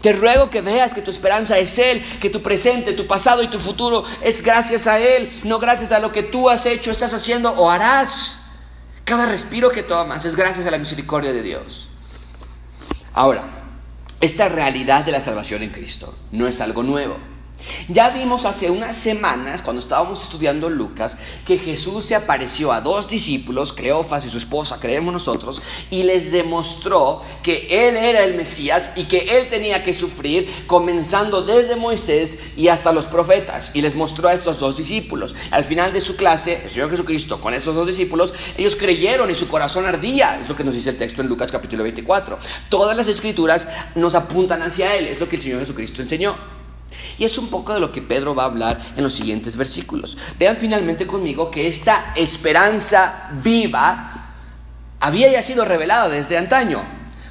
Te 0.01 0.12
ruego 0.12 0.51
que 0.51 0.62
veas 0.62 0.94
que 0.94 1.03
tu 1.03 1.12
esperanza 1.12 1.59
es 1.59 1.78
Él, 1.78 2.03
que 2.20 2.30
tu 2.30 2.42
presente, 2.42 2.92
tu 2.94 3.07
pasado 3.07 3.42
y 3.44 3.48
tu 3.48 3.61
futuro 3.61 4.03
es 4.20 4.42
gracias 4.42 4.88
a 4.88 4.98
Él, 4.98 5.30
no 5.44 5.61
gracias 5.61 5.92
a 5.92 6.01
lo 6.01 6.11
que 6.11 6.24
tú 6.24 6.51
has 6.51 6.66
hecho, 6.66 6.90
estás 6.90 7.14
haciendo 7.14 7.51
o 7.53 7.70
harás. 7.70 8.40
Cada 9.05 9.26
respiro 9.26 9.70
que 9.70 9.84
tomas 9.84 10.24
es 10.24 10.34
gracias 10.34 10.66
a 10.66 10.70
la 10.72 10.78
misericordia 10.78 11.32
de 11.32 11.42
Dios. 11.42 11.88
Ahora, 13.12 13.44
esta 14.20 14.48
realidad 14.48 15.05
de 15.05 15.12
la 15.12 15.20
salvación 15.20 15.62
en 15.62 15.70
Cristo 15.70 16.16
no 16.32 16.48
es 16.48 16.61
algo 16.61 16.82
nuevo. 16.82 17.16
Ya 17.88 18.11
vimos 18.11 18.44
hace 18.44 18.70
unas 18.70 18.96
semanas, 18.96 19.62
cuando 19.62 19.80
estábamos 19.80 20.22
estudiando 20.22 20.70
Lucas, 20.70 21.16
que 21.44 21.58
Jesús 21.58 22.06
se 22.06 22.14
apareció 22.14 22.72
a 22.72 22.80
dos 22.80 23.08
discípulos, 23.08 23.72
Cleofas 23.72 24.24
y 24.24 24.30
su 24.30 24.38
esposa, 24.38 24.78
creemos 24.80 25.12
nosotros, 25.12 25.62
y 25.90 26.02
les 26.02 26.32
demostró 26.32 27.22
que 27.42 27.66
Él 27.70 27.96
era 27.96 28.24
el 28.24 28.34
Mesías 28.34 28.92
y 28.96 29.04
que 29.04 29.18
Él 29.18 29.48
tenía 29.48 29.82
que 29.82 29.92
sufrir, 29.92 30.66
comenzando 30.66 31.42
desde 31.42 31.76
Moisés 31.76 32.38
y 32.56 32.68
hasta 32.68 32.92
los 32.92 33.06
profetas. 33.06 33.70
Y 33.74 33.82
les 33.82 33.94
mostró 33.94 34.28
a 34.28 34.34
estos 34.34 34.61
dos 34.61 34.76
discípulos. 34.76 35.34
Al 35.50 35.64
final 35.64 35.92
de 35.92 36.00
su 36.00 36.16
clase, 36.16 36.61
el 36.64 36.70
Señor 36.70 36.90
Jesucristo, 36.90 37.40
con 37.40 37.54
esos 37.54 37.74
dos 37.74 37.86
discípulos, 37.86 38.34
ellos 38.56 38.76
creyeron 38.76 39.30
y 39.30 39.34
su 39.34 39.48
corazón 39.48 39.86
ardía. 39.86 40.38
Es 40.40 40.48
lo 40.48 40.56
que 40.56 40.64
nos 40.64 40.74
dice 40.74 40.90
el 40.90 40.96
texto 40.96 41.22
en 41.22 41.28
Lucas 41.28 41.52
capítulo 41.52 41.82
24. 41.82 42.38
Todas 42.68 42.96
las 42.96 43.08
escrituras 43.08 43.68
nos 43.94 44.14
apuntan 44.14 44.62
hacia 44.62 44.94
Él, 44.96 45.06
es 45.06 45.20
lo 45.20 45.28
que 45.28 45.36
el 45.36 45.42
Señor 45.42 45.61
Jesucristo 45.61 46.02
enseñó. 46.02 46.59
Y 47.18 47.24
es 47.24 47.38
un 47.38 47.49
poco 47.49 47.74
de 47.74 47.80
lo 47.80 47.93
que 47.93 48.03
Pedro 48.03 48.34
va 48.34 48.45
a 48.45 48.47
hablar 48.47 48.95
en 48.97 49.03
los 49.03 49.14
siguientes 49.14 49.57
versículos. 49.57 50.16
Vean 50.38 50.57
finalmente 50.57 51.07
conmigo 51.07 51.51
que 51.51 51.66
esta 51.66 52.12
esperanza 52.16 53.30
viva 53.43 54.34
había 55.01 55.30
ya 55.30 55.43
sido 55.43 55.64
revelada 55.64 56.09
desde 56.09 56.36
antaño. 56.36 56.84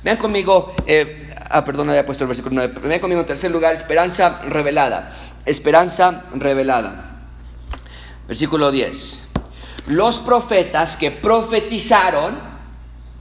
Vean 0.03 0.17
conmigo, 0.17 0.73
eh, 0.85 1.33
ah, 1.49 1.63
perdón, 1.63 1.89
había 1.89 2.05
puesto 2.05 2.23
el 2.23 2.29
versículo 2.29 2.55
9. 2.55 2.81
Vean 2.83 2.99
conmigo 2.99 3.21
en 3.21 3.27
tercer 3.27 3.51
lugar, 3.51 3.73
esperanza 3.73 4.41
revelada. 4.43 5.33
Esperanza 5.45 6.23
revelada. 6.33 7.27
Versículo 8.27 8.71
10. 8.71 9.27
Los 9.87 10.19
profetas 10.19 10.95
que 10.95 11.11
profetizaron, 11.11 12.37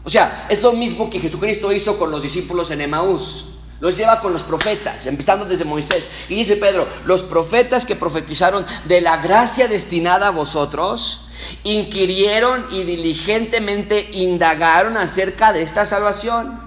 o 0.04 0.10
sea, 0.10 0.46
es 0.50 0.60
lo 0.62 0.72
mismo 0.72 1.08
que 1.08 1.20
Jesucristo 1.20 1.72
hizo 1.72 1.98
con 1.98 2.10
los 2.10 2.22
discípulos 2.22 2.70
en 2.70 2.82
Emaús. 2.82 3.48
Los 3.80 3.96
lleva 3.96 4.20
con 4.20 4.32
los 4.32 4.42
profetas, 4.42 5.06
empezando 5.06 5.44
desde 5.44 5.64
Moisés. 5.64 6.04
Y 6.28 6.34
dice 6.34 6.56
Pedro, 6.56 6.88
los 7.04 7.22
profetas 7.22 7.86
que 7.86 7.94
profetizaron 7.94 8.66
de 8.86 9.00
la 9.00 9.18
gracia 9.18 9.68
destinada 9.68 10.28
a 10.28 10.30
vosotros, 10.30 11.28
inquirieron 11.62 12.66
y 12.70 12.82
diligentemente 12.82 14.08
indagaron 14.12 14.96
acerca 14.96 15.52
de 15.52 15.62
esta 15.62 15.86
salvación. 15.86 16.60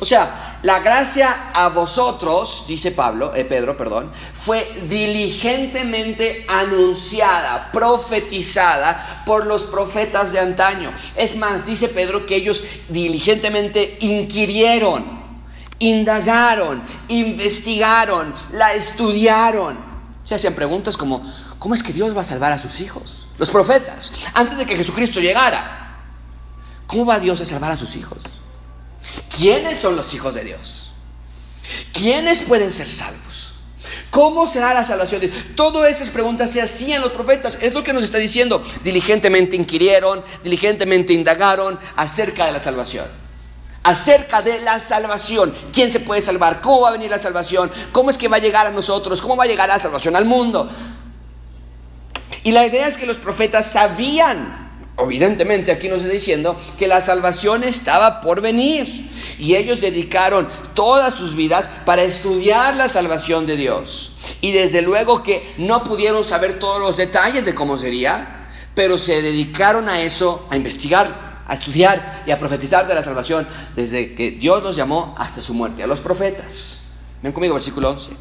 O 0.00 0.04
sea, 0.04 0.58
la 0.62 0.80
gracia 0.80 1.50
a 1.54 1.68
vosotros, 1.68 2.64
dice 2.66 2.90
Pablo, 2.90 3.34
eh, 3.34 3.44
Pedro, 3.44 3.76
perdón, 3.76 4.10
fue 4.34 4.84
diligentemente 4.88 6.44
anunciada, 6.48 7.70
profetizada 7.72 9.22
por 9.26 9.46
los 9.46 9.64
profetas 9.64 10.32
de 10.32 10.38
antaño. 10.38 10.92
Es 11.16 11.36
más, 11.36 11.64
dice 11.64 11.88
Pedro 11.88 12.26
que 12.26 12.36
ellos 12.36 12.64
diligentemente 12.88 13.96
inquirieron 14.00 15.19
indagaron, 15.80 16.82
investigaron, 17.08 18.34
la 18.52 18.74
estudiaron. 18.74 19.78
Se 20.24 20.36
hacían 20.36 20.54
preguntas 20.54 20.96
como, 20.96 21.34
¿cómo 21.58 21.74
es 21.74 21.82
que 21.82 21.92
Dios 21.92 22.16
va 22.16 22.20
a 22.20 22.24
salvar 22.24 22.52
a 22.52 22.58
sus 22.58 22.80
hijos? 22.80 23.26
Los 23.38 23.50
profetas, 23.50 24.12
antes 24.32 24.58
de 24.58 24.66
que 24.66 24.76
Jesucristo 24.76 25.18
llegara. 25.18 25.78
¿Cómo 26.86 27.06
va 27.06 27.18
Dios 27.18 27.40
a 27.40 27.46
salvar 27.46 27.72
a 27.72 27.76
sus 27.76 27.96
hijos? 27.96 28.24
¿Quiénes 29.36 29.78
son 29.80 29.96
los 29.96 30.12
hijos 30.14 30.34
de 30.34 30.44
Dios? 30.44 30.92
¿Quiénes 31.92 32.42
pueden 32.42 32.70
ser 32.70 32.88
salvos? 32.88 33.54
¿Cómo 34.10 34.46
será 34.48 34.74
la 34.74 34.84
salvación? 34.84 35.22
Todas 35.54 35.90
esas 35.90 36.10
preguntas 36.10 36.50
se 36.50 36.60
hacían 36.60 37.00
los 37.00 37.12
profetas. 37.12 37.58
Es 37.62 37.74
lo 37.74 37.84
que 37.84 37.92
nos 37.92 38.02
está 38.02 38.18
diciendo. 38.18 38.62
Diligentemente 38.82 39.54
inquirieron, 39.54 40.24
diligentemente 40.42 41.12
indagaron 41.12 41.78
acerca 41.96 42.46
de 42.46 42.52
la 42.52 42.60
salvación 42.60 43.29
acerca 43.82 44.42
de 44.42 44.60
la 44.60 44.78
salvación. 44.78 45.54
¿Quién 45.72 45.90
se 45.90 46.00
puede 46.00 46.20
salvar? 46.20 46.60
¿Cómo 46.60 46.82
va 46.82 46.88
a 46.88 46.92
venir 46.92 47.10
la 47.10 47.18
salvación? 47.18 47.70
¿Cómo 47.92 48.10
es 48.10 48.18
que 48.18 48.28
va 48.28 48.36
a 48.36 48.40
llegar 48.40 48.66
a 48.66 48.70
nosotros? 48.70 49.20
¿Cómo 49.22 49.36
va 49.36 49.44
a 49.44 49.48
llegar 49.48 49.68
la 49.68 49.80
salvación 49.80 50.16
al 50.16 50.24
mundo? 50.24 50.68
Y 52.44 52.52
la 52.52 52.66
idea 52.66 52.86
es 52.86 52.96
que 52.96 53.06
los 53.06 53.16
profetas 53.16 53.72
sabían, 53.72 54.70
evidentemente 54.98 55.72
aquí 55.72 55.88
nos 55.88 56.00
está 56.00 56.12
diciendo, 56.12 56.58
que 56.78 56.88
la 56.88 57.00
salvación 57.00 57.64
estaba 57.64 58.20
por 58.20 58.40
venir. 58.40 58.86
Y 59.38 59.56
ellos 59.56 59.80
dedicaron 59.80 60.48
todas 60.74 61.14
sus 61.14 61.34
vidas 61.34 61.70
para 61.84 62.02
estudiar 62.02 62.76
la 62.76 62.88
salvación 62.88 63.46
de 63.46 63.56
Dios. 63.56 64.12
Y 64.40 64.52
desde 64.52 64.82
luego 64.82 65.22
que 65.22 65.54
no 65.58 65.84
pudieron 65.84 66.24
saber 66.24 66.58
todos 66.58 66.80
los 66.80 66.96
detalles 66.96 67.44
de 67.44 67.54
cómo 67.54 67.76
sería, 67.76 68.48
pero 68.74 68.98
se 68.98 69.22
dedicaron 69.22 69.88
a 69.88 70.02
eso, 70.02 70.46
a 70.50 70.56
investigar 70.56 71.29
a 71.50 71.54
estudiar 71.54 72.22
y 72.26 72.30
a 72.30 72.38
profetizar 72.38 72.86
de 72.86 72.94
la 72.94 73.02
salvación 73.02 73.46
desde 73.74 74.14
que 74.14 74.30
Dios 74.30 74.62
los 74.62 74.76
llamó 74.76 75.16
hasta 75.18 75.42
su 75.42 75.52
muerte. 75.52 75.82
A 75.82 75.86
los 75.88 75.98
profetas. 75.98 76.80
Ven 77.20 77.32
conmigo, 77.32 77.54
versículo 77.54 77.90
11. 77.90 78.12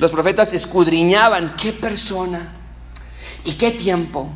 Los 0.00 0.10
profetas 0.10 0.52
escudriñaban 0.52 1.54
qué 1.56 1.72
persona 1.72 2.52
y 3.44 3.52
qué 3.52 3.70
tiempo 3.70 4.28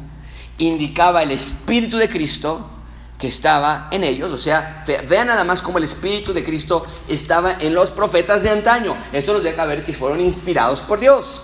indicaba 0.59 1.25
el 1.25 1.33
Espíritu 1.33 1.97
de 1.97 2.09
Cristo 2.09 2.71
que 3.19 3.27
estaba 3.27 3.89
en 3.91 4.05
ellos. 4.05 4.31
O 4.31 4.39
sea, 4.39 4.85
vean 5.09 5.27
nada 5.27 5.43
más 5.43 5.61
cómo 5.61 5.79
el 5.79 5.85
Espíritu 5.85 6.33
de 6.33 6.45
Cristo 6.45 6.87
estaba 7.09 7.55
en 7.59 7.75
los 7.75 7.91
profetas 7.91 8.45
de 8.45 8.51
antaño. 8.51 8.97
Esto 9.13 9.33
nos 9.33 9.43
deja 9.43 9.67
ver 9.67 9.85
que 9.85 9.93
fueron 9.93 10.21
inspirados 10.21 10.83
por 10.83 11.01
Dios. 11.01 11.43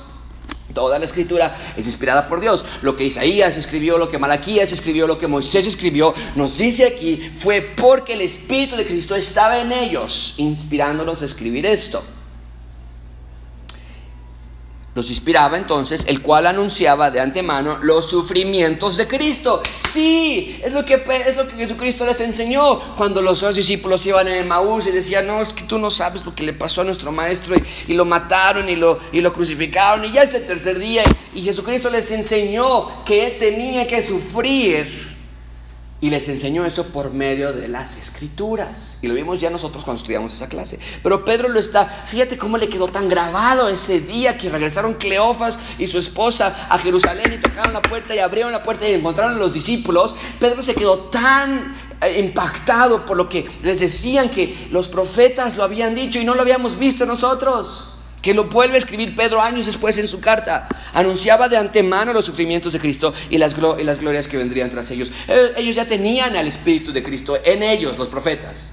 Toda 0.75 0.99
la 0.99 1.05
escritura 1.05 1.75
es 1.77 1.87
inspirada 1.87 2.29
por 2.29 2.41
Dios. 2.41 2.65
Lo 2.83 2.97
que 2.97 3.05
Isaías 3.05 3.57
escribió, 3.57 3.99
lo 3.99 4.09
que 4.09 4.19
Malaquías 4.19 4.73
escribió, 4.73 5.07
lo 5.07 5.19
que 5.19 5.27
Moisés 5.27 5.67
escribió, 5.67 6.15
nos 6.35 6.59
dice 6.59 6.87
aquí, 6.87 7.33
fue 7.39 7.61
porque 7.61 8.15
el 8.15 8.23
Espíritu 8.23 8.77
de 8.77 8.87
Cristo 8.87 9.15
estaba 9.17 9.59
en 9.59 9.73
ellos, 9.73 10.35
inspirándonos 10.39 11.23
a 11.23 11.27
escribir 11.27 11.67
esto. 11.67 12.03
Los 14.95 15.09
inspiraba 15.09 15.57
entonces, 15.57 16.05
el 16.07 16.21
cual 16.21 16.47
anunciaba 16.47 17.11
de 17.11 17.21
antemano 17.21 17.79
los 17.81 18.11
sufrimientos 18.11 18.99
de 18.99 19.09
Cristo. 19.09 19.63
Sí, 19.91 20.61
es 20.63 20.73
lo 20.73 20.85
que, 20.85 21.03
es 21.27 21.35
lo 21.35 21.49
que 21.49 21.57
Jesucristo 21.57 22.05
les 22.05 22.21
enseñó. 22.21 22.79
Cuando 22.97 23.23
los 23.23 23.41
dos 23.41 23.55
discípulos 23.55 24.05
iban 24.05 24.29
en 24.29 24.35
el 24.35 24.47
Maús 24.47 24.87
y 24.87 24.91
decían, 24.91 25.27
no, 25.27 25.41
es 25.41 25.55
que 25.55 25.65
tú 25.65 25.79
no 25.79 25.91
sabes 25.91 26.27
lo 26.27 26.35
que 26.35 26.45
le 26.45 26.53
pasó 26.53 26.83
a 26.83 26.85
nuestro 26.85 27.11
maestro 27.11 27.57
y, 27.89 27.95
lo 27.95 28.05
mataron 28.05 28.69
y 28.69 28.77
lo, 28.77 28.99
y 29.13 29.23
lo 29.23 29.33
crucificaron 29.33 30.05
y 30.05 30.13
ya 30.13 30.25
es 30.25 30.35
el 30.35 30.45
tercer 30.45 30.79
día 30.79 31.05
y 31.35 31.41
Jesucristo 31.41 31.89
les 31.89 32.11
enseñó 32.11 33.05
que 33.05 33.27
él 33.27 33.39
tenía 33.39 33.87
que 33.87 34.03
sufrir 34.03 35.12
y 36.03 36.11
les 36.11 36.29
enseñó 36.29 36.67
eso 36.67 36.89
por 36.89 37.13
medio 37.13 37.53
de 37.53 37.69
las 37.69 37.97
escrituras. 37.97 38.99
Y 39.03 39.07
lo 39.07 39.15
vimos 39.15 39.41
ya 39.41 39.51
nosotros 39.51 39.85
cuando 39.85 40.01
estudiamos 40.01 40.33
esa 40.33 40.49
clase. 40.49 40.81
Pero 41.01 41.25
Pedro 41.25 41.49
lo 41.49 41.61
está, 41.61 41.87
fíjate 42.07 42.37
cómo 42.37 42.59
le 42.59 42.69
quedó 42.69 42.89
tan 42.89 43.09
grabado 43.09 43.69
ese 43.69 44.01
día 44.01 44.37
que 44.37 44.51
regresaron 44.51 44.95
Cleofas 44.95 45.61
y 45.79 45.87
su 45.87 45.99
esposa 45.99 46.67
a 46.69 46.77
Jerusalén 46.79 47.33
y 47.33 47.39
tocaron 47.39 47.73
la 47.73 47.81
puerta 47.81 48.17
y 48.17 48.19
abrieron 48.19 48.51
la 48.51 48.65
puerta 48.65 48.89
y 48.89 48.95
encontraron 48.95 49.37
a 49.37 49.39
los 49.39 49.55
discípulos. 49.55 50.17
Pedro 50.41 50.61
se 50.61 50.75
quedó 50.75 50.99
tan 51.05 51.77
eh, 52.03 52.19
impactado 52.19 53.07
por 53.07 53.17
lo 53.17 53.29
que 53.29 53.49
les 53.63 53.79
decían 53.79 54.29
que 54.29 54.67
los 54.73 54.89
profetas 54.89 55.57
lo 55.57 55.63
habían 55.63 55.95
dicho 55.95 56.19
y 56.19 56.25
no 56.25 56.35
lo 56.35 56.43
habíamos 56.43 56.81
visto 56.81 57.07
nosotros 57.07 57.92
que 58.23 58.33
lo 58.33 58.45
vuelve 58.45 58.77
a 58.77 58.79
escribir 58.79 59.15
Pedro 59.15 59.43
años 59.43 59.67
después 59.67 59.99
en 59.99 60.09
su 60.09 60.21
carta. 60.21 60.69
Anunciaba 60.95 61.49
de 61.49 61.57
antemano 61.57 62.13
los 62.13 62.25
sufrimientos 62.25 62.73
de 62.73 62.79
Cristo 62.79 63.13
y 63.29 63.37
las, 63.37 63.55
y 63.79 63.85
las 63.85 63.99
glorias 63.99 64.29
que 64.29 64.39
vendrían 64.39 64.71
tras 64.71 64.91
ellos. 64.93 65.11
Eh, 65.29 65.53
ellos 65.57 65.75
ya 65.77 65.87
tenían 65.87 66.37
al 66.37 66.47
Espíritu 66.47 66.93
de 66.93 67.03
Cristo 67.03 67.37
en 67.45 67.63
ellos, 67.63 67.99
los 67.99 68.09
profetas. 68.09 68.73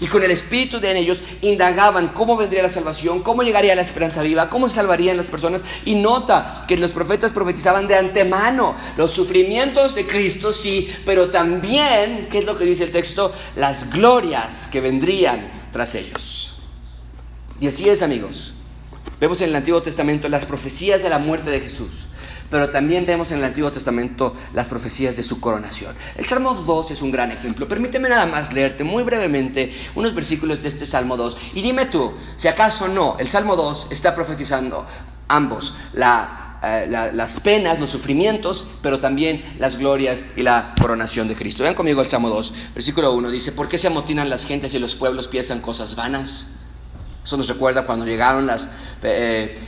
Y 0.00 0.06
con 0.06 0.22
el 0.22 0.30
Espíritu 0.30 0.80
de 0.80 0.90
en 0.90 0.96
ellos 0.96 1.22
indagaban 1.40 2.08
cómo 2.08 2.36
vendría 2.36 2.62
la 2.62 2.68
salvación, 2.68 3.22
cómo 3.22 3.42
llegaría 3.42 3.74
la 3.74 3.82
esperanza 3.82 4.22
viva, 4.22 4.48
cómo 4.48 4.68
salvarían 4.68 5.16
las 5.16 5.26
personas. 5.26 5.64
Y 5.84 5.94
nota 5.94 6.64
que 6.66 6.76
los 6.76 6.90
profetas 6.90 7.32
profetizaban 7.32 7.86
de 7.86 7.96
antemano 7.96 8.74
los 8.96 9.12
sufrimientos 9.12 9.94
de 9.94 10.06
Cristo, 10.06 10.52
sí, 10.52 10.92
pero 11.04 11.30
también, 11.30 12.28
¿qué 12.30 12.38
es 12.38 12.44
lo 12.44 12.58
que 12.58 12.64
dice 12.64 12.84
el 12.84 12.92
texto? 12.92 13.32
Las 13.56 13.90
glorias 13.90 14.68
que 14.72 14.80
vendrían 14.80 15.68
tras 15.70 15.94
ellos. 15.94 16.53
Y 17.64 17.66
así 17.66 17.88
es, 17.88 18.02
amigos. 18.02 18.52
Vemos 19.18 19.40
en 19.40 19.48
el 19.48 19.56
Antiguo 19.56 19.80
Testamento 19.80 20.28
las 20.28 20.44
profecías 20.44 21.02
de 21.02 21.08
la 21.08 21.18
muerte 21.18 21.48
de 21.48 21.60
Jesús, 21.60 22.08
pero 22.50 22.68
también 22.68 23.06
vemos 23.06 23.30
en 23.30 23.38
el 23.38 23.44
Antiguo 23.44 23.72
Testamento 23.72 24.34
las 24.52 24.68
profecías 24.68 25.16
de 25.16 25.22
su 25.24 25.40
coronación. 25.40 25.96
El 26.14 26.26
Salmo 26.26 26.52
2 26.52 26.90
es 26.90 27.00
un 27.00 27.10
gran 27.10 27.32
ejemplo. 27.32 27.66
Permíteme 27.66 28.10
nada 28.10 28.26
más 28.26 28.52
leerte 28.52 28.84
muy 28.84 29.02
brevemente 29.02 29.72
unos 29.94 30.14
versículos 30.14 30.62
de 30.62 30.68
este 30.68 30.84
Salmo 30.84 31.16
2 31.16 31.38
y 31.54 31.62
dime 31.62 31.86
tú, 31.86 32.12
si 32.36 32.48
acaso 32.48 32.86
no, 32.86 33.16
el 33.18 33.30
Salmo 33.30 33.56
2 33.56 33.86
está 33.90 34.14
profetizando 34.14 34.84
ambos, 35.28 35.74
eh, 35.94 36.86
las 36.86 37.40
penas, 37.40 37.80
los 37.80 37.88
sufrimientos, 37.88 38.66
pero 38.82 39.00
también 39.00 39.42
las 39.58 39.78
glorias 39.78 40.22
y 40.36 40.42
la 40.42 40.74
coronación 40.78 41.28
de 41.28 41.34
Cristo. 41.34 41.62
Vean 41.62 41.74
conmigo 41.74 42.02
el 42.02 42.10
Salmo 42.10 42.28
2, 42.28 42.52
versículo 42.74 43.14
1, 43.14 43.30
dice, 43.30 43.52
¿por 43.52 43.70
qué 43.70 43.78
se 43.78 43.86
amotinan 43.86 44.28
las 44.28 44.44
gentes 44.44 44.74
y 44.74 44.78
los 44.78 44.96
pueblos 44.96 45.28
piensan 45.28 45.62
cosas 45.62 45.96
vanas? 45.96 46.46
Eso 47.24 47.38
nos 47.38 47.48
recuerda 47.48 47.86
cuando 47.86 48.04
llegaron 48.04 48.46
las, 48.46 48.68
eh, 49.02 49.58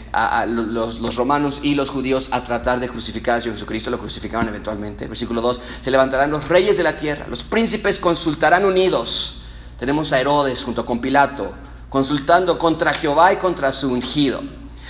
los, 0.46 1.16
romanos 1.16 1.60
y 1.62 1.74
los 1.74 1.88
judíos 1.88 2.28
a 2.30 2.44
tratar 2.44 2.80
de 2.80 2.88
crucificar 2.88 3.38
a 3.38 3.40
Jesucristo, 3.40 3.90
lo 3.90 3.98
crucificaron 3.98 4.46
eventualmente. 4.48 5.06
Versículo 5.06 5.40
2, 5.40 5.60
se 5.80 5.90
levantarán 5.90 6.30
los 6.30 6.46
reyes 6.48 6.76
de 6.76 6.82
la 6.82 6.98
tierra, 6.98 7.26
los 7.30 7.44
príncipes 7.44 7.98
consultarán 7.98 8.66
unidos. 8.66 9.40
Tenemos 9.78 10.12
a 10.12 10.20
Herodes 10.20 10.62
junto 10.62 10.84
con 10.84 11.00
Pilato, 11.00 11.54
consultando 11.88 12.58
contra 12.58 12.92
Jehová 12.92 13.32
y 13.32 13.36
contra 13.36 13.72
su 13.72 13.90
ungido. 13.90 14.42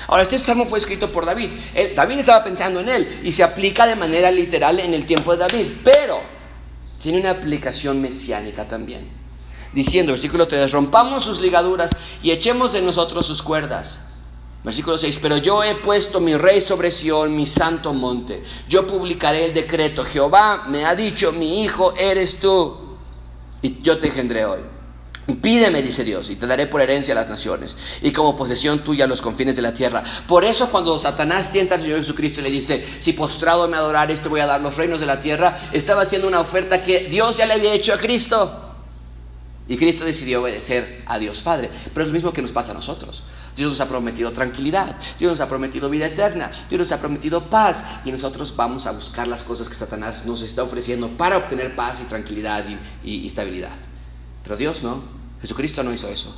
Ahora, 0.08 0.24
este 0.24 0.38
salmo 0.38 0.66
fue 0.66 0.80
escrito 0.80 1.12
por 1.12 1.24
David. 1.24 1.52
David 1.94 2.18
estaba 2.18 2.42
pensando 2.42 2.80
en 2.80 2.88
él 2.88 3.20
y 3.22 3.30
se 3.30 3.44
aplica 3.44 3.86
de 3.86 3.94
manera 3.94 4.30
literal 4.32 4.80
en 4.80 4.92
el 4.92 5.06
tiempo 5.06 5.32
de 5.32 5.38
David, 5.38 5.66
pero 5.84 6.20
tiene 7.00 7.20
una 7.20 7.30
aplicación 7.30 8.02
mesiánica 8.02 8.66
también 8.66 9.15
diciendo, 9.76 10.12
versículo 10.12 10.48
3, 10.48 10.72
rompamos 10.72 11.22
sus 11.22 11.38
ligaduras 11.38 11.90
y 12.22 12.30
echemos 12.30 12.72
de 12.72 12.80
nosotros 12.80 13.26
sus 13.26 13.42
cuerdas. 13.42 14.00
Versículo 14.64 14.96
6, 14.96 15.18
pero 15.20 15.36
yo 15.36 15.62
he 15.62 15.76
puesto 15.76 16.18
mi 16.18 16.34
rey 16.34 16.62
sobre 16.62 16.90
Sión, 16.90 17.36
mi 17.36 17.44
santo 17.44 17.92
monte. 17.92 18.42
Yo 18.68 18.86
publicaré 18.86 19.44
el 19.44 19.54
decreto. 19.54 20.02
Jehová 20.02 20.64
me 20.66 20.86
ha 20.86 20.94
dicho, 20.96 21.30
mi 21.30 21.62
hijo 21.62 21.94
eres 21.94 22.40
tú, 22.40 22.74
y 23.60 23.80
yo 23.82 23.98
te 23.98 24.08
engendré 24.08 24.46
hoy. 24.46 24.60
Pídeme, 25.42 25.82
dice 25.82 26.04
Dios, 26.04 26.30
y 26.30 26.36
te 26.36 26.46
daré 26.46 26.66
por 26.66 26.80
herencia 26.80 27.12
a 27.12 27.16
las 27.16 27.28
naciones, 27.28 27.76
y 28.00 28.12
como 28.12 28.34
posesión 28.34 28.82
tuya 28.82 29.06
los 29.06 29.20
confines 29.20 29.56
de 29.56 29.62
la 29.62 29.74
tierra. 29.74 30.02
Por 30.26 30.44
eso 30.44 30.70
cuando 30.70 30.98
Satanás 30.98 31.52
tienta 31.52 31.74
al 31.74 31.82
Señor 31.82 31.98
Jesucristo 31.98 32.40
y 32.40 32.44
le 32.44 32.50
dice, 32.50 32.86
si 33.00 33.12
postrado 33.12 33.68
me 33.68 33.76
adorar, 33.76 34.08
te 34.08 34.28
voy 34.28 34.40
a 34.40 34.46
dar 34.46 34.62
los 34.62 34.76
reinos 34.76 35.00
de 35.00 35.06
la 35.06 35.20
tierra, 35.20 35.68
estaba 35.72 36.02
haciendo 36.02 36.28
una 36.28 36.40
oferta 36.40 36.82
que 36.82 37.08
Dios 37.10 37.36
ya 37.36 37.44
le 37.44 37.54
había 37.54 37.74
hecho 37.74 37.92
a 37.92 37.98
Cristo. 37.98 38.65
Y 39.68 39.76
Cristo 39.76 40.04
decidió 40.04 40.42
obedecer 40.42 41.02
a 41.06 41.18
Dios 41.18 41.42
Padre. 41.42 41.70
Pero 41.92 42.02
es 42.02 42.08
lo 42.08 42.14
mismo 42.14 42.32
que 42.32 42.42
nos 42.42 42.52
pasa 42.52 42.70
a 42.70 42.74
nosotros. 42.74 43.22
Dios 43.56 43.70
nos 43.70 43.80
ha 43.80 43.88
prometido 43.88 44.32
tranquilidad, 44.32 44.96
Dios 45.18 45.30
nos 45.30 45.40
ha 45.40 45.48
prometido 45.48 45.88
vida 45.88 46.06
eterna, 46.06 46.52
Dios 46.68 46.78
nos 46.78 46.92
ha 46.92 47.00
prometido 47.00 47.48
paz. 47.48 47.82
Y 48.04 48.12
nosotros 48.12 48.54
vamos 48.54 48.86
a 48.86 48.92
buscar 48.92 49.26
las 49.26 49.42
cosas 49.42 49.68
que 49.68 49.74
Satanás 49.74 50.26
nos 50.26 50.42
está 50.42 50.62
ofreciendo 50.62 51.08
para 51.08 51.38
obtener 51.38 51.74
paz 51.74 51.98
y 52.02 52.04
tranquilidad 52.04 52.64
y, 53.02 53.26
estabilidad. 53.26 53.74
Pero 54.42 54.56
Dios 54.56 54.82
no. 54.82 55.02
Jesucristo 55.40 55.82
no 55.82 55.92
hizo 55.92 56.08
eso. 56.08 56.34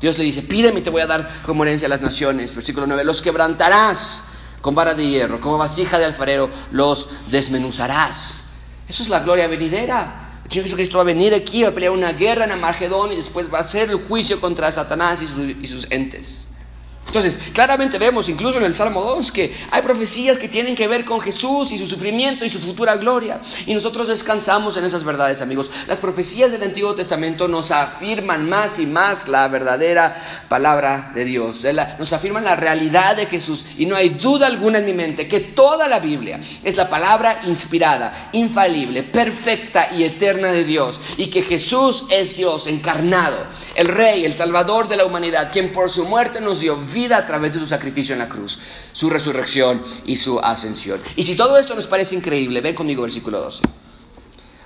Dios 0.00 0.18
le 0.18 0.24
dice, 0.24 0.42
pídeme 0.42 0.80
y 0.80 0.82
te 0.82 0.90
voy 0.90 1.02
a 1.02 1.06
dar 1.06 1.28
como 1.46 1.64
herencia 1.64 1.86
a 1.86 1.88
las 1.88 2.00
naciones. 2.00 2.54
Versículo 2.54 2.86
9, 2.86 3.04
los 3.04 3.22
quebrantarás 3.22 4.22
con 4.60 4.74
vara 4.74 4.94
de 4.94 5.06
hierro, 5.06 5.40
como 5.40 5.58
vasija 5.58 5.98
de 5.98 6.04
alfarero, 6.04 6.50
los 6.72 7.08
desmenuzarás. 7.30 8.42
Eso 8.88 9.02
es 9.02 9.08
la 9.08 9.20
gloria 9.20 9.46
venidera. 9.46 10.27
El 10.48 10.52
Señor 10.52 10.64
Jesucristo 10.64 10.96
va 10.96 11.02
a 11.02 11.04
venir 11.04 11.34
aquí, 11.34 11.62
va 11.62 11.68
a 11.68 11.74
pelear 11.74 11.92
una 11.92 12.14
guerra 12.14 12.46
en 12.46 12.52
Armagedón 12.52 13.12
y 13.12 13.16
después 13.16 13.52
va 13.52 13.58
a 13.58 13.60
hacer 13.60 13.90
el 13.90 13.96
juicio 13.96 14.40
contra 14.40 14.72
Satanás 14.72 15.20
y 15.20 15.26
sus 15.66 15.86
entes. 15.90 16.46
Entonces, 17.08 17.38
claramente 17.54 17.96
vemos 17.96 18.28
incluso 18.28 18.58
en 18.58 18.64
el 18.64 18.76
Salmo 18.76 19.02
2 19.02 19.32
que 19.32 19.56
hay 19.70 19.80
profecías 19.80 20.36
que 20.36 20.46
tienen 20.46 20.74
que 20.74 20.86
ver 20.86 21.06
con 21.06 21.22
Jesús 21.22 21.72
y 21.72 21.78
su 21.78 21.86
sufrimiento 21.86 22.44
y 22.44 22.50
su 22.50 22.60
futura 22.60 22.96
gloria. 22.96 23.40
Y 23.64 23.72
nosotros 23.72 24.08
descansamos 24.08 24.76
en 24.76 24.84
esas 24.84 25.04
verdades, 25.04 25.40
amigos. 25.40 25.70
Las 25.86 26.00
profecías 26.00 26.52
del 26.52 26.62
Antiguo 26.64 26.94
Testamento 26.94 27.48
nos 27.48 27.70
afirman 27.70 28.46
más 28.46 28.78
y 28.78 28.84
más 28.84 29.26
la 29.26 29.48
verdadera 29.48 30.44
palabra 30.50 31.10
de 31.14 31.24
Dios. 31.24 31.64
Nos 31.98 32.12
afirman 32.12 32.44
la 32.44 32.56
realidad 32.56 33.16
de 33.16 33.24
Jesús. 33.24 33.64
Y 33.78 33.86
no 33.86 33.96
hay 33.96 34.10
duda 34.10 34.46
alguna 34.46 34.78
en 34.80 34.84
mi 34.84 34.92
mente 34.92 35.28
que 35.28 35.40
toda 35.40 35.88
la 35.88 36.00
Biblia 36.00 36.40
es 36.62 36.76
la 36.76 36.90
palabra 36.90 37.40
inspirada, 37.46 38.28
infalible, 38.32 39.02
perfecta 39.02 39.92
y 39.96 40.04
eterna 40.04 40.52
de 40.52 40.64
Dios. 40.64 41.00
Y 41.16 41.28
que 41.28 41.40
Jesús 41.40 42.04
es 42.10 42.36
Dios 42.36 42.66
encarnado, 42.66 43.46
el 43.74 43.88
Rey, 43.88 44.26
el 44.26 44.34
Salvador 44.34 44.88
de 44.88 44.98
la 44.98 45.06
humanidad, 45.06 45.50
quien 45.50 45.72
por 45.72 45.88
su 45.88 46.04
muerte 46.04 46.42
nos 46.42 46.60
dio 46.60 46.76
vida 46.76 46.97
a 47.06 47.26
través 47.26 47.54
de 47.54 47.60
su 47.60 47.66
sacrificio 47.66 48.12
en 48.12 48.18
la 48.18 48.28
cruz, 48.28 48.58
su 48.92 49.08
resurrección 49.08 49.82
y 50.04 50.16
su 50.16 50.38
ascensión. 50.40 51.00
Y 51.16 51.22
si 51.22 51.36
todo 51.36 51.58
esto 51.58 51.74
nos 51.74 51.86
parece 51.86 52.14
increíble, 52.14 52.60
ven 52.60 52.74
conmigo 52.74 53.02
versículo 53.02 53.40
12. 53.40 53.62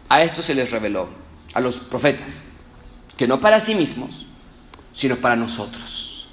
A 0.09 0.23
esto 0.23 0.43
se 0.43 0.55
les 0.55 0.71
reveló, 0.71 1.09
a 1.55 1.61
los 1.61 1.79
profetas, 1.79 2.43
que 3.17 3.29
no 3.29 3.41
para 3.41 3.61
sí 3.61 3.75
mismos, 3.75 4.27
sino 4.93 5.17
para 5.17 5.37
nosotros. 5.37 6.29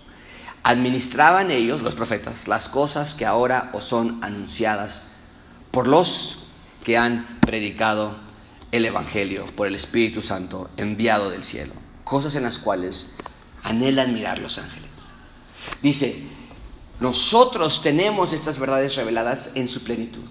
Administraban 0.64 1.52
ellos, 1.52 1.82
los 1.82 1.96
profetas, 1.96 2.48
las 2.48 2.70
cosas 2.70 3.16
que 3.16 3.26
ahora 3.26 3.70
os 3.74 3.84
son 3.84 4.24
anunciadas 4.24 5.04
por 5.72 5.88
los 5.88 6.40
que 6.84 6.98
han 6.98 7.40
predicado 7.42 8.16
el 8.72 8.86
Evangelio 8.86 9.46
por 9.56 9.68
el 9.68 9.76
Espíritu 9.76 10.22
Santo 10.22 10.70
enviado 10.78 11.30
del 11.30 11.44
cielo. 11.44 11.74
Cosas 12.04 12.36
en 12.36 12.44
las 12.44 12.60
cuales 12.60 13.08
anhelan 13.64 14.14
mirar 14.14 14.40
los 14.40 14.58
ángeles. 14.58 14.89
Dice, 15.82 16.24
nosotros 17.00 17.82
tenemos 17.82 18.34
estas 18.34 18.60
verdades 18.60 18.96
reveladas 18.96 19.52
en 19.56 19.70
su 19.70 19.84
plenitud. 19.84 20.24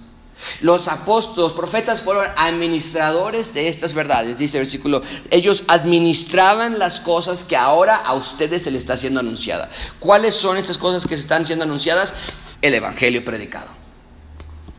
Los 0.61 0.87
apóstoles, 0.87 1.53
profetas 1.53 2.03
fueron 2.03 2.27
administradores 2.37 3.55
de 3.55 3.69
estas 3.69 3.93
verdades, 3.93 4.39
dice 4.39 4.59
el 4.59 4.65
versículo. 4.65 5.03
Ellos 5.31 5.65
administraban 5.67 6.79
las 6.79 7.01
cosas 7.01 7.43
que 7.43 7.57
ahora 7.57 7.97
a 7.97 8.15
ustedes 8.15 8.63
se 8.63 8.71
les 8.71 8.83
está 8.83 8.97
siendo 8.97 9.21
anunciada. 9.21 9.71
¿Cuáles 9.99 10.37
son 10.37 10.57
estas 10.57 10.79
cosas 10.79 11.07
que 11.07 11.17
se 11.17 11.23
están 11.23 11.45
siendo 11.45 11.65
anunciadas? 11.65 12.15
El 12.63 12.75
Evangelio 12.75 13.25
predicado 13.25 13.69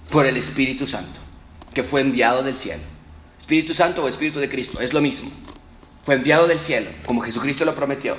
por 0.10 0.26
el 0.26 0.38
Espíritu 0.38 0.88
Santo, 0.88 1.20
que 1.74 1.84
fue 1.84 2.02
enviado 2.02 2.42
del 2.44 2.56
cielo. 2.56 2.84
Espíritu 3.38 3.74
Santo 3.74 4.04
o 4.04 4.08
Espíritu 4.08 4.40
de 4.40 4.50
Cristo, 4.50 4.80
es 4.80 4.94
lo 4.94 5.02
mismo. 5.02 5.32
Fue 6.04 6.16
enviado 6.16 6.48
del 6.48 6.60
cielo, 6.60 6.90
como 7.06 7.22
Jesucristo 7.22 7.66
lo 7.66 7.76
prometió. 7.76 8.18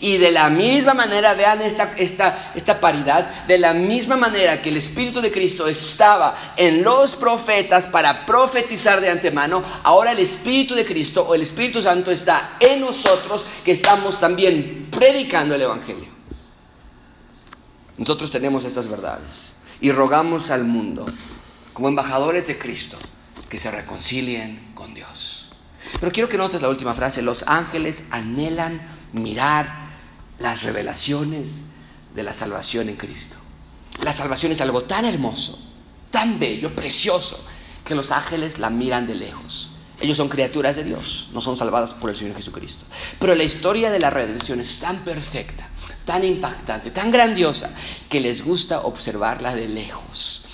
Y 0.00 0.18
de 0.18 0.30
la 0.30 0.50
misma 0.50 0.94
manera, 0.94 1.34
vean 1.34 1.62
esta, 1.62 1.94
esta, 1.96 2.52
esta 2.54 2.80
paridad, 2.80 3.46
de 3.46 3.58
la 3.58 3.72
misma 3.72 4.16
manera 4.16 4.60
que 4.60 4.68
el 4.68 4.76
Espíritu 4.76 5.20
de 5.20 5.32
Cristo 5.32 5.66
estaba 5.68 6.54
en 6.56 6.82
los 6.82 7.16
profetas 7.16 7.86
para 7.86 8.26
profetizar 8.26 9.00
de 9.00 9.10
antemano, 9.10 9.62
ahora 9.82 10.12
el 10.12 10.18
Espíritu 10.18 10.74
de 10.74 10.84
Cristo 10.84 11.24
o 11.26 11.34
el 11.34 11.42
Espíritu 11.42 11.80
Santo 11.80 12.10
está 12.10 12.56
en 12.60 12.80
nosotros 12.80 13.46
que 13.64 13.72
estamos 13.72 14.20
también 14.20 14.88
predicando 14.90 15.54
el 15.54 15.62
Evangelio. 15.62 16.08
Nosotros 17.98 18.30
tenemos 18.30 18.64
estas 18.64 18.88
verdades 18.88 19.54
y 19.80 19.90
rogamos 19.90 20.50
al 20.50 20.64
mundo, 20.64 21.06
como 21.72 21.88
embajadores 21.88 22.46
de 22.46 22.58
Cristo, 22.58 22.98
que 23.48 23.58
se 23.58 23.70
reconcilien 23.70 24.72
con 24.74 24.94
Dios. 24.94 25.50
Pero 26.00 26.12
quiero 26.12 26.28
que 26.28 26.36
notes 26.36 26.60
la 26.60 26.68
última 26.68 26.94
frase, 26.94 27.22
los 27.22 27.44
ángeles 27.46 28.04
anhelan 28.10 28.95
mirar 29.12 29.86
las 30.38 30.62
revelaciones 30.62 31.62
de 32.14 32.22
la 32.22 32.34
salvación 32.34 32.88
en 32.88 32.96
Cristo. 32.96 33.36
La 34.02 34.12
salvación 34.12 34.52
es 34.52 34.60
algo 34.60 34.82
tan 34.82 35.04
hermoso, 35.04 35.58
tan 36.10 36.38
bello, 36.38 36.74
precioso, 36.74 37.44
que 37.84 37.94
los 37.94 38.10
ángeles 38.10 38.58
la 38.58 38.70
miran 38.70 39.06
de 39.06 39.14
lejos. 39.14 39.70
Ellos 39.98 40.18
son 40.18 40.28
criaturas 40.28 40.76
de 40.76 40.84
Dios, 40.84 41.30
no 41.32 41.40
son 41.40 41.56
salvados 41.56 41.94
por 41.94 42.10
el 42.10 42.16
Señor 42.16 42.36
Jesucristo. 42.36 42.84
Pero 43.18 43.34
la 43.34 43.44
historia 43.44 43.90
de 43.90 43.98
la 43.98 44.10
redención 44.10 44.60
es 44.60 44.78
tan 44.78 45.04
perfecta, 45.04 45.68
tan 46.04 46.22
impactante, 46.24 46.90
tan 46.90 47.10
grandiosa, 47.10 47.70
que 48.10 48.20
les 48.20 48.44
gusta 48.44 48.80
observarla 48.80 49.54
de 49.54 49.68
lejos. 49.68 50.44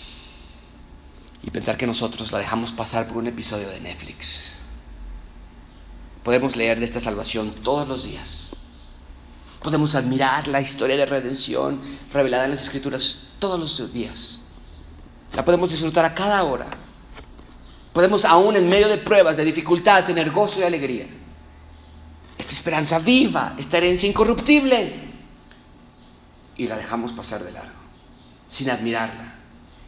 Y 1.42 1.50
pensar 1.50 1.76
que 1.76 1.88
nosotros 1.88 2.30
la 2.30 2.38
dejamos 2.38 2.70
pasar 2.70 3.08
por 3.08 3.16
un 3.16 3.26
episodio 3.26 3.68
de 3.68 3.80
Netflix. 3.80 4.51
Podemos 6.24 6.54
leer 6.56 6.78
de 6.78 6.84
esta 6.84 7.00
salvación 7.00 7.52
todos 7.52 7.88
los 7.88 8.04
días. 8.04 8.50
Podemos 9.60 9.94
admirar 9.94 10.48
la 10.48 10.60
historia 10.60 10.96
de 10.96 11.06
redención 11.06 11.80
revelada 12.12 12.44
en 12.44 12.50
las 12.50 12.62
Escrituras 12.62 13.18
todos 13.38 13.58
los 13.58 13.92
días. 13.92 14.40
La 15.34 15.44
podemos 15.44 15.70
disfrutar 15.70 16.04
a 16.04 16.14
cada 16.14 16.42
hora. 16.44 16.66
Podemos 17.92 18.24
aún 18.24 18.56
en 18.56 18.68
medio 18.68 18.88
de 18.88 18.98
pruebas, 18.98 19.36
de 19.36 19.44
dificultad, 19.44 20.04
tener 20.04 20.30
gozo 20.30 20.60
y 20.60 20.64
alegría. 20.64 21.06
Esta 22.38 22.52
esperanza 22.52 22.98
viva, 22.98 23.54
esta 23.58 23.78
herencia 23.78 24.08
incorruptible. 24.08 25.12
Y 26.56 26.66
la 26.66 26.76
dejamos 26.76 27.12
pasar 27.12 27.42
de 27.42 27.52
largo, 27.52 27.70
sin 28.50 28.70
admirarla. 28.70 29.34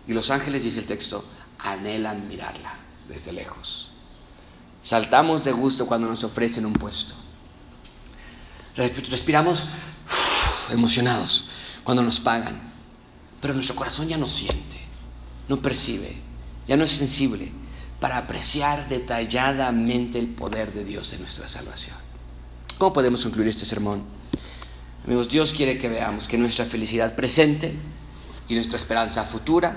Y 0.07 0.13
los 0.13 0.31
ángeles, 0.31 0.65
dice 0.65 0.81
el 0.81 0.87
texto, 0.87 1.25
anhelan 1.59 2.29
mirarla 2.29 2.75
desde 3.09 3.33
lejos. 3.33 3.94
Saltamos 4.85 5.43
de 5.43 5.53
gusto 5.53 5.87
cuando 5.87 6.07
nos 6.07 6.23
ofrecen 6.25 6.67
un 6.67 6.75
puesto. 6.75 7.15
Respiramos 8.77 9.65
emocionados 10.71 11.49
cuando 11.83 12.03
nos 12.03 12.21
pagan. 12.21 12.61
Pero 13.41 13.55
nuestro 13.55 13.75
corazón 13.75 14.09
ya 14.09 14.19
no 14.19 14.29
siente, 14.29 14.81
no 15.49 15.61
percibe, 15.61 16.17
ya 16.69 16.77
no 16.77 16.85
es 16.85 16.93
sensible 16.93 17.51
para 17.99 18.19
apreciar 18.19 18.89
detalladamente 18.89 20.19
el 20.19 20.29
poder 20.29 20.73
de 20.75 20.85
Dios 20.85 21.13
en 21.15 21.21
nuestra 21.21 21.49
salvación. 21.49 21.97
¿Cómo 22.77 22.93
podemos 22.93 23.23
concluir 23.23 23.49
este 23.49 23.65
sermón? 23.65 24.03
Amigos, 25.07 25.29
Dios 25.31 25.55
quiere 25.55 25.79
que 25.79 25.89
veamos 25.89 26.29
que 26.29 26.37
nuestra 26.37 26.67
felicidad 26.67 27.15
presente 27.15 27.75
y 28.49 28.55
nuestra 28.55 28.77
esperanza 28.77 29.25
futura 29.25 29.77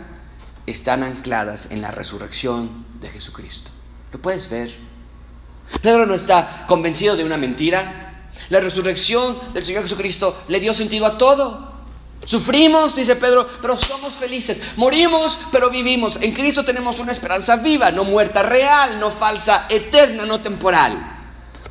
están 0.66 1.04
ancladas 1.04 1.68
en 1.72 1.82
la 1.82 1.92
resurrección 1.92 2.86
de 3.00 3.10
Jesucristo. 3.10 3.72
¿Lo 4.12 4.22
puedes 4.22 4.50
ver? 4.50 4.87
Pedro 5.82 6.06
no 6.06 6.14
está 6.14 6.66
convencido 6.68 7.16
de 7.16 7.24
una 7.24 7.38
mentira. 7.38 8.30
La 8.50 8.60
resurrección 8.60 9.54
del 9.54 9.66
Señor 9.66 9.84
Jesucristo 9.84 10.44
le 10.48 10.60
dio 10.60 10.74
sentido 10.74 11.06
a 11.06 11.18
todo. 11.18 11.76
Sufrimos, 12.26 12.96
dice 12.96 13.16
Pedro, 13.16 13.48
pero 13.62 13.78
somos 13.78 14.16
felices. 14.16 14.60
Morimos, 14.76 15.40
pero 15.52 15.70
vivimos. 15.70 16.18
En 16.22 16.34
Cristo 16.34 16.66
tenemos 16.66 17.00
una 17.00 17.12
esperanza 17.12 17.58
viva, 17.58 17.92
no 17.92 18.04
muerta, 18.04 18.44
real, 18.44 19.00
no 19.00 19.12
falsa, 19.12 19.66
eterna, 19.70 20.26
no 20.26 20.42
temporal. 20.42 21.16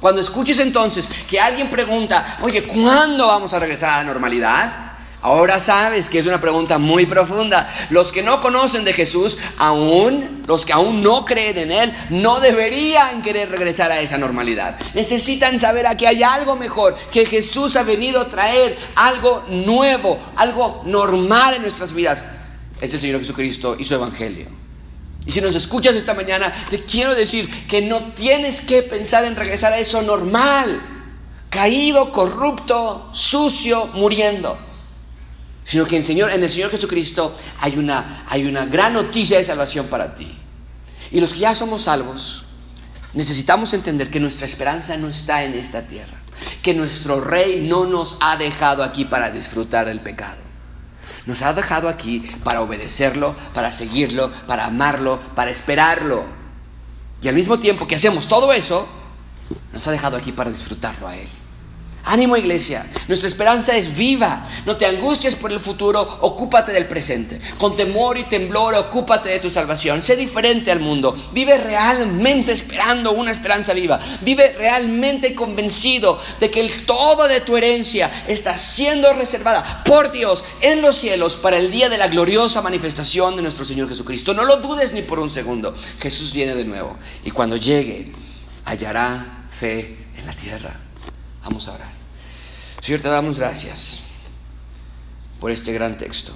Cuando 0.00 0.20
escuches 0.20 0.58
entonces 0.60 1.10
que 1.28 1.40
alguien 1.40 1.70
pregunta, 1.70 2.38
oye, 2.42 2.66
¿cuándo 2.66 3.26
vamos 3.26 3.52
a 3.54 3.58
regresar 3.58 3.90
a 3.90 3.96
la 3.98 4.04
normalidad? 4.04 4.85
Ahora 5.22 5.60
sabes 5.60 6.10
que 6.10 6.18
es 6.18 6.26
una 6.26 6.40
pregunta 6.40 6.78
muy 6.78 7.06
profunda. 7.06 7.88
Los 7.90 8.12
que 8.12 8.22
no 8.22 8.40
conocen 8.40 8.84
de 8.84 8.92
Jesús, 8.92 9.36
aún, 9.56 10.42
los 10.46 10.66
que 10.66 10.72
aún 10.72 11.02
no 11.02 11.24
creen 11.24 11.58
en 11.58 11.72
Él, 11.72 11.92
no 12.10 12.38
deberían 12.38 13.22
querer 13.22 13.50
regresar 13.50 13.90
a 13.90 14.00
esa 14.00 14.18
normalidad. 14.18 14.78
Necesitan 14.94 15.58
saber 15.58 15.86
que 15.96 16.06
hay 16.06 16.22
algo 16.22 16.54
mejor, 16.56 16.96
que 17.10 17.24
Jesús 17.26 17.76
ha 17.76 17.82
venido 17.82 18.20
a 18.20 18.28
traer 18.28 18.78
algo 18.94 19.44
nuevo, 19.48 20.20
algo 20.36 20.82
normal 20.84 21.54
en 21.54 21.62
nuestras 21.62 21.92
vidas. 21.92 22.24
Es 22.80 22.92
el 22.92 23.00
Señor 23.00 23.20
Jesucristo 23.20 23.74
y 23.78 23.84
su 23.84 23.94
Evangelio. 23.94 24.48
Y 25.24 25.30
si 25.30 25.40
nos 25.40 25.54
escuchas 25.54 25.96
esta 25.96 26.14
mañana, 26.14 26.66
te 26.70 26.84
quiero 26.84 27.14
decir 27.14 27.66
que 27.66 27.80
no 27.80 28.12
tienes 28.12 28.60
que 28.60 28.82
pensar 28.82 29.24
en 29.24 29.34
regresar 29.34 29.72
a 29.72 29.78
eso 29.78 30.02
normal, 30.02 30.80
caído, 31.50 32.12
corrupto, 32.12 33.08
sucio, 33.12 33.88
muriendo 33.88 34.65
sino 35.66 35.84
que 35.84 35.96
en, 35.96 36.04
Señor, 36.04 36.30
en 36.30 36.42
el 36.42 36.48
Señor 36.48 36.70
Jesucristo 36.70 37.36
hay 37.60 37.76
una, 37.76 38.24
hay 38.28 38.46
una 38.46 38.66
gran 38.66 38.94
noticia 38.94 39.36
de 39.36 39.44
salvación 39.44 39.88
para 39.88 40.14
ti. 40.14 40.38
Y 41.10 41.20
los 41.20 41.32
que 41.32 41.40
ya 41.40 41.56
somos 41.56 41.82
salvos, 41.82 42.44
necesitamos 43.14 43.74
entender 43.74 44.08
que 44.08 44.20
nuestra 44.20 44.46
esperanza 44.46 44.96
no 44.96 45.08
está 45.08 45.42
en 45.42 45.54
esta 45.54 45.82
tierra, 45.82 46.18
que 46.62 46.72
nuestro 46.72 47.20
Rey 47.20 47.66
no 47.68 47.84
nos 47.84 48.16
ha 48.20 48.36
dejado 48.36 48.84
aquí 48.84 49.04
para 49.04 49.30
disfrutar 49.30 49.86
del 49.86 50.00
pecado. 50.00 50.38
Nos 51.26 51.42
ha 51.42 51.52
dejado 51.52 51.88
aquí 51.88 52.20
para 52.44 52.62
obedecerlo, 52.62 53.34
para 53.52 53.72
seguirlo, 53.72 54.30
para 54.46 54.66
amarlo, 54.66 55.18
para 55.34 55.50
esperarlo. 55.50 56.24
Y 57.20 57.26
al 57.26 57.34
mismo 57.34 57.58
tiempo 57.58 57.88
que 57.88 57.96
hacemos 57.96 58.28
todo 58.28 58.52
eso, 58.52 58.86
nos 59.72 59.84
ha 59.88 59.90
dejado 59.90 60.16
aquí 60.16 60.30
para 60.30 60.50
disfrutarlo 60.50 61.08
a 61.08 61.16
Él 61.16 61.28
Ánimo 62.08 62.36
iglesia, 62.36 62.88
nuestra 63.08 63.28
esperanza 63.28 63.76
es 63.76 63.96
viva. 63.96 64.48
No 64.64 64.76
te 64.76 64.86
angusties 64.86 65.34
por 65.34 65.50
el 65.50 65.58
futuro, 65.58 66.18
ocúpate 66.20 66.70
del 66.70 66.86
presente. 66.86 67.40
Con 67.58 67.76
temor 67.76 68.16
y 68.16 68.28
temblor, 68.28 68.76
ocúpate 68.76 69.28
de 69.28 69.40
tu 69.40 69.50
salvación. 69.50 70.00
Sé 70.02 70.14
diferente 70.14 70.70
al 70.70 70.78
mundo. 70.78 71.16
Vive 71.32 71.58
realmente 71.58 72.52
esperando 72.52 73.10
una 73.10 73.32
esperanza 73.32 73.74
viva. 73.74 73.98
Vive 74.22 74.52
realmente 74.52 75.34
convencido 75.34 76.20
de 76.38 76.48
que 76.48 76.60
el 76.60 76.86
todo 76.86 77.26
de 77.26 77.40
tu 77.40 77.56
herencia 77.56 78.24
está 78.28 78.56
siendo 78.56 79.12
reservada 79.12 79.82
por 79.84 80.12
Dios 80.12 80.44
en 80.60 80.82
los 80.82 80.94
cielos 80.94 81.34
para 81.34 81.58
el 81.58 81.72
día 81.72 81.88
de 81.88 81.98
la 81.98 82.06
gloriosa 82.06 82.62
manifestación 82.62 83.34
de 83.34 83.42
nuestro 83.42 83.64
Señor 83.64 83.88
Jesucristo. 83.88 84.32
No 84.32 84.44
lo 84.44 84.58
dudes 84.58 84.92
ni 84.92 85.02
por 85.02 85.18
un 85.18 85.32
segundo. 85.32 85.74
Jesús 85.98 86.32
viene 86.32 86.54
de 86.54 86.64
nuevo 86.64 86.98
y 87.24 87.32
cuando 87.32 87.56
llegue 87.56 88.12
hallará 88.64 89.48
fe 89.50 89.96
en 90.16 90.24
la 90.24 90.32
tierra. 90.34 90.85
Vamos 91.46 91.68
a 91.68 91.74
orar. 91.74 91.92
Señor, 92.82 93.02
te 93.02 93.08
damos 93.08 93.38
gracias 93.38 94.00
por 95.38 95.52
este 95.52 95.72
gran 95.72 95.96
texto 95.96 96.32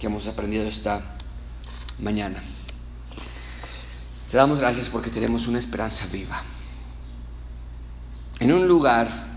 que 0.00 0.06
hemos 0.06 0.26
aprendido 0.26 0.64
esta 0.66 1.02
mañana. 2.00 2.42
Te 4.28 4.36
damos 4.36 4.58
gracias 4.58 4.88
porque 4.88 5.10
tenemos 5.10 5.46
una 5.46 5.60
esperanza 5.60 6.06
viva. 6.10 6.42
En 8.40 8.52
un 8.52 8.66
lugar 8.66 9.28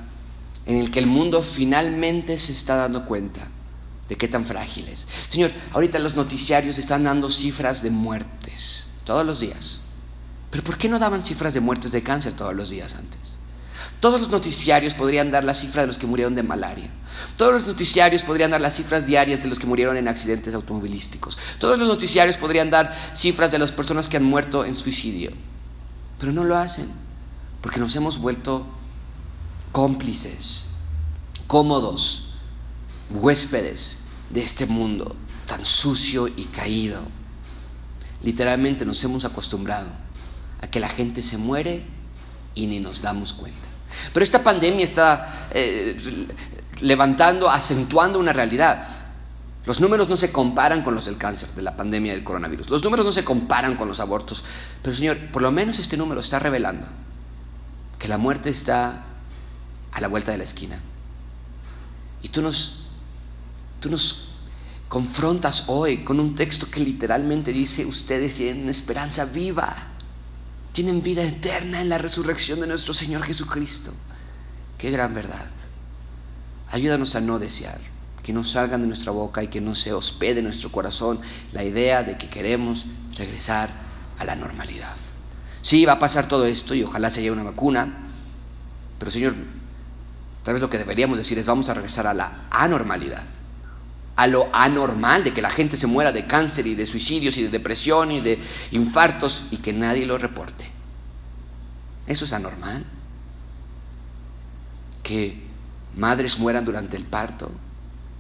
en 0.66 0.78
el 0.78 0.90
que 0.90 0.98
el 0.98 1.06
mundo 1.06 1.44
finalmente 1.44 2.40
se 2.40 2.54
está 2.54 2.76
dando 2.76 3.06
cuenta 3.06 3.50
de 4.10 4.16
qué 4.16 4.28
tan 4.28 4.48
frágil 4.48 4.88
es. 4.88 5.06
Señor, 5.30 5.52
ahorita 5.74 6.00
los 6.00 6.16
noticiarios 6.16 6.80
están 6.80 7.04
dando 7.04 7.30
cifras 7.30 7.84
de 7.84 7.92
muertes 7.92 8.88
todos 9.04 9.24
los 9.28 9.40
días. 9.40 9.80
Pero 10.50 10.64
¿por 10.64 10.80
qué 10.80 10.90
no 10.90 10.98
daban 10.98 11.22
cifras 11.22 11.54
de 11.54 11.60
muertes 11.60 11.92
de 11.92 12.02
cáncer 12.02 12.34
todos 12.34 12.56
los 12.56 12.72
días 12.72 12.96
antes? 12.96 13.35
Todos 14.06 14.20
los 14.20 14.30
noticiarios 14.30 14.94
podrían 14.94 15.32
dar 15.32 15.44
la 15.44 15.56
cifra 15.56 15.82
de 15.82 15.88
los 15.88 15.98
que 15.98 16.06
murieron 16.06 16.36
de 16.36 16.44
malaria. 16.44 16.92
Todos 17.38 17.54
los 17.54 17.66
noticiarios 17.66 18.22
podrían 18.22 18.52
dar 18.52 18.62
las 18.62 18.76
cifras 18.76 19.08
diarias 19.08 19.42
de 19.42 19.48
los 19.50 19.58
que 19.58 19.66
murieron 19.66 19.98
en 19.98 20.08
accidentes 20.08 20.54
automovilísticos. 20.54 21.40
Todos 21.58 21.80
los 21.80 21.88
noticiarios 21.88 22.38
podrían 22.38 22.70
dar 22.70 22.96
cifras 23.16 23.52
de 23.52 23.58
las 23.58 23.72
personas 23.72 24.08
que 24.08 24.18
han 24.18 24.24
muerto 24.24 24.64
en 24.64 24.76
suicidio. 24.76 25.32
Pero 26.20 26.34
no 26.34 26.44
lo 26.44 26.56
hacen, 26.56 26.90
porque 27.64 27.80
nos 27.80 27.96
hemos 27.96 28.20
vuelto 28.20 28.68
cómplices, 29.72 30.68
cómodos, 31.48 32.28
huéspedes 33.10 33.98
de 34.30 34.44
este 34.44 34.68
mundo 34.68 35.16
tan 35.48 35.66
sucio 35.66 36.28
y 36.28 36.44
caído. 36.54 37.00
Literalmente 38.22 38.86
nos 38.86 39.04
hemos 39.04 39.26
acostumbrado 39.26 39.88
a 40.62 40.68
que 40.68 40.80
la 40.80 40.90
gente 40.90 41.24
se 41.24 41.40
muere 41.40 41.88
y 42.54 42.68
ni 42.68 42.80
nos 42.80 43.02
damos 43.02 43.34
cuenta. 43.34 43.75
Pero 44.14 44.24
esta 44.24 44.44
pandemia 44.44 44.86
está 44.86 45.48
eh, 45.52 46.28
levantando, 46.82 47.50
acentuando 47.50 48.20
una 48.20 48.34
realidad. 48.34 48.84
Los 49.66 49.80
números 49.80 50.10
no 50.10 50.16
se 50.16 50.32
comparan 50.32 50.84
con 50.84 50.94
los 50.94 51.06
del 51.06 51.18
cáncer, 51.18 51.50
de 51.56 51.62
la 51.62 51.76
pandemia 51.76 52.14
del 52.14 52.24
coronavirus. 52.24 52.70
Los 52.70 52.84
números 52.84 53.06
no 53.06 53.12
se 53.12 53.24
comparan 53.24 53.76
con 53.76 53.88
los 53.88 54.00
abortos. 54.00 54.44
Pero 54.82 54.96
Señor, 54.96 55.18
por 55.32 55.42
lo 55.42 55.52
menos 55.52 55.80
este 55.80 55.98
número 55.98 56.22
está 56.22 56.40
revelando 56.40 56.86
que 57.98 58.08
la 58.08 58.18
muerte 58.18 58.50
está 58.50 59.06
a 59.92 60.02
la 60.02 60.08
vuelta 60.08 60.32
de 60.32 60.38
la 60.38 60.44
esquina. 60.44 60.80
Y 62.22 62.30
tú 62.30 62.42
nos, 62.42 62.80
tú 63.80 63.90
nos 63.90 64.30
confrontas 64.88 65.64
hoy 65.68 66.04
con 66.04 66.20
un 66.20 66.36
texto 66.36 66.70
que 66.70 66.80
literalmente 66.80 67.52
dice, 67.52 67.86
ustedes 67.86 68.36
tienen 68.36 68.70
esperanza 68.70 69.26
viva 69.26 69.95
tienen 70.76 71.02
vida 71.02 71.24
eterna 71.24 71.80
en 71.80 71.88
la 71.88 71.98
resurrección 71.98 72.60
de 72.60 72.68
nuestro 72.68 72.94
Señor 72.94 73.24
Jesucristo. 73.24 73.94
Qué 74.78 74.92
gran 74.92 75.14
verdad. 75.14 75.48
Ayúdanos 76.70 77.16
a 77.16 77.22
no 77.22 77.40
desear, 77.40 77.80
que 78.22 78.34
no 78.34 78.44
salgan 78.44 78.82
de 78.82 78.88
nuestra 78.88 79.14
boca 79.14 79.42
y 79.42 79.48
que 79.48 79.62
no 79.62 79.74
se 79.74 79.94
hospede 79.94 80.40
en 80.40 80.44
nuestro 80.44 80.74
corazón 80.74 81.22
la 81.54 81.64
idea 81.64 82.04
de 82.04 82.18
que 82.18 82.30
queremos 82.30 82.86
regresar 83.16 83.70
a 84.20 84.26
la 84.26 84.36
normalidad. 84.36 84.98
Sí, 85.62 85.86
va 85.86 85.94
a 85.94 86.00
pasar 86.00 86.28
todo 86.28 86.46
esto 86.46 86.76
y 86.76 86.84
ojalá 86.84 87.10
se 87.10 87.22
llegue 87.22 87.32
una 87.32 87.44
vacuna, 87.44 88.10
pero 89.00 89.12
Señor, 89.12 89.36
tal 90.44 90.56
vez 90.56 90.62
lo 90.62 90.70
que 90.70 90.78
deberíamos 90.78 91.18
decir 91.18 91.40
es 91.40 91.46
vamos 91.46 91.70
a 91.70 91.74
regresar 91.74 92.06
a 92.06 92.14
la 92.14 92.48
anormalidad 92.52 93.35
a 94.16 94.28
lo 94.28 94.50
anormal 94.54 95.24
de 95.24 95.34
que 95.34 95.42
la 95.42 95.50
gente 95.50 95.78
se 95.78 95.88
muera 95.88 96.12
de 96.12 96.26
cáncer 96.26 96.68
y 96.68 96.76
de 96.76 96.86
suicidios 96.86 97.38
y 97.38 97.44
de 97.44 97.50
depresión 97.50 98.12
y 98.12 98.22
de 98.22 98.40
infartos 98.72 99.44
y 99.52 99.58
que 99.58 99.74
nadie 99.74 100.06
lo 100.06 100.18
reporte. 100.18 100.70
Eso 102.08 102.26
es 102.26 102.34
anormal. 102.34 102.86
Que 105.04 105.42
madres 105.96 106.40
mueran 106.40 106.66
durante 106.66 106.98
el 106.98 107.04
parto, 107.04 107.52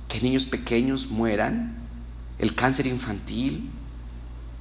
que 0.08 0.22
niños 0.22 0.46
pequeños 0.46 1.08
mueran, 1.08 1.78
el 2.40 2.56
cáncer 2.56 2.88
infantil. 2.88 3.70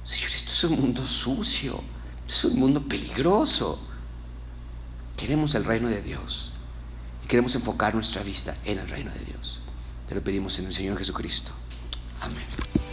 Señor, 0.05 0.31
esto 0.31 0.51
es 0.51 0.63
un 0.63 0.79
mundo 0.79 1.05
sucio, 1.05 1.81
es 2.27 2.45
un 2.45 2.59
mundo 2.59 2.81
peligroso. 2.83 3.79
Queremos 5.17 5.53
el 5.55 5.65
reino 5.65 5.89
de 5.89 6.01
Dios 6.01 6.53
y 7.23 7.27
queremos 7.27 7.55
enfocar 7.55 7.93
nuestra 7.93 8.23
vista 8.23 8.55
en 8.63 8.79
el 8.79 8.87
reino 8.87 9.11
de 9.11 9.25
Dios. 9.25 9.61
Te 10.07 10.15
lo 10.15 10.21
pedimos 10.21 10.59
en 10.59 10.65
el 10.65 10.73
Señor 10.73 10.97
Jesucristo. 10.97 11.51
Amén. 12.21 12.84